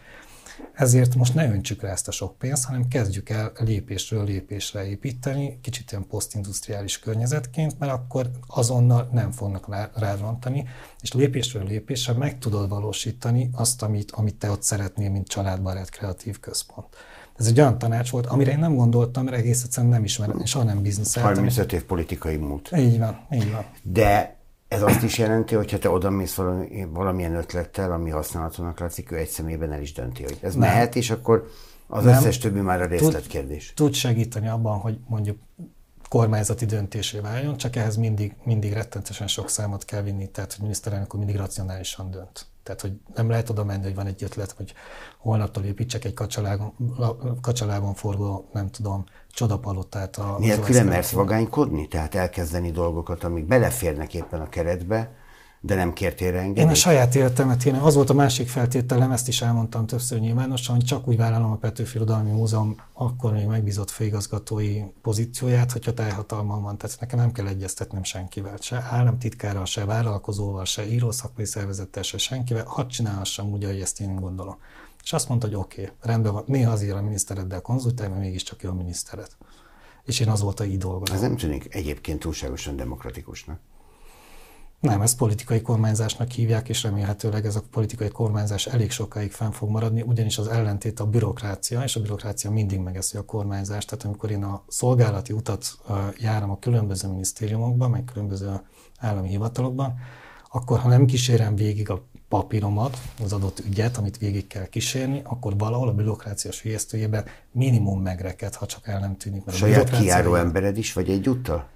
Ezért 0.73 1.15
most 1.15 1.33
ne 1.33 1.51
öntsük 1.51 1.81
rá 1.81 1.91
ezt 1.91 2.07
a 2.07 2.11
sok 2.11 2.37
pénzt, 2.37 2.65
hanem 2.65 2.87
kezdjük 2.87 3.29
el 3.29 3.51
lépésről 3.57 4.23
lépésre 4.23 4.87
építeni, 4.87 5.59
kicsit 5.61 5.91
ilyen 5.91 6.07
posztindustriális 6.07 6.99
környezetként, 6.99 7.79
mert 7.79 7.91
akkor 7.91 8.29
azonnal 8.47 9.09
nem 9.11 9.31
fognak 9.31 9.91
rárontani, 9.95 10.67
és 11.01 11.13
lépésről 11.13 11.63
lépésre 11.63 12.13
meg 12.13 12.39
tudod 12.39 12.69
valósítani 12.69 13.49
azt, 13.53 13.81
amit, 13.81 14.11
amit 14.11 14.35
te 14.35 14.51
ott 14.51 14.63
szeretnél, 14.63 15.09
mint 15.09 15.27
családbarát 15.27 15.89
kreatív 15.89 16.39
központ. 16.39 16.95
Ez 17.39 17.47
egy 17.47 17.59
olyan 17.59 17.77
tanács 17.77 18.09
volt, 18.09 18.25
amire 18.25 18.51
én 18.51 18.59
nem 18.59 18.75
gondoltam, 18.75 19.23
mert 19.23 19.37
egész 19.37 19.63
egyszerűen 19.63 19.91
nem 19.91 20.03
ismerem, 20.03 20.45
soha 20.45 20.63
nem 20.63 20.81
bizniszeltem. 20.81 21.33
35 21.33 21.73
év 21.73 21.83
politikai 21.83 22.35
múlt. 22.35 22.71
Így 22.77 22.99
van, 22.99 23.19
így 23.31 23.51
van. 23.51 23.65
De 23.81 24.37
ez 24.67 24.81
azt 24.81 25.03
is 25.03 25.17
jelenti, 25.17 25.55
hogy 25.55 25.71
ha 25.71 25.77
te 25.77 25.89
oda 25.89 26.09
mész 26.09 26.33
valami, 26.33 26.87
valamilyen 26.89 27.35
ötlettel, 27.35 27.91
ami 27.91 28.09
használhatónak 28.09 28.79
látszik, 28.79 29.11
ő 29.11 29.15
egy 29.15 29.27
szemében 29.27 29.71
el 29.71 29.81
is 29.81 29.93
dönti, 29.93 30.23
hogy 30.23 30.37
ez 30.41 30.55
nem. 30.55 30.69
mehet, 30.69 30.95
és 30.95 31.09
akkor 31.09 31.51
az 31.87 32.03
nem. 32.03 32.17
összes 32.17 32.37
többi 32.37 32.59
már 32.59 32.81
a 32.81 32.85
részletkérdés. 32.85 33.73
Tud, 33.75 33.85
tud 33.85 33.95
segíteni 33.95 34.47
abban, 34.47 34.79
hogy 34.79 34.99
mondjuk 35.07 35.37
kormányzati 36.09 36.65
döntésé 36.65 37.19
váljon, 37.19 37.57
csak 37.57 37.75
ehhez 37.75 37.95
mindig, 37.95 38.35
mindig 38.43 38.73
rettentesen 38.73 39.27
sok 39.27 39.49
számot 39.49 39.85
kell 39.85 40.01
vinni, 40.01 40.29
tehát 40.29 40.51
hogy 40.51 40.61
miniszterelnök 40.61 41.13
mindig 41.13 41.35
racionálisan 41.35 42.11
dönt. 42.11 42.45
Tehát, 42.67 42.81
hogy 42.81 42.93
nem 43.15 43.29
lehet 43.29 43.49
oda 43.49 43.63
menni, 43.63 43.83
hogy 43.83 43.95
van 43.95 44.05
egy 44.05 44.23
ötlet, 44.23 44.51
hogy 44.51 44.73
holnaptól 45.17 45.63
építsek 45.63 46.05
egy 46.05 46.13
kacsalágon, 46.13 46.73
kacsalágon 47.41 47.93
forgó, 47.93 48.49
nem 48.53 48.69
tudom, 48.69 49.03
csodapalotát. 49.31 50.15
A, 50.17 50.35
Nélkül 50.39 50.83
mersz 50.83 51.11
vagánykodni? 51.11 51.87
Tehát 51.87 52.15
elkezdeni 52.15 52.71
dolgokat, 52.71 53.23
amik 53.23 53.45
beleférnek 53.45 54.13
éppen 54.13 54.41
a 54.41 54.49
keretbe, 54.49 55.11
de 55.61 55.75
nem 55.75 55.93
kértél 55.93 56.31
rá 56.31 56.39
engedélyt? 56.39 56.65
Én 56.65 56.71
a 56.71 56.75
saját 56.75 57.15
életemet 57.15 57.65
én 57.65 57.73
az 57.73 57.95
volt 57.95 58.09
a 58.09 58.13
másik 58.13 58.47
feltételem, 58.47 59.11
ezt 59.11 59.27
is 59.27 59.41
elmondtam 59.41 59.85
többször 59.85 60.19
nyilvánosan, 60.19 60.75
hogy 60.75 60.85
csak 60.85 61.07
úgy 61.07 61.17
vállalom 61.17 61.51
a 61.51 61.55
Petőfi 61.55 61.95
Irodalmi 61.95 62.31
Múzeum 62.31 62.75
akkor 62.93 63.33
még 63.33 63.45
megbízott 63.45 63.89
főigazgatói 63.89 64.81
pozícióját, 65.01 65.71
hogyha 65.71 65.93
teljhatalmam 65.93 66.61
van. 66.61 66.77
Tehát 66.77 66.99
nekem 66.99 67.19
nem 67.19 67.31
kell 67.31 67.47
egyeztetnem 67.47 68.03
senkivel, 68.03 68.57
se 68.59 68.87
államtitkárral, 68.89 69.65
se 69.65 69.85
vállalkozóval, 69.85 70.65
se 70.65 70.87
írószakmai 70.87 71.45
szervezettel, 71.45 72.03
se 72.03 72.17
senkivel, 72.17 72.65
hadd 72.65 72.87
csinálhassam 72.87 73.51
úgy, 73.51 73.63
ahogy 73.63 73.81
ezt 73.81 74.01
én 74.01 74.15
gondolom. 74.15 74.57
És 75.03 75.13
azt 75.13 75.29
mondta, 75.29 75.47
hogy 75.47 75.55
oké, 75.55 75.81
okay, 75.81 75.93
rendben 76.01 76.33
van, 76.33 76.43
néha 76.45 76.71
azért 76.71 76.95
a 76.95 77.01
minisztereddel 77.01 77.61
konzultálj, 77.61 78.09
mert 78.09 78.21
mégiscsak 78.21 78.61
jó 78.61 78.69
a 78.69 78.73
miniszteret. 78.73 79.37
És 80.03 80.19
én 80.19 80.29
azóta 80.29 80.65
így 80.65 80.77
dolgozom. 80.77 81.15
Ez 81.15 81.21
nem 81.21 81.37
tűnik 81.37 81.75
egyébként 81.75 82.19
túlságosan 82.19 82.75
demokratikusnak. 82.75 83.59
Nem, 84.79 85.01
ezt 85.01 85.17
politikai 85.17 85.61
kormányzásnak 85.61 86.31
hívják, 86.31 86.69
és 86.69 86.83
remélhetőleg 86.83 87.45
ez 87.45 87.55
a 87.55 87.63
politikai 87.71 88.07
kormányzás 88.07 88.65
elég 88.65 88.91
sokáig 88.91 89.31
fenn 89.31 89.51
fog 89.51 89.69
maradni, 89.69 90.01
ugyanis 90.01 90.37
az 90.37 90.47
ellentét 90.47 90.99
a 90.99 91.05
bürokrácia, 91.05 91.83
és 91.83 91.95
a 91.95 92.01
bürokrácia 92.01 92.51
mindig 92.51 92.79
megeszi 92.79 93.17
a 93.17 93.25
kormányzást. 93.25 93.89
Tehát 93.89 94.05
amikor 94.05 94.31
én 94.31 94.43
a 94.43 94.63
szolgálati 94.67 95.33
utat 95.33 95.65
járom 96.17 96.49
a 96.49 96.59
különböző 96.59 97.07
minisztériumokban, 97.07 97.89
meg 97.89 98.03
különböző 98.03 98.61
állami 98.99 99.27
hivatalokban, 99.27 99.95
akkor 100.51 100.79
ha 100.79 100.87
nem 100.87 101.05
kísérem 101.05 101.55
végig 101.55 101.89
a 101.89 102.03
papíromat, 102.29 102.97
az 103.23 103.33
adott 103.33 103.59
ügyet, 103.59 103.97
amit 103.97 104.17
végig 104.17 104.47
kell 104.47 104.65
kísérni, 104.65 105.21
akkor 105.23 105.57
valahol 105.57 105.87
a 105.87 105.93
bürokrácia 105.93 106.51
sülyeztőjében 106.51 107.25
minimum 107.51 108.01
megreked, 108.01 108.55
ha 108.55 108.65
csak 108.65 108.87
el 108.87 108.99
nem 108.99 109.17
tűnik. 109.17 109.45
Mert 109.45 109.57
Saját 109.57 109.89
kiáró 109.89 110.35
embered 110.35 110.77
is, 110.77 110.93
vagy 110.93 111.09
egyúttal? 111.09 111.67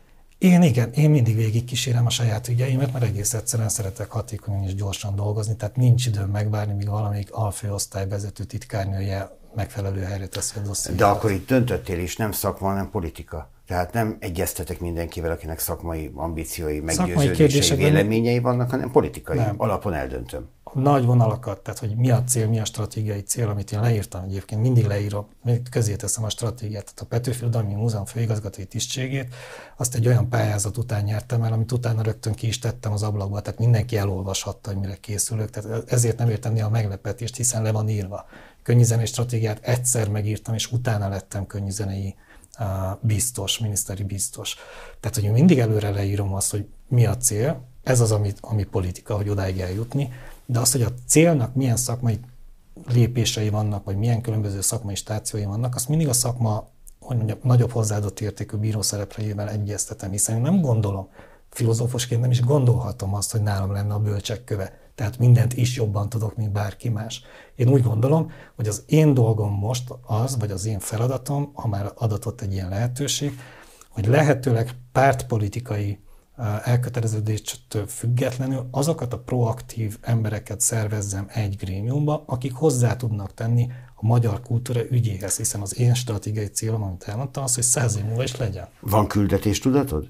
Én 0.42 0.62
igen, 0.62 0.92
én 0.92 1.10
mindig 1.10 1.36
végig 1.36 1.66
kísérem 1.66 2.06
a 2.06 2.10
saját 2.10 2.48
ügyeimet, 2.48 2.94
mert 2.94 3.06
egész 3.06 3.34
egyszerűen 3.34 3.70
szeretek 3.70 4.12
hatékonyan 4.12 4.64
és 4.64 4.76
gyorsan 4.76 5.16
dolgozni, 5.16 5.56
tehát 5.56 5.76
nincs 5.76 6.06
időm 6.06 6.30
megvárni, 6.30 6.74
míg 6.74 6.90
valamelyik 6.90 7.32
alfőosztály 7.32 8.08
vezető 8.08 8.44
titkárnője 8.44 9.38
megfelelő 9.56 10.02
helyre 10.02 10.28
teszi 10.28 10.54
a 10.60 10.62
dossziét. 10.62 10.98
De 10.98 11.06
akkor 11.06 11.32
itt 11.32 11.48
döntöttél 11.48 12.00
is, 12.00 12.16
nem 12.16 12.32
szakma, 12.32 12.68
hanem 12.68 12.90
politika. 12.90 13.50
Tehát 13.72 13.94
nem 13.94 14.18
egyeztetek 14.20 14.80
mindenkivel, 14.80 15.32
akinek 15.32 15.60
szakmai 15.60 16.12
ambíciói, 16.16 16.80
meggyőződései, 16.80 17.78
véleményei 17.78 18.40
vannak, 18.40 18.70
hanem 18.70 18.92
politikai 18.92 19.38
nem. 19.38 19.56
alapon 19.58 19.94
eldöntöm. 19.94 20.50
A 20.64 20.80
nagy 20.80 21.06
vonalakat, 21.06 21.60
tehát 21.60 21.80
hogy 21.80 21.96
mi 21.96 22.12
a 22.12 22.24
cél, 22.24 22.48
mi 22.48 22.60
a 22.60 22.66
stratégiai 22.66 23.22
cél, 23.22 23.50
amit 23.50 23.72
én 23.72 23.80
leírtam 23.82 24.24
egyébként, 24.24 24.62
mindig 24.62 24.86
leírom, 24.86 25.28
közé 25.70 25.96
teszem 25.96 26.24
a 26.24 26.30
stratégiát. 26.30 26.84
Tehát 26.84 27.00
a 27.00 27.06
Petőfi 27.06 27.40
Irodalmi 27.40 27.74
Múzeum 27.74 28.06
főigazgatói 28.06 28.66
tisztségét, 28.66 29.36
azt 29.78 29.96
egy 29.96 30.08
olyan 30.08 30.30
pályázat 30.30 30.78
után 30.78 31.04
nyertem 31.04 31.44
el, 31.44 31.54
amit 31.54 31.72
utána 31.72 32.02
rögtön 32.02 32.34
ki 32.34 32.48
is 32.48 32.60
tettem 32.60 32.92
az 32.92 33.04
ablakba, 33.04 33.42
tehát 33.42 33.60
mindenki 33.60 33.98
elolvashatta, 33.98 34.70
hogy 34.70 34.80
mire 34.80 34.96
készülök. 34.96 35.50
Tehát 35.50 35.92
ezért 35.92 36.18
nem 36.18 36.30
értem 36.30 36.54
néha 36.54 36.68
a 36.68 36.72
meglepetést, 36.72 37.36
hiszen 37.36 37.62
le 37.62 37.72
van 37.72 37.90
írva. 37.90 38.26
Könnyűzenei 38.64 39.06
stratégiát 39.06 39.60
egyszer 39.62 40.10
megírtam, 40.10 40.54
és 40.54 40.72
utána 40.72 41.10
lettem 41.10 41.46
könnyűzenei 41.46 42.16
biztos, 43.02 43.60
miniszteri 43.60 44.04
biztos. 44.04 44.56
Tehát, 45.00 45.18
hogy 45.18 45.32
mindig 45.32 45.60
előre 45.60 45.90
leírom 45.90 46.34
azt, 46.34 46.52
hogy 46.52 46.68
mi 46.88 47.06
a 47.06 47.18
cél, 47.18 47.62
ez 47.84 48.00
az, 48.00 48.12
ami, 48.12 48.34
ami 48.42 48.64
politika, 48.64 49.16
hogy 49.16 49.30
odáig 49.30 49.60
eljutni, 49.60 50.14
de 50.46 50.60
azt, 50.60 50.72
hogy 50.72 50.82
a 50.82 50.94
célnak 51.08 51.56
milyen 51.56 51.78
szakmai 51.78 52.20
lépései 52.88 53.50
vannak, 53.50 53.84
vagy 53.84 53.98
milyen 53.98 54.22
különböző 54.22 54.62
szakmai 54.62 54.96
stációi 54.96 55.46
vannak, 55.46 55.76
azt 55.76 55.90
mindig 55.90 56.08
a 56.08 56.14
szakma 56.14 56.70
hogy 57.02 57.18
mondjam, 57.18 57.38
nagyobb 57.44 57.72
hozzáadott 57.72 58.20
értékű 58.20 58.58
bíró 58.58 58.82
szerepreivel 58.82 59.50
egyeztetem, 59.50 60.12
hiszen 60.12 60.42
nem 60.42 60.62
gondolom, 60.62 61.08
filozófusként 61.50 62.22
nem 62.22 62.32
is 62.32 62.42
gondolhatom 62.42 63.14
azt, 63.14 63.32
hogy 63.32 63.42
nálam 63.42 63.72
lenne 63.72 63.94
a 63.94 64.00
bölcsek 64.00 64.44
köve 64.44 64.80
tehát 64.96 65.18
mindent 65.18 65.54
is 65.54 65.76
jobban 65.76 66.10
tudok, 66.10 66.36
mint 66.36 66.52
bárki 66.52 66.90
más. 66.90 67.22
Én 67.56 67.70
úgy 67.70 67.84
gondolom, 67.84 68.32
hogy 68.56 68.68
az 68.68 68.84
én 68.86 69.14
dolgom 69.14 69.54
most 69.54 69.94
az, 70.02 70.38
vagy 70.38 70.52
az 70.52 70.66
én 70.66 70.80
feladatom, 70.80 71.52
ha 71.54 71.68
már 71.68 71.92
adatott 71.96 72.42
egy 72.42 72.54
ilyen 72.54 72.70
lehetőség, 72.70 73.40
hogy 73.90 74.06
lehetőleg 74.06 74.76
pártpolitikai 74.92 76.00
elköteleződéstől 76.64 77.88
függetlenül 77.88 78.68
azokat 78.72 79.14
a 79.14 79.20
proaktív 79.20 79.98
embereket 80.02 80.62
szervezzem 80.62 81.26
egy 81.30 81.56
grémiumba, 81.56 82.24
akik 82.28 82.54
hozzá 82.54 82.96
tudnak 82.96 83.34
tenni 83.34 83.68
a 83.96 84.06
magyar 84.06 84.42
kultúra 84.42 84.82
ügyéhez, 84.90 85.38
hiszen 85.38 85.62
az 85.62 85.80
én 85.80 85.94
stratégiai 85.94 86.46
célom, 86.46 86.84
amit 86.84 87.04
elmondtam, 87.04 87.44
az, 87.44 87.56
hogy 87.56 87.64
száz 87.64 87.98
év 87.98 88.04
múlva 88.04 88.24
is 88.24 88.38
legyen. 88.38 88.68
Van 88.80 89.08
küldetés 89.08 89.60
tudatod? 89.60 90.08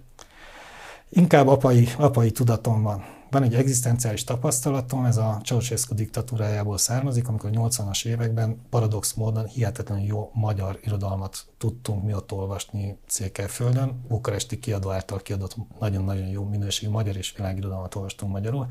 Inkább 1.10 1.48
apai, 1.48 1.88
apai 1.98 2.32
tudatom 2.32 2.82
van. 2.82 3.04
Van 3.32 3.44
egy 3.44 3.56
egzisztenciális 3.56 4.24
tapasztalatom, 4.24 5.06
ez 5.06 5.18
a 5.18 5.42
Ceausescu 5.44 5.96
diktatúrájából 5.96 6.78
származik, 6.78 7.28
amikor 7.28 7.50
80-as 7.54 8.06
években 8.06 8.62
paradox 8.70 9.14
módon 9.14 9.46
hihetetlenül 9.46 10.06
jó 10.06 10.32
magyar 10.34 10.80
irodalmat 10.84 11.46
tudtunk 11.58 12.04
mi 12.04 12.14
ott 12.14 12.32
olvasni 12.32 12.98
Székelyföldön. 13.08 14.06
Bukaresti 14.08 14.60
kiadó 14.60 14.90
által 14.90 15.20
kiadott 15.20 15.56
nagyon-nagyon 15.80 16.28
jó 16.28 16.44
minőségű 16.44 16.92
magyar 16.92 17.18
és 17.18 17.34
világirodalmat 17.38 17.96
olvastunk 17.96 18.32
magyarul, 18.32 18.68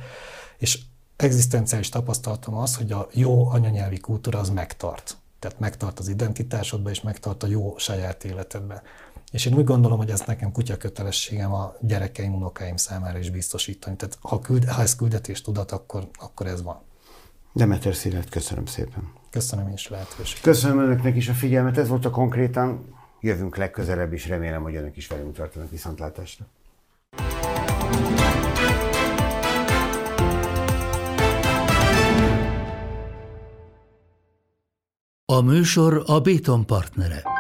és 0.59 0.79
egzisztenciális 1.17 1.89
tapasztalatom 1.89 2.57
az, 2.57 2.77
hogy 2.77 2.93
a 2.93 3.09
jó 3.13 3.47
anyanyelvi 3.49 3.99
kultúra 3.99 4.39
az 4.39 4.51
megtart. 4.51 5.17
Tehát 5.39 5.59
megtart 5.59 5.99
az 5.99 6.09
identitásodba, 6.09 6.91
és 6.91 7.01
megtart 7.01 7.43
a 7.43 7.47
jó 7.47 7.79
saját 7.79 8.25
életedbe. 8.25 8.83
És 9.31 9.47
én 9.47 9.55
úgy 9.55 9.65
gondolom, 9.65 9.99
hogy 9.99 10.11
ezt 10.11 10.27
nekem 10.27 10.53
kutya 10.53 10.77
kötelességem 10.77 11.53
a 11.53 11.75
gyerekeim, 11.81 12.35
unokáim 12.35 12.77
számára 12.77 13.19
is 13.19 13.31
biztosítani. 13.31 13.97
Tehát 13.97 14.19
ha, 14.21 14.39
küld, 14.39 14.65
ha 14.65 14.83
ez 14.83 14.97
küldetés 14.97 15.43
tudat, 15.43 15.73
akkor, 15.73 16.09
akkor 16.19 16.47
ez 16.47 16.63
van. 16.63 16.81
Demeter 17.53 17.95
Szilárd, 17.95 18.29
köszönöm 18.29 18.67
szépen. 18.67 19.13
Köszönöm 19.31 19.69
is 19.69 19.89
lehetőséget. 19.89 20.43
Köszönöm 20.43 20.79
önöknek 20.79 21.17
is 21.17 21.29
a 21.29 21.33
figyelmet, 21.33 21.79
ez 21.79 21.89
volt 21.89 22.05
a 22.05 22.11
konkrétan. 22.11 22.95
Jövünk 23.21 23.57
legközelebb 23.57 24.13
is, 24.13 24.29
remélem, 24.29 24.63
hogy 24.63 24.75
önök 24.75 24.97
is 24.97 25.07
velünk 25.07 25.35
tartanak 25.35 25.71
viszontlátásra. 25.71 26.47
A 35.25 35.41
műsor 35.41 36.03
a 36.07 36.21
Béton 36.21 36.67
partnere. 36.67 37.40